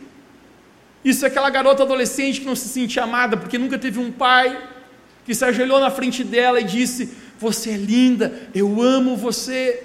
Isso 1.04 1.24
é 1.24 1.28
aquela 1.28 1.50
garota 1.50 1.82
adolescente 1.82 2.40
que 2.40 2.46
não 2.46 2.56
se 2.56 2.68
sentia 2.68 3.02
amada, 3.02 3.36
porque 3.36 3.58
nunca 3.58 3.78
teve 3.78 4.00
um 4.00 4.10
pai 4.10 4.70
que 5.26 5.34
se 5.34 5.44
ajoelhou 5.44 5.78
na 5.78 5.90
frente 5.90 6.24
dela 6.24 6.60
e 6.60 6.64
disse: 6.64 7.10
Você 7.38 7.70
é 7.70 7.76
linda, 7.76 8.48
eu 8.54 8.80
amo 8.80 9.14
você. 9.14 9.82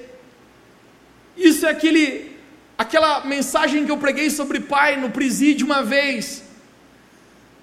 Isso 1.36 1.66
é 1.66 1.70
aquele, 1.70 2.32
aquela 2.78 3.26
mensagem 3.26 3.86
que 3.86 3.92
eu 3.92 3.98
preguei 3.98 4.30
sobre 4.30 4.62
pai 4.62 4.96
no 4.96 5.10
presídio 5.10 5.66
uma 5.66 5.84
vez, 5.84 6.44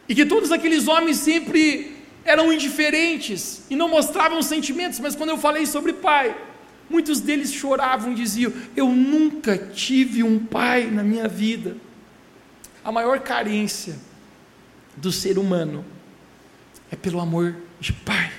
e 0.09 0.15
que 0.15 0.25
todos 0.25 0.53
aqueles 0.53 0.87
homens 0.87 1.17
sempre 1.19 1.97
eram 2.25 2.53
indiferentes 2.53 3.63
e 3.71 3.77
não 3.77 3.89
mostravam 3.89 4.43
sentimentos, 4.43 4.99
mas 5.01 5.15
quando 5.15 5.31
eu 5.31 5.39
falei 5.39 5.67
sobre 5.67 5.93
pai, 5.93 6.37
muitos 6.91 7.21
deles 7.21 7.53
choravam 7.53 8.13
e 8.13 8.15
diziam: 8.15 8.53
Eu 8.77 8.89
nunca 8.89 9.57
tive 9.57 10.23
um 10.23 10.39
pai 10.39 10.87
na 10.91 11.03
minha 11.03 11.29
vida. 11.29 11.77
A 12.85 12.93
maior 12.93 13.21
carência 13.21 13.97
do 14.97 15.11
ser 15.11 15.39
humano 15.39 15.85
é 16.91 16.97
pelo 16.97 17.21
amor 17.21 17.57
de 17.81 17.93
pai. 17.93 18.33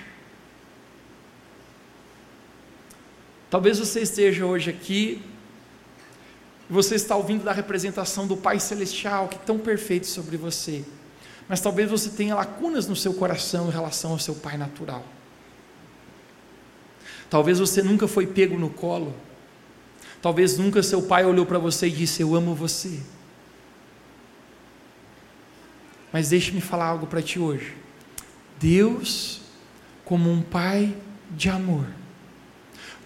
Talvez 3.49 3.79
você 3.79 4.01
esteja 4.01 4.45
hoje 4.45 4.69
aqui, 4.69 5.21
você 6.69 6.95
está 6.95 7.15
ouvindo 7.15 7.45
da 7.45 7.53
representação 7.53 8.27
do 8.27 8.35
Pai 8.35 8.59
Celestial, 8.59 9.29
que 9.29 9.35
é 9.35 9.39
tão 9.39 9.57
perfeito 9.57 10.05
sobre 10.05 10.35
você 10.35 10.83
mas 11.47 11.61
talvez 11.61 11.89
você 11.89 12.09
tenha 12.09 12.35
lacunas 12.35 12.87
no 12.87 12.95
seu 12.95 13.13
coração 13.13 13.67
em 13.67 13.71
relação 13.71 14.11
ao 14.11 14.19
seu 14.19 14.35
pai 14.35 14.57
natural. 14.57 15.03
Talvez 17.29 17.59
você 17.59 17.81
nunca 17.81 18.07
foi 18.07 18.27
pego 18.27 18.57
no 18.57 18.69
colo. 18.69 19.13
Talvez 20.21 20.57
nunca 20.57 20.81
seu 20.81 21.01
pai 21.01 21.25
olhou 21.25 21.45
para 21.45 21.59
você 21.59 21.87
e 21.87 21.91
disse: 21.91 22.21
Eu 22.21 22.35
amo 22.35 22.55
você. 22.55 22.99
Mas 26.11 26.29
deixe-me 26.29 26.61
falar 26.61 26.85
algo 26.85 27.05
para 27.05 27.21
ti 27.21 27.39
hoje. 27.39 27.75
Deus, 28.59 29.41
como 30.03 30.31
um 30.31 30.41
pai 30.41 30.95
de 31.29 31.49
amor, 31.49 31.85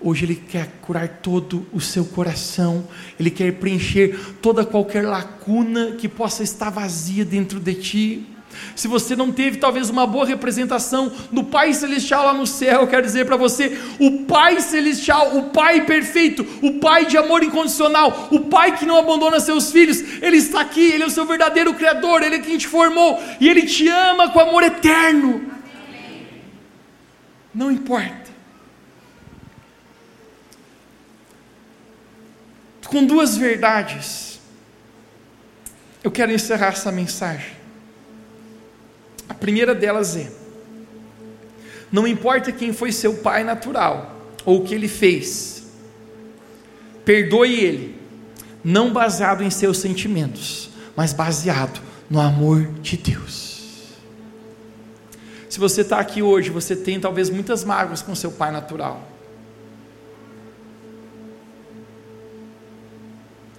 Hoje 0.03 0.25
Ele 0.25 0.35
quer 0.35 0.67
curar 0.81 1.07
todo 1.07 1.67
o 1.71 1.79
seu 1.79 2.03
coração, 2.03 2.87
Ele 3.19 3.29
quer 3.29 3.51
preencher 3.53 4.19
toda 4.41 4.65
qualquer 4.65 5.05
lacuna 5.05 5.91
que 5.91 6.07
possa 6.07 6.41
estar 6.41 6.71
vazia 6.71 7.23
dentro 7.23 7.59
de 7.59 7.73
ti. 7.75 8.27
Se 8.75 8.87
você 8.87 9.15
não 9.15 9.31
teve 9.31 9.57
talvez 9.57 9.89
uma 9.89 10.05
boa 10.07 10.25
representação 10.25 11.11
do 11.31 11.43
Pai 11.43 11.73
Celestial 11.73 12.25
lá 12.25 12.33
no 12.33 12.47
céu, 12.47 12.81
eu 12.81 12.87
quero 12.87 13.05
dizer 13.05 13.25
para 13.25 13.37
você: 13.37 13.79
o 13.99 14.23
Pai 14.25 14.59
Celestial, 14.59 15.37
o 15.37 15.43
Pai 15.49 15.85
perfeito, 15.85 16.45
o 16.61 16.79
Pai 16.79 17.05
de 17.05 17.17
amor 17.17 17.43
incondicional, 17.43 18.27
o 18.31 18.41
Pai 18.41 18.77
que 18.77 18.85
não 18.85 18.97
abandona 18.97 19.39
seus 19.39 19.71
filhos, 19.71 20.01
Ele 20.21 20.37
está 20.37 20.61
aqui, 20.61 20.91
Ele 20.91 21.03
é 21.03 21.07
o 21.07 21.11
seu 21.11 21.25
verdadeiro 21.25 21.73
Criador, 21.73 22.23
Ele 22.23 22.35
é 22.35 22.39
quem 22.39 22.57
te 22.57 22.67
formou 22.67 23.19
e 23.39 23.47
Ele 23.47 23.63
te 23.63 23.87
ama 23.87 24.29
com 24.31 24.39
amor 24.39 24.63
eterno. 24.63 25.41
Não 27.53 27.71
importa 27.71 28.20
com 32.91 33.05
duas 33.05 33.37
verdades. 33.37 34.39
Eu 36.03 36.11
quero 36.11 36.31
encerrar 36.31 36.73
essa 36.73 36.91
mensagem. 36.91 37.53
A 39.29 39.33
primeira 39.33 39.73
delas 39.73 40.15
é: 40.17 40.29
não 41.91 42.05
importa 42.05 42.51
quem 42.51 42.73
foi 42.73 42.91
seu 42.91 43.15
pai 43.15 43.43
natural 43.43 44.19
ou 44.45 44.59
o 44.59 44.65
que 44.65 44.75
ele 44.75 44.87
fez, 44.87 45.63
perdoe 47.05 47.53
ele, 47.53 47.95
não 48.63 48.91
baseado 48.91 49.41
em 49.41 49.49
seus 49.49 49.77
sentimentos, 49.77 50.69
mas 50.95 51.13
baseado 51.13 51.81
no 52.09 52.19
amor 52.19 52.65
de 52.81 52.97
Deus. 52.97 53.61
Se 55.49 55.59
você 55.59 55.81
está 55.81 55.99
aqui 55.99 56.21
hoje, 56.21 56.49
você 56.49 56.75
tem 56.75 56.99
talvez 56.99 57.29
muitas 57.29 57.63
mágoas 57.63 58.01
com 58.01 58.15
seu 58.15 58.31
pai 58.31 58.51
natural. 58.51 59.10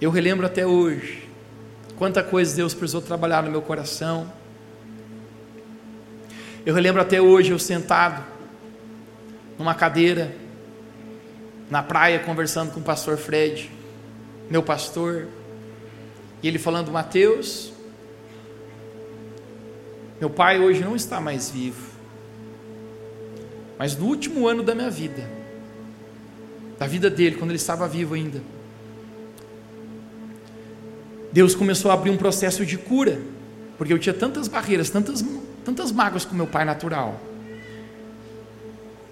Eu 0.03 0.11
relembro 0.11 0.45
até 0.45 0.67
hoje 0.67 1.29
quanta 1.97 2.25
coisa 2.25 2.57
Deus 2.57 2.75
precisou 2.75 3.01
trabalhar 3.01 3.45
no 3.45 3.53
meu 3.53 3.63
coração. 3.63 4.33
Eu 6.67 6.75
relembro 6.75 7.01
até 7.01 7.23
hoje 7.23 7.53
eu 7.53 7.59
sentado 7.61 8.21
numa 9.57 9.77
cadeira 9.77 10.35
na 11.71 11.85
praia 11.85 12.19
conversando 12.19 12.73
com 12.73 12.81
o 12.81 12.83
pastor 12.83 13.17
Fred, 13.17 13.71
meu 14.51 14.61
pastor, 14.61 15.29
e 16.43 16.49
ele 16.49 16.59
falando: 16.59 16.91
Mateus, 16.91 17.73
meu 20.19 20.29
pai 20.29 20.59
hoje 20.59 20.83
não 20.83 20.97
está 20.97 21.21
mais 21.21 21.49
vivo, 21.49 21.93
mas 23.79 23.97
no 23.97 24.07
último 24.07 24.49
ano 24.49 24.65
da 24.65 24.75
minha 24.75 24.91
vida, 24.91 25.31
da 26.77 26.89
vida 26.89 27.09
dele, 27.09 27.37
quando 27.37 27.53
ele 27.53 27.59
estava 27.59 27.87
vivo 27.87 28.15
ainda, 28.15 28.43
Deus 31.33 31.55
começou 31.55 31.91
a 31.91 31.95
abrir 31.95 32.11
um 32.11 32.17
processo 32.17 32.65
de 32.67 32.77
cura, 32.77 33.21
porque 33.79 33.93
eu 33.93 33.99
tinha 33.99 34.13
tantas 34.13 34.49
barreiras, 34.49 34.91
tantas, 34.91 35.25
tantas 35.65 35.91
mágoas 35.91 36.25
com 36.25 36.35
meu 36.35 36.47
pai 36.47 36.65
natural. 36.65 37.19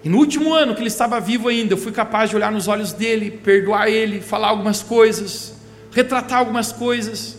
E 0.03 0.09
no 0.09 0.17
último 0.17 0.53
ano 0.53 0.73
que 0.73 0.81
ele 0.81 0.87
estava 0.87 1.19
vivo 1.19 1.47
ainda, 1.47 1.73
eu 1.73 1.77
fui 1.77 1.91
capaz 1.91 2.29
de 2.29 2.35
olhar 2.35 2.51
nos 2.51 2.67
olhos 2.67 2.91
dele, 2.93 3.31
perdoar 3.31 3.89
ele, 3.89 4.21
falar 4.21 4.49
algumas 4.49 4.81
coisas, 4.81 5.53
retratar 5.91 6.39
algumas 6.39 6.71
coisas. 6.71 7.37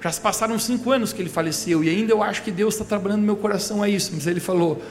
Já 0.00 0.12
se 0.12 0.20
passaram 0.20 0.58
cinco 0.58 0.92
anos 0.92 1.12
que 1.12 1.22
ele 1.22 1.30
faleceu 1.30 1.82
e 1.82 1.88
ainda 1.88 2.12
eu 2.12 2.22
acho 2.22 2.42
que 2.42 2.50
Deus 2.50 2.74
está 2.74 2.84
trabalhando 2.84 3.22
meu 3.22 3.36
coração 3.36 3.82
a 3.82 3.88
isso. 3.88 4.12
Mas 4.14 4.26
ele 4.26 4.38
falou: 4.38 4.82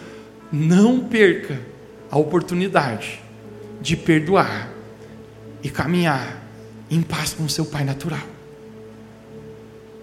não 0.52 1.02
perca 1.02 1.62
a 2.10 2.18
oportunidade 2.18 3.22
de 3.80 3.96
perdoar 3.96 4.70
e 5.62 5.70
caminhar 5.70 6.43
em 6.94 7.02
paz 7.02 7.34
com 7.34 7.48
seu 7.50 7.66
pai 7.66 7.84
natural. 7.84 8.22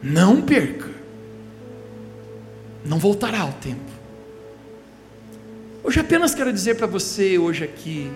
Não 0.02 0.42
perca. 0.42 0.88
Não 2.84 2.98
voltará 2.98 3.40
ao 3.40 3.52
tempo. 3.52 3.90
Hoje 5.82 6.00
apenas 6.00 6.34
quero 6.34 6.52
dizer 6.52 6.76
para 6.76 6.86
você 6.86 7.38
hoje 7.38 7.64
aqui, 7.64 8.10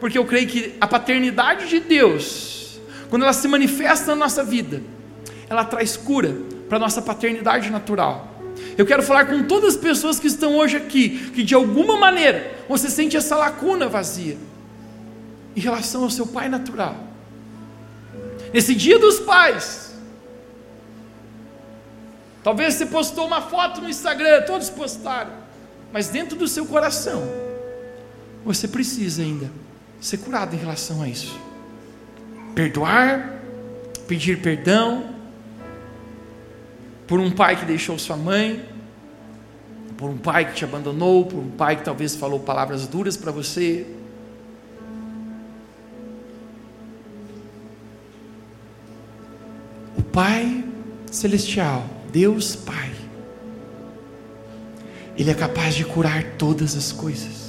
porque 0.00 0.16
eu 0.16 0.24
creio 0.24 0.46
que 0.46 0.74
a 0.80 0.86
paternidade 0.86 1.68
de 1.68 1.80
Deus, 1.80 2.80
quando 3.10 3.22
ela 3.22 3.32
se 3.32 3.46
manifesta 3.48 4.12
na 4.12 4.16
nossa 4.16 4.42
vida, 4.42 4.82
ela 5.48 5.64
traz 5.64 5.96
cura 5.96 6.34
para 6.68 6.76
a 6.76 6.80
nossa 6.80 7.02
paternidade 7.02 7.70
natural. 7.70 8.28
Eu 8.78 8.86
quero 8.86 9.02
falar 9.02 9.26
com 9.26 9.42
todas 9.42 9.74
as 9.74 9.80
pessoas 9.80 10.18
que 10.18 10.26
estão 10.26 10.56
hoje 10.56 10.76
aqui, 10.76 11.30
que 11.30 11.42
de 11.42 11.54
alguma 11.54 11.98
maneira 11.98 12.52
você 12.68 12.88
sente 12.88 13.16
essa 13.16 13.36
lacuna 13.36 13.88
vazia 13.88 14.38
em 15.54 15.60
relação 15.60 16.04
ao 16.04 16.10
seu 16.10 16.26
pai 16.26 16.48
natural. 16.48 17.11
Nesse 18.52 18.74
dia 18.74 18.98
dos 18.98 19.18
pais. 19.20 19.94
Talvez 22.42 22.74
você 22.74 22.86
postou 22.86 23.26
uma 23.26 23.40
foto 23.40 23.80
no 23.80 23.88
Instagram, 23.88 24.42
todos 24.42 24.68
postaram. 24.68 25.30
Mas 25.92 26.08
dentro 26.08 26.36
do 26.36 26.48
seu 26.48 26.66
coração, 26.66 27.22
você 28.44 28.66
precisa 28.66 29.22
ainda 29.22 29.50
ser 30.00 30.18
curado 30.18 30.54
em 30.54 30.58
relação 30.58 31.02
a 31.02 31.08
isso. 31.08 31.38
Perdoar, 32.54 33.40
pedir 34.08 34.40
perdão 34.42 35.14
por 37.06 37.20
um 37.20 37.30
pai 37.30 37.56
que 37.56 37.64
deixou 37.64 37.98
sua 37.98 38.16
mãe, 38.16 38.68
por 39.96 40.10
um 40.10 40.18
pai 40.18 40.46
que 40.46 40.54
te 40.54 40.64
abandonou, 40.64 41.26
por 41.26 41.38
um 41.38 41.50
pai 41.50 41.76
que 41.76 41.84
talvez 41.84 42.16
falou 42.16 42.40
palavras 42.40 42.86
duras 42.88 43.16
para 43.16 43.30
você, 43.30 43.86
Pai 50.12 50.64
Celestial, 51.10 51.84
Deus 52.12 52.54
Pai, 52.54 52.90
Ele 55.16 55.30
é 55.30 55.34
capaz 55.34 55.74
de 55.74 55.84
curar 55.84 56.22
todas 56.36 56.76
as 56.76 56.92
coisas. 56.92 57.42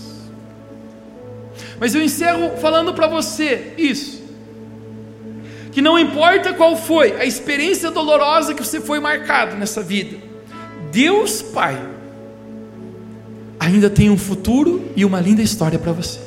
Mas 1.80 1.94
eu 1.94 2.02
encerro 2.02 2.58
falando 2.58 2.94
para 2.94 3.08
você 3.08 3.74
isso. 3.78 4.24
Que 5.72 5.82
não 5.82 5.98
importa 5.98 6.54
qual 6.54 6.78
foi 6.78 7.16
a 7.20 7.26
experiência 7.26 7.92
dolorosa 7.92 8.54
que 8.54 8.64
você 8.64 8.80
foi 8.80 9.00
marcado 9.00 9.56
nessa 9.56 9.82
vida, 9.82 10.18
Deus 10.92 11.42
Pai 11.42 11.94
ainda 13.60 13.90
tem 13.90 14.10
um 14.10 14.18
futuro 14.18 14.90
e 14.96 15.04
uma 15.04 15.20
linda 15.20 15.42
história 15.42 15.80
para 15.80 15.92
você. 15.92 16.20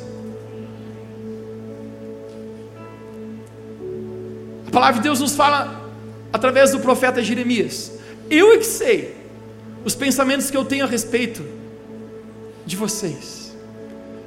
A 4.67 4.71
palavra 4.71 4.95
de 4.97 5.03
Deus 5.03 5.21
nos 5.21 5.35
fala 5.37 5.86
através 6.33 6.71
do 6.71 6.81
profeta 6.81 7.23
Jeremias: 7.23 7.93
Eu 8.31 8.53
é 8.53 8.59
que 8.59 8.67
sei 8.67 9.17
os 9.85 9.95
pensamentos 9.95 10.51
que 10.51 10.57
eu 10.57 10.65
tenho 10.65 10.85
a 10.85 10.89
respeito 10.89 11.45
de 12.65 12.77
vocês, 12.77 13.57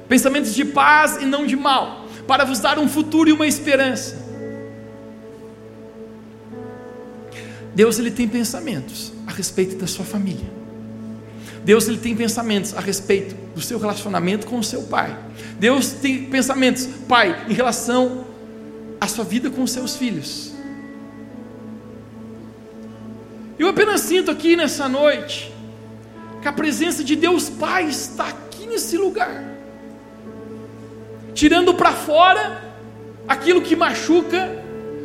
pensamentos 0.08 0.54
de 0.54 0.64
paz 0.64 1.20
e 1.20 1.26
não 1.26 1.46
de 1.46 1.56
mal, 1.56 2.06
para 2.26 2.44
vos 2.44 2.58
dar 2.58 2.78
um 2.78 2.88
futuro 2.88 3.28
e 3.28 3.32
uma 3.32 3.46
esperança. 3.46 4.30
Deus 7.74 7.98
ele 7.98 8.10
tem 8.10 8.26
pensamentos 8.26 9.12
a 9.26 9.32
respeito 9.32 9.76
da 9.76 9.86
sua 9.86 10.04
família. 10.04 10.60
Deus 11.64 11.88
ele 11.88 11.98
tem 11.98 12.16
pensamentos 12.16 12.74
a 12.74 12.80
respeito 12.80 13.34
do 13.54 13.60
seu 13.60 13.78
relacionamento 13.78 14.46
com 14.46 14.58
o 14.58 14.64
seu 14.64 14.82
pai. 14.84 15.16
Deus 15.58 15.92
tem 15.92 16.24
pensamentos, 16.24 16.88
pai, 17.06 17.46
em 17.48 17.52
relação 17.52 18.24
à 19.00 19.06
sua 19.06 19.24
vida 19.24 19.50
com 19.50 19.62
os 19.62 19.70
seus 19.70 19.96
filhos. 19.96 20.49
Eu 23.60 23.68
apenas 23.68 24.00
sinto 24.00 24.30
aqui 24.30 24.56
nessa 24.56 24.88
noite 24.88 25.52
que 26.40 26.48
a 26.48 26.52
presença 26.52 27.04
de 27.04 27.14
Deus 27.14 27.50
Pai 27.50 27.84
está 27.84 28.28
aqui 28.28 28.66
nesse 28.66 28.96
lugar, 28.96 29.44
tirando 31.34 31.74
para 31.74 31.92
fora 31.92 32.72
aquilo 33.28 33.60
que 33.60 33.76
machuca, 33.76 34.50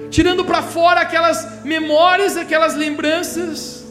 tirando 0.09 0.45
para 0.45 0.61
fora 0.63 1.01
aquelas 1.01 1.65
memórias, 1.65 2.37
aquelas 2.37 2.75
lembranças 2.75 3.83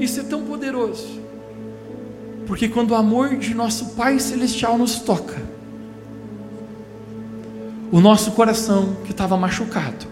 Isso 0.00 0.18
é 0.18 0.24
tão 0.24 0.42
poderoso. 0.42 1.22
Porque 2.44 2.68
quando 2.68 2.90
o 2.90 2.96
amor 2.96 3.36
de 3.36 3.54
nosso 3.54 3.90
Pai 3.90 4.18
Celestial 4.18 4.76
nos 4.76 4.98
toca, 4.98 5.40
o 7.92 8.00
nosso 8.00 8.32
coração 8.32 8.96
que 9.04 9.12
estava 9.12 9.36
machucado 9.36 10.11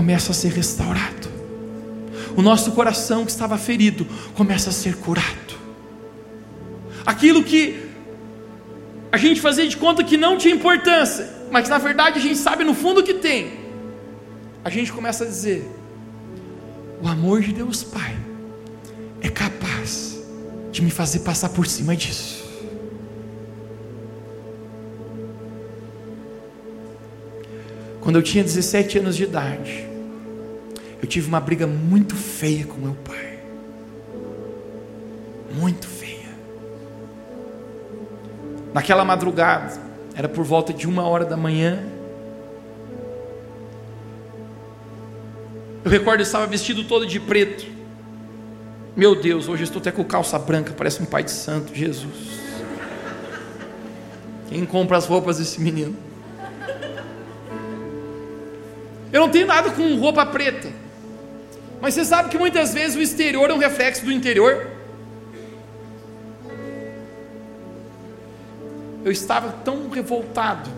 começa 0.00 0.30
a 0.32 0.34
ser 0.34 0.50
restaurado. 0.52 1.28
O 2.34 2.40
nosso 2.40 2.72
coração 2.72 3.26
que 3.26 3.30
estava 3.30 3.58
ferido 3.58 4.06
começa 4.34 4.70
a 4.70 4.72
ser 4.72 4.96
curado. 4.96 5.54
Aquilo 7.04 7.44
que 7.44 7.84
a 9.12 9.18
gente 9.18 9.42
fazia 9.42 9.68
de 9.68 9.76
conta 9.76 10.02
que 10.02 10.16
não 10.16 10.38
tinha 10.38 10.54
importância, 10.54 11.28
mas 11.50 11.68
na 11.68 11.76
verdade 11.76 12.18
a 12.18 12.22
gente 12.22 12.38
sabe 12.38 12.64
no 12.64 12.72
fundo 12.72 13.02
que 13.02 13.12
tem. 13.12 13.52
A 14.64 14.70
gente 14.70 14.90
começa 14.90 15.24
a 15.24 15.26
dizer: 15.26 15.70
o 17.02 17.06
amor 17.06 17.42
de 17.42 17.52
Deus 17.52 17.82
Pai 17.82 18.16
é 19.20 19.28
capaz 19.28 20.18
de 20.72 20.80
me 20.80 20.90
fazer 20.90 21.18
passar 21.18 21.50
por 21.50 21.66
cima 21.66 21.94
disso. 21.94 22.42
Quando 28.00 28.16
eu 28.16 28.22
tinha 28.22 28.42
17 28.42 28.98
anos 28.98 29.14
de 29.14 29.24
idade, 29.24 29.89
eu 31.00 31.08
tive 31.08 31.28
uma 31.28 31.40
briga 31.40 31.66
muito 31.66 32.14
feia 32.14 32.66
com 32.66 32.78
meu 32.78 32.94
pai. 32.94 33.38
Muito 35.52 35.88
feia. 35.88 36.28
Naquela 38.74 39.04
madrugada, 39.04 39.80
era 40.14 40.28
por 40.28 40.44
volta 40.44 40.72
de 40.72 40.86
uma 40.86 41.06
hora 41.06 41.24
da 41.24 41.36
manhã. 41.36 41.82
Eu 45.82 45.90
recordo, 45.90 46.20
eu 46.20 46.24
estava 46.24 46.46
vestido 46.46 46.84
todo 46.84 47.06
de 47.06 47.18
preto. 47.18 47.66
Meu 48.94 49.14
Deus, 49.14 49.48
hoje 49.48 49.64
estou 49.64 49.80
até 49.80 49.90
com 49.90 50.04
calça 50.04 50.38
branca, 50.38 50.74
parece 50.76 51.02
um 51.02 51.06
pai 51.06 51.22
de 51.22 51.30
santo, 51.30 51.74
Jesus. 51.74 52.40
Quem 54.48 54.66
compra 54.66 54.98
as 54.98 55.06
roupas 55.06 55.38
desse 55.38 55.60
menino? 55.60 55.96
Eu 59.12 59.20
não 59.20 59.30
tenho 59.30 59.46
nada 59.46 59.70
com 59.70 59.96
roupa 59.96 60.26
preta. 60.26 60.79
Mas 61.80 61.94
você 61.94 62.04
sabe 62.04 62.28
que 62.28 62.38
muitas 62.38 62.74
vezes 62.74 62.96
o 62.96 63.00
exterior 63.00 63.50
é 63.50 63.54
um 63.54 63.58
reflexo 63.58 64.04
do 64.04 64.12
interior? 64.12 64.66
Eu 69.04 69.10
estava 69.10 69.52
tão 69.64 69.88
revoltado 69.88 70.70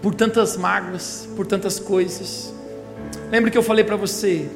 por 0.00 0.14
tantas 0.14 0.56
mágoas, 0.56 1.28
por 1.36 1.46
tantas 1.46 1.78
coisas. 1.78 2.54
Lembra 3.30 3.50
que 3.50 3.58
eu 3.58 3.62
falei 3.62 3.84
para 3.84 3.96
você 3.96 4.48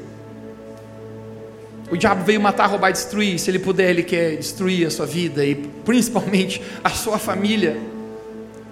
o 1.90 1.96
diabo 1.96 2.24
veio 2.24 2.40
matar, 2.40 2.66
roubar 2.66 2.92
destruir. 2.92 3.38
Se 3.38 3.50
ele 3.50 3.58
puder, 3.58 3.90
ele 3.90 4.04
quer 4.04 4.36
destruir 4.36 4.86
a 4.86 4.90
sua 4.90 5.06
vida 5.06 5.44
e 5.44 5.56
principalmente 5.56 6.62
a 6.84 6.90
sua 6.90 7.18
família. 7.18 7.76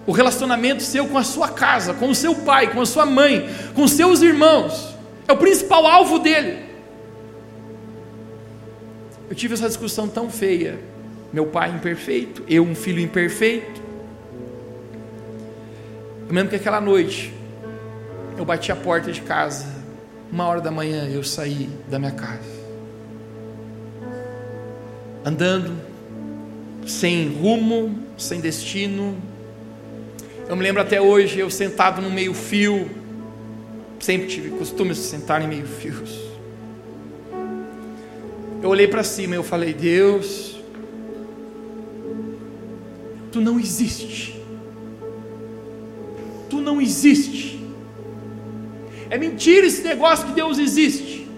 O 0.06 0.12
relacionamento 0.12 0.82
seu 0.82 1.06
com 1.08 1.18
a 1.18 1.24
sua 1.24 1.48
casa, 1.48 1.92
com 1.92 2.08
o 2.08 2.14
seu 2.14 2.34
pai, 2.34 2.72
com 2.72 2.80
a 2.80 2.86
sua 2.86 3.04
mãe, 3.04 3.50
com 3.74 3.88
seus 3.88 4.22
irmãos. 4.22 4.87
É 5.28 5.32
o 5.32 5.36
principal 5.36 5.86
alvo 5.86 6.18
dele. 6.18 6.66
Eu 9.28 9.36
tive 9.36 9.54
essa 9.54 9.68
discussão 9.68 10.08
tão 10.08 10.30
feia. 10.30 10.78
Meu 11.32 11.46
pai 11.46 11.70
imperfeito, 11.70 12.42
eu 12.48 12.64
um 12.64 12.74
filho 12.74 13.00
imperfeito. 13.00 13.82
Eu 16.26 16.34
lembro 16.34 16.48
que 16.48 16.56
aquela 16.56 16.80
noite 16.80 17.32
eu 18.36 18.44
bati 18.44 18.72
a 18.72 18.76
porta 18.76 19.12
de 19.12 19.20
casa, 19.20 19.66
uma 20.32 20.46
hora 20.46 20.60
da 20.60 20.70
manhã 20.70 21.08
eu 21.08 21.22
saí 21.22 21.68
da 21.88 21.98
minha 21.98 22.12
casa 22.12 22.58
andando, 25.28 25.76
sem 26.86 27.28
rumo, 27.28 27.98
sem 28.16 28.40
destino. 28.40 29.16
Eu 30.48 30.56
me 30.56 30.62
lembro 30.62 30.80
até 30.80 31.00
hoje, 31.00 31.38
eu 31.38 31.50
sentado 31.50 32.00
no 32.00 32.10
meio-fio, 32.10 32.90
sempre 34.00 34.28
tive 34.28 34.50
costume 34.50 34.90
de 34.90 35.00
sentar 35.00 35.42
em 35.42 35.48
meio-fios. 35.48 36.28
Eu 38.62 38.68
olhei 38.68 38.88
para 38.88 39.02
cima 39.02 39.34
e 39.34 39.38
eu 39.38 39.42
falei: 39.42 39.72
Deus, 39.72 40.56
tu 43.30 43.40
não 43.40 43.58
existe. 43.58 44.40
Tu 46.48 46.60
não 46.60 46.80
existe. 46.80 47.60
É 49.10 49.18
mentira 49.18 49.66
esse 49.66 49.82
negócio 49.82 50.26
que 50.26 50.32
Deus 50.32 50.58
existe. 50.58 51.28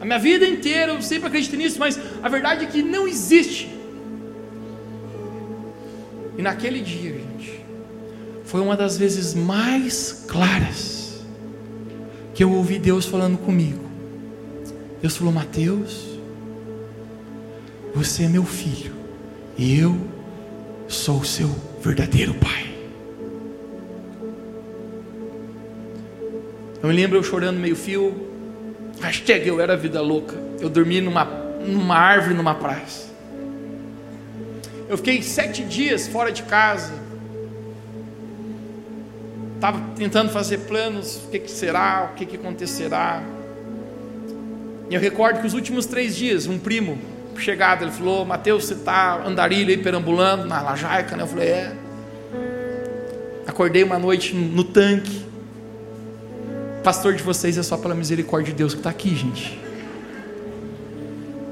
A 0.00 0.04
minha 0.04 0.18
vida 0.18 0.46
inteira 0.46 0.92
eu 0.92 1.02
sempre 1.02 1.26
acreditei 1.26 1.58
nisso, 1.58 1.78
mas 1.78 1.98
a 2.22 2.28
verdade 2.28 2.64
é 2.64 2.68
que 2.68 2.82
não 2.82 3.06
existe. 3.06 3.68
E 6.36 6.42
naquele 6.42 6.80
dia, 6.80 7.14
gente, 7.14 7.64
foi 8.44 8.60
uma 8.60 8.76
das 8.76 8.96
vezes 8.96 9.34
mais 9.34 10.24
claras 10.28 10.97
que 12.38 12.44
eu 12.44 12.52
ouvi 12.52 12.78
Deus 12.78 13.04
falando 13.04 13.36
comigo. 13.36 13.84
Deus 15.02 15.16
falou: 15.16 15.32
Mateus, 15.32 16.20
você 17.92 18.22
é 18.22 18.28
meu 18.28 18.44
filho, 18.44 18.92
e 19.56 19.76
eu 19.76 19.96
sou 20.86 21.18
o 21.18 21.24
seu 21.24 21.48
verdadeiro 21.82 22.32
pai. 22.34 22.72
Eu 26.80 26.88
me 26.88 26.94
lembro 26.94 27.18
eu 27.18 27.24
chorando 27.24 27.58
meio 27.58 27.74
fio, 27.74 28.14
Hashtag 29.00 29.48
eu 29.48 29.60
era 29.60 29.76
vida 29.76 30.00
louca. 30.00 30.36
Eu 30.60 30.68
dormi 30.68 31.00
numa, 31.00 31.24
numa 31.24 31.96
árvore 31.96 32.34
numa 32.34 32.54
praça. 32.54 33.08
Eu 34.88 34.96
fiquei 34.96 35.22
sete 35.22 35.64
dias 35.64 36.06
fora 36.06 36.30
de 36.30 36.44
casa. 36.44 36.92
Estava 39.58 39.80
tentando 39.96 40.30
fazer 40.30 40.58
planos, 40.58 41.16
o 41.16 41.30
que, 41.30 41.40
que 41.40 41.50
será, 41.50 42.10
o 42.12 42.14
que, 42.14 42.24
que 42.24 42.36
acontecerá. 42.36 43.24
E 44.88 44.94
eu 44.94 45.00
recordo 45.00 45.40
que 45.40 45.46
os 45.48 45.52
últimos 45.52 45.84
três 45.84 46.14
dias, 46.14 46.46
um 46.46 46.60
primo 46.60 46.96
chegado, 47.36 47.82
ele 47.82 47.90
falou, 47.90 48.24
Mateus, 48.24 48.66
você 48.66 48.74
está 48.74 49.20
andarilho 49.26 49.70
aí, 49.70 49.76
perambulando 49.76 50.46
na 50.46 50.62
lajaica, 50.62 51.16
né? 51.16 51.24
Eu 51.24 51.26
falei, 51.26 51.48
é. 51.48 51.72
Acordei 53.48 53.82
uma 53.82 53.98
noite 53.98 54.32
no 54.32 54.62
tanque, 54.62 55.26
pastor 56.84 57.14
de 57.14 57.24
vocês 57.24 57.58
é 57.58 57.62
só 57.64 57.76
pela 57.76 57.96
misericórdia 57.96 58.52
de 58.52 58.58
Deus 58.58 58.74
que 58.74 58.80
está 58.80 58.90
aqui, 58.90 59.16
gente. 59.16 59.60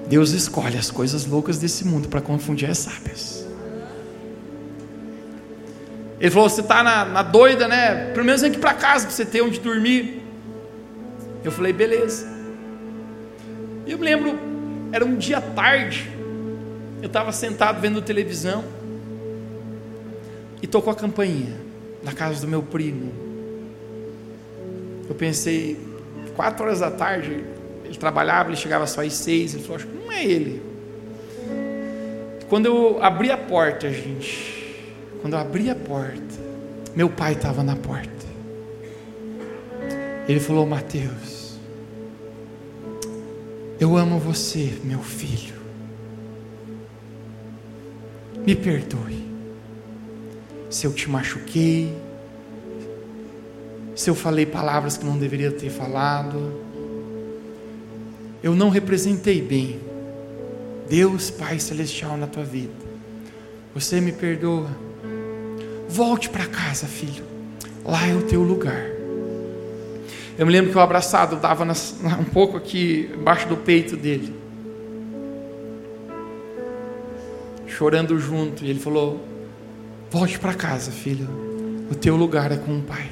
Deus 0.08 0.30
escolhe 0.30 0.78
as 0.78 0.92
coisas 0.92 1.26
loucas 1.26 1.58
desse 1.58 1.84
mundo 1.84 2.06
para 2.06 2.20
confundir 2.20 2.70
as 2.70 2.78
sábias. 2.78 3.45
Ele 6.20 6.30
falou: 6.30 6.48
Você 6.48 6.60
está 6.60 6.82
na, 6.82 7.04
na, 7.04 7.22
doida, 7.22 7.68
né? 7.68 8.10
Pelo 8.12 8.24
menos 8.24 8.40
vem 8.40 8.50
aqui 8.50 8.60
para 8.60 8.74
casa 8.74 9.06
para 9.06 9.14
você 9.14 9.24
ter 9.24 9.42
onde 9.42 9.60
dormir. 9.60 10.22
Eu 11.44 11.52
falei: 11.52 11.72
Beleza. 11.72 12.36
Eu 13.86 13.98
me 13.98 14.04
lembro, 14.04 14.38
era 14.92 15.04
um 15.04 15.16
dia 15.16 15.40
tarde, 15.40 16.10
eu 17.00 17.06
estava 17.06 17.30
sentado 17.30 17.80
vendo 17.80 18.02
televisão 18.02 18.64
e 20.60 20.66
tocou 20.66 20.92
a 20.92 20.96
campainha 20.96 21.54
na 22.02 22.12
casa 22.12 22.40
do 22.40 22.48
meu 22.48 22.62
primo. 22.62 23.12
Eu 25.08 25.14
pensei, 25.14 25.78
quatro 26.34 26.64
horas 26.64 26.80
da 26.80 26.90
tarde, 26.90 27.44
ele 27.84 27.96
trabalhava, 27.96 28.48
ele 28.48 28.56
chegava 28.56 28.86
só 28.86 29.02
às 29.02 29.12
seis, 29.12 29.54
ele 29.54 29.62
falou, 29.62 29.76
acho 29.76 29.86
que 29.86 29.96
não 29.96 30.10
é 30.10 30.24
ele. 30.24 30.62
Quando 32.48 32.66
eu 32.66 33.02
abri 33.02 33.30
a 33.30 33.38
porta, 33.38 33.88
gente, 33.90 34.65
quando 35.26 35.32
eu 35.32 35.40
abri 35.40 35.68
a 35.68 35.74
porta, 35.74 36.36
meu 36.94 37.10
pai 37.10 37.32
estava 37.32 37.64
na 37.64 37.74
porta. 37.74 38.26
Ele 40.28 40.38
falou: 40.38 40.64
Mateus, 40.64 41.58
eu 43.80 43.96
amo 43.96 44.20
você, 44.20 44.78
meu 44.84 45.00
filho. 45.00 45.56
Me 48.46 48.54
perdoe 48.54 49.26
se 50.70 50.86
eu 50.86 50.92
te 50.92 51.10
machuquei, 51.10 51.92
se 53.96 54.08
eu 54.08 54.14
falei 54.14 54.46
palavras 54.46 54.96
que 54.96 55.04
não 55.04 55.18
deveria 55.18 55.50
ter 55.50 55.70
falado. 55.70 56.64
Eu 58.44 58.54
não 58.54 58.70
representei 58.70 59.42
bem 59.42 59.80
Deus 60.88 61.30
Pai 61.30 61.58
Celestial 61.58 62.16
na 62.16 62.28
tua 62.28 62.44
vida. 62.44 62.72
Você 63.74 64.00
me 64.00 64.12
perdoa. 64.12 64.85
Volte 65.88 66.28
para 66.28 66.46
casa, 66.46 66.86
filho. 66.86 67.24
Lá 67.84 68.06
é 68.06 68.14
o 68.14 68.22
teu 68.22 68.42
lugar. 68.42 68.84
Eu 70.38 70.44
me 70.44 70.52
lembro 70.52 70.70
que 70.70 70.76
o 70.76 70.80
abraçado 70.80 71.36
dava 71.36 71.64
um 71.64 72.24
pouco 72.24 72.56
aqui 72.56 73.10
embaixo 73.14 73.48
do 73.48 73.56
peito 73.56 73.96
dele. 73.96 74.34
Chorando 77.66 78.18
junto. 78.18 78.64
E 78.64 78.70
ele 78.70 78.80
falou: 78.80 79.24
Volte 80.10 80.38
para 80.38 80.52
casa, 80.52 80.90
filho. 80.90 81.28
O 81.90 81.94
teu 81.94 82.16
lugar 82.16 82.50
é 82.50 82.56
com 82.56 82.78
o 82.78 82.82
Pai. 82.82 83.08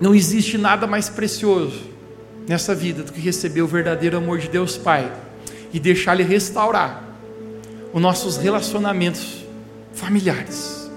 Não 0.00 0.14
existe 0.14 0.58
nada 0.58 0.86
mais 0.86 1.08
precioso 1.08 1.80
nessa 2.46 2.74
vida 2.74 3.02
do 3.02 3.12
que 3.12 3.20
receber 3.20 3.62
o 3.62 3.66
verdadeiro 3.66 4.16
amor 4.16 4.38
de 4.38 4.48
Deus 4.48 4.76
Pai 4.76 5.10
e 5.76 5.78
deixar 5.78 6.14
Ele 6.14 6.22
restaurar 6.22 7.04
os 7.92 8.00
nossos 8.00 8.38
relacionamentos 8.38 9.44
familiares. 9.92 10.90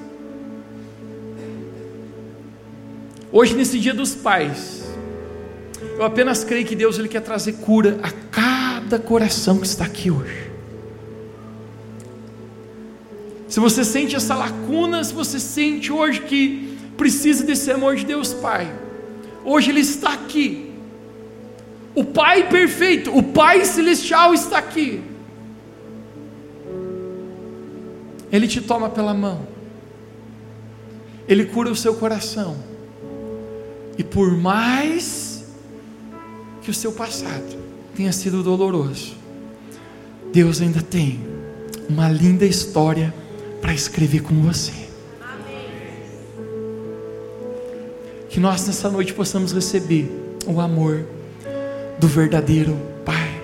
Hoje, 3.30 3.56
nesse 3.56 3.78
Dia 3.78 3.94
dos 3.94 4.16
Pais, 4.16 4.86
eu 5.98 6.06
apenas 6.06 6.46
creio 6.46 6.66
que 6.66 6.78
Deus 6.78 6.98
ele 6.98 7.10
quer 7.10 7.20
trazer 7.20 7.58
cura 7.58 8.00
a 8.02 8.10
cada 8.32 8.98
coração 8.98 9.60
que 9.60 9.68
está 9.68 9.84
aqui 9.84 10.10
hoje. 10.10 10.50
Se 13.50 13.60
você 13.60 13.84
sente 13.84 14.16
essa 14.16 14.34
lacuna, 14.34 15.04
se 15.04 15.14
você 15.14 15.42
sente 15.42 15.92
hoje 15.92 16.22
que 16.22 16.78
precisa 16.96 17.44
desse 17.44 17.70
amor 17.70 17.98
de 17.98 18.06
Deus 18.06 18.34
Pai, 18.34 18.74
hoje 19.44 19.72
Ele 19.72 19.82
está 19.82 20.14
aqui. 20.14 20.69
O 21.96 22.06
Pai 22.06 22.50
perfeito, 22.50 23.16
o 23.16 23.24
Pai 23.24 23.66
celestial 23.66 24.34
está 24.34 24.58
aqui. 24.58 25.02
Ele 28.32 28.48
te 28.48 28.62
toma 28.62 28.90
pela 28.90 29.14
mão, 29.14 29.48
Ele 31.28 31.46
cura 31.46 31.72
o 31.72 31.76
seu 31.76 31.96
coração, 31.96 32.56
e 33.98 34.04
por 34.04 34.32
mais 34.38 35.46
que 36.62 36.70
o 36.70 36.74
seu 36.74 36.92
passado 36.92 37.58
tenha 37.96 38.12
sido 38.12 38.44
doloroso, 38.44 39.16
Deus 40.32 40.62
ainda 40.62 40.82
tem 40.82 41.20
uma 41.90 42.08
linda 42.08 42.46
história 42.46 43.14
para 43.60 43.74
escrever 43.74 44.22
com 44.22 44.36
você. 44.42 44.74
Que 48.30 48.40
nós 48.40 48.66
nessa 48.68 48.92
noite 48.92 49.12
possamos 49.12 49.52
receber 49.52 50.10
o 50.46 50.62
amor 50.62 51.04
do 52.00 52.08
verdadeiro 52.08 52.78
Pai. 53.06 53.42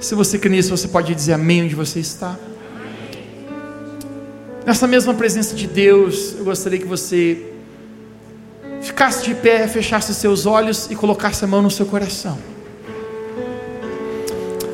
Se 0.00 0.14
você 0.14 0.38
crê 0.38 0.50
nisso, 0.50 0.76
você 0.76 0.88
pode 0.88 1.14
dizer 1.14 1.32
amém 1.32 1.64
onde 1.64 1.74
você 1.74 1.98
está. 2.00 2.36
Nessa 4.64 4.86
mesma 4.86 5.12
presença 5.12 5.56
de 5.56 5.66
Deus, 5.66 6.34
eu 6.38 6.44
gostaria 6.44 6.78
que 6.78 6.86
você 6.86 7.52
ficasse 8.80 9.24
de 9.24 9.34
pé, 9.34 9.66
fechasse 9.66 10.14
seus 10.14 10.46
olhos 10.46 10.88
e 10.90 10.94
colocasse 10.94 11.44
a 11.44 11.48
mão 11.48 11.60
no 11.60 11.70
seu 11.70 11.84
coração. 11.84 12.38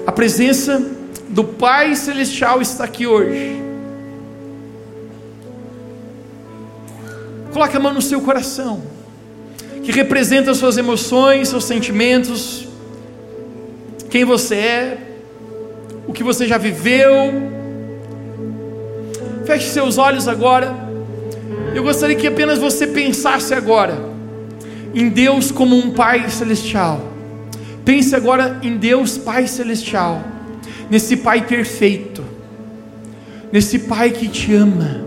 A 0.06 0.12
presença 0.12 0.82
do 1.28 1.44
Pai 1.44 1.94
Celestial 1.94 2.60
está 2.60 2.84
aqui 2.84 3.06
hoje. 3.06 3.62
Coloque 7.52 7.76
a 7.76 7.80
mão 7.80 7.94
no 7.94 8.02
seu 8.02 8.20
coração, 8.20 8.82
que 9.82 9.90
representa 9.90 10.52
suas 10.54 10.76
emoções, 10.76 11.48
seus 11.48 11.64
sentimentos, 11.64 12.67
quem 14.10 14.24
você 14.24 14.54
é, 14.54 14.98
o 16.06 16.12
que 16.12 16.22
você 16.22 16.46
já 16.46 16.58
viveu, 16.58 17.48
Feche 19.48 19.70
seus 19.70 19.96
olhos 19.96 20.28
agora. 20.28 20.76
Eu 21.74 21.82
gostaria 21.82 22.14
que 22.14 22.26
apenas 22.26 22.58
você 22.58 22.86
pensasse 22.86 23.54
agora 23.54 23.98
em 24.94 25.08
Deus 25.08 25.50
como 25.50 25.74
um 25.74 25.90
Pai 25.90 26.28
celestial. 26.28 27.00
Pense 27.82 28.14
agora 28.14 28.58
em 28.62 28.76
Deus 28.76 29.16
Pai 29.16 29.46
celestial, 29.46 30.22
nesse 30.90 31.16
Pai 31.16 31.46
perfeito, 31.46 32.22
nesse 33.50 33.78
Pai 33.78 34.10
que 34.10 34.28
te 34.28 34.52
ama, 34.52 35.02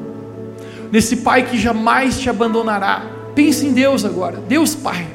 nesse 0.91 1.17
Pai 1.17 1.45
que 1.47 1.55
jamais 1.55 2.19
te 2.19 2.27
abandonará. 2.27 3.03
Pense 3.35 3.63
em 3.63 3.73
Deus 3.73 4.03
agora, 4.03 4.39
Deus 4.47 4.73
Pai. 4.73 5.05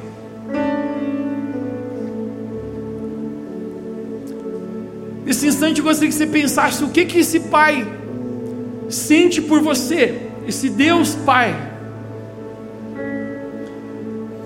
Nesse 5.27 5.45
instante 5.45 5.79
eu 5.79 5.83
gostaria 5.83 6.07
que 6.07 6.15
você 6.15 6.25
pensasse 6.25 6.81
o 6.85 6.89
que 6.89 7.03
que 7.03 7.19
esse 7.19 7.41
Pai 7.41 7.85
sente 8.87 9.41
por 9.41 9.59
você, 9.59 10.29
esse 10.47 10.69
Deus 10.69 11.15
Pai. 11.15 11.53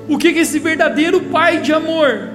O 0.10 0.18
que 0.18 0.30
é 0.30 0.32
esse 0.40 0.58
verdadeiro 0.58 1.22
Pai 1.22 1.62
de 1.62 1.72
amor? 1.72 2.30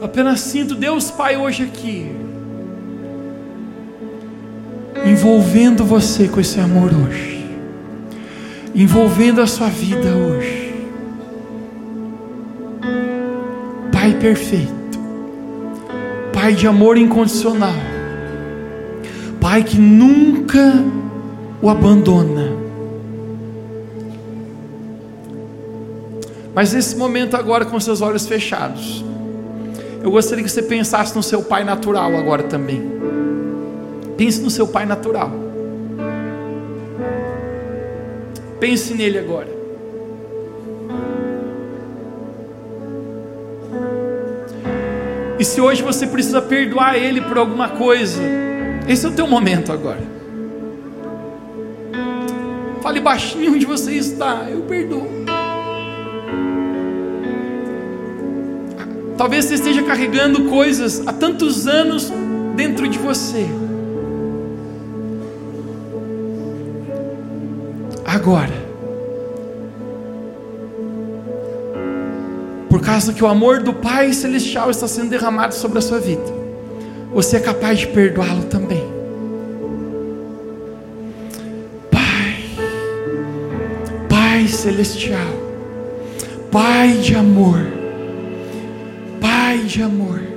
Apenas 0.00 0.38
sinto 0.38 0.76
Deus 0.76 1.10
Pai 1.10 1.36
hoje 1.36 1.64
aqui, 1.64 2.23
envolvendo 5.24 5.86
você 5.86 6.28
com 6.28 6.38
esse 6.38 6.60
amor 6.60 6.90
hoje 6.92 7.34
envolvendo 8.74 9.40
a 9.40 9.46
sua 9.46 9.68
vida 9.68 10.14
hoje. 10.14 10.74
Pai 13.90 14.12
perfeito, 14.20 14.98
Pai 16.30 16.52
de 16.52 16.66
amor 16.66 16.98
incondicional, 16.98 17.72
Pai 19.40 19.62
que 19.62 19.78
nunca 19.78 20.74
o 21.62 21.70
abandona. 21.70 22.52
Mas 26.54 26.74
nesse 26.74 26.96
momento 26.96 27.34
agora 27.34 27.64
com 27.64 27.80
seus 27.80 28.02
olhos 28.02 28.26
fechados, 28.26 29.02
eu 30.02 30.10
gostaria 30.10 30.44
que 30.44 30.50
você 30.50 30.62
pensasse 30.62 31.16
no 31.16 31.22
seu 31.22 31.42
pai 31.42 31.64
natural 31.64 32.14
agora 32.14 32.42
também. 32.42 33.13
Pense 34.16 34.40
no 34.40 34.50
seu 34.50 34.66
pai 34.66 34.86
natural. 34.86 35.30
Pense 38.60 38.94
nele 38.94 39.18
agora. 39.18 39.48
E 45.38 45.44
se 45.44 45.60
hoje 45.60 45.82
você 45.82 46.06
precisa 46.06 46.40
perdoar 46.40 46.96
ele 46.96 47.20
por 47.20 47.36
alguma 47.36 47.68
coisa, 47.68 48.22
esse 48.88 49.04
é 49.04 49.08
o 49.08 49.12
teu 49.12 49.26
momento 49.26 49.72
agora. 49.72 50.02
Fale 52.80 53.00
baixinho 53.00 53.52
onde 53.52 53.66
você 53.66 53.92
está, 53.92 54.46
eu 54.48 54.62
perdoo. 54.62 55.06
Talvez 59.16 59.46
você 59.46 59.54
esteja 59.54 59.82
carregando 59.82 60.44
coisas 60.44 61.06
há 61.06 61.12
tantos 61.12 61.66
anos 61.66 62.12
dentro 62.54 62.86
de 62.88 62.98
você. 62.98 63.46
Agora. 68.14 68.64
Por 72.68 72.80
causa 72.80 73.12
que 73.12 73.22
o 73.22 73.26
amor 73.26 73.62
do 73.62 73.72
Pai 73.72 74.12
Celestial 74.12 74.70
está 74.70 74.88
sendo 74.88 75.10
derramado 75.10 75.54
sobre 75.54 75.78
a 75.78 75.82
sua 75.82 75.98
vida, 75.98 76.24
você 77.12 77.36
é 77.36 77.40
capaz 77.40 77.78
de 77.78 77.86
perdoá-lo 77.88 78.44
também. 78.44 78.84
Pai, 81.90 82.36
Pai 84.08 84.48
Celestial, 84.48 85.20
Pai 86.50 86.92
de 86.94 87.14
amor, 87.14 87.60
Pai 89.20 89.58
de 89.58 89.82
amor. 89.82 90.33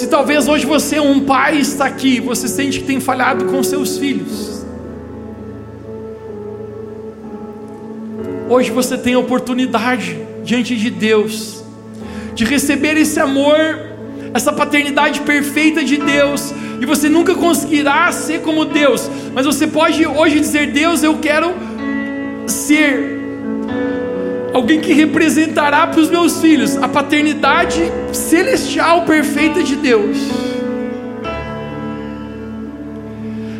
Se 0.00 0.06
talvez 0.06 0.48
hoje 0.48 0.64
você 0.64 0.96
é 0.96 1.02
um 1.02 1.20
pai 1.20 1.58
está 1.58 1.84
aqui, 1.84 2.20
você 2.20 2.48
sente 2.48 2.80
que 2.80 2.86
tem 2.86 2.98
falhado 2.98 3.44
com 3.44 3.62
seus 3.62 3.98
filhos. 3.98 4.64
Hoje 8.48 8.70
você 8.70 8.96
tem 8.96 9.12
a 9.12 9.18
oportunidade 9.18 10.18
diante 10.42 10.74
de 10.74 10.88
Deus 10.88 11.62
de 12.34 12.46
receber 12.46 12.96
esse 12.96 13.20
amor, 13.20 13.58
essa 14.32 14.50
paternidade 14.50 15.20
perfeita 15.20 15.84
de 15.84 15.98
Deus, 15.98 16.50
e 16.80 16.86
você 16.86 17.10
nunca 17.10 17.34
conseguirá 17.34 18.10
ser 18.10 18.40
como 18.40 18.64
Deus, 18.64 19.06
mas 19.34 19.44
você 19.44 19.66
pode 19.66 20.06
hoje 20.06 20.40
dizer: 20.40 20.72
Deus, 20.72 21.02
eu 21.02 21.18
quero 21.18 21.52
ser 22.46 23.19
alguém 24.60 24.78
que 24.78 24.92
representará 24.92 25.86
para 25.86 26.00
os 26.00 26.10
meus 26.10 26.38
filhos 26.40 26.76
a 26.76 26.86
paternidade 26.86 27.90
celestial 28.12 29.04
perfeita 29.06 29.62
de 29.62 29.74
Deus. 29.74 30.18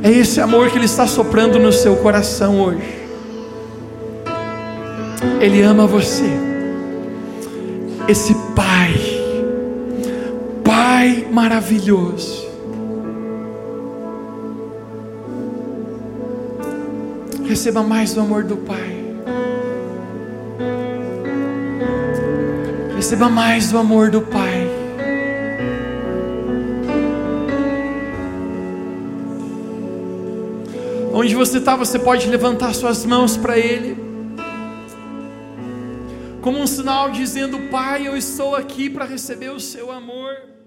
É 0.03 0.11
esse 0.11 0.41
amor 0.41 0.71
que 0.71 0.77
Ele 0.77 0.85
está 0.85 1.07
soprando 1.07 1.59
no 1.59 1.73
seu 1.73 1.97
coração 1.97 2.61
hoje. 2.61 3.01
Ele 5.41 5.63
ama 5.63 5.87
você. 5.87 6.31
Esse 8.07 8.35
Pai, 8.55 8.95
Pai 10.63 11.27
maravilhoso. 11.31 12.49
Receba 17.47 17.83
mais 17.83 18.13
do 18.13 18.21
amor 18.21 18.45
do 18.45 18.57
Pai. 18.57 19.00
Receba 23.11 23.29
mais 23.29 23.73
do 23.73 23.77
amor 23.77 24.09
do 24.09 24.21
Pai. 24.23 24.71
Onde 31.13 31.35
você 31.35 31.59
está, 31.59 31.75
você 31.75 31.99
pode 31.99 32.29
levantar 32.29 32.73
suas 32.73 33.05
mãos 33.05 33.37
para 33.37 33.59
Ele 33.59 33.97
como 36.41 36.61
um 36.61 36.69
sinal 36.69 37.11
dizendo: 37.11 37.59
Pai, 37.69 38.07
eu 38.07 38.17
estou 38.17 38.55
aqui 38.55 38.89
para 38.89 39.07
receber 39.07 39.51
o 39.51 39.59
seu 39.59 39.91
amor. 39.91 40.60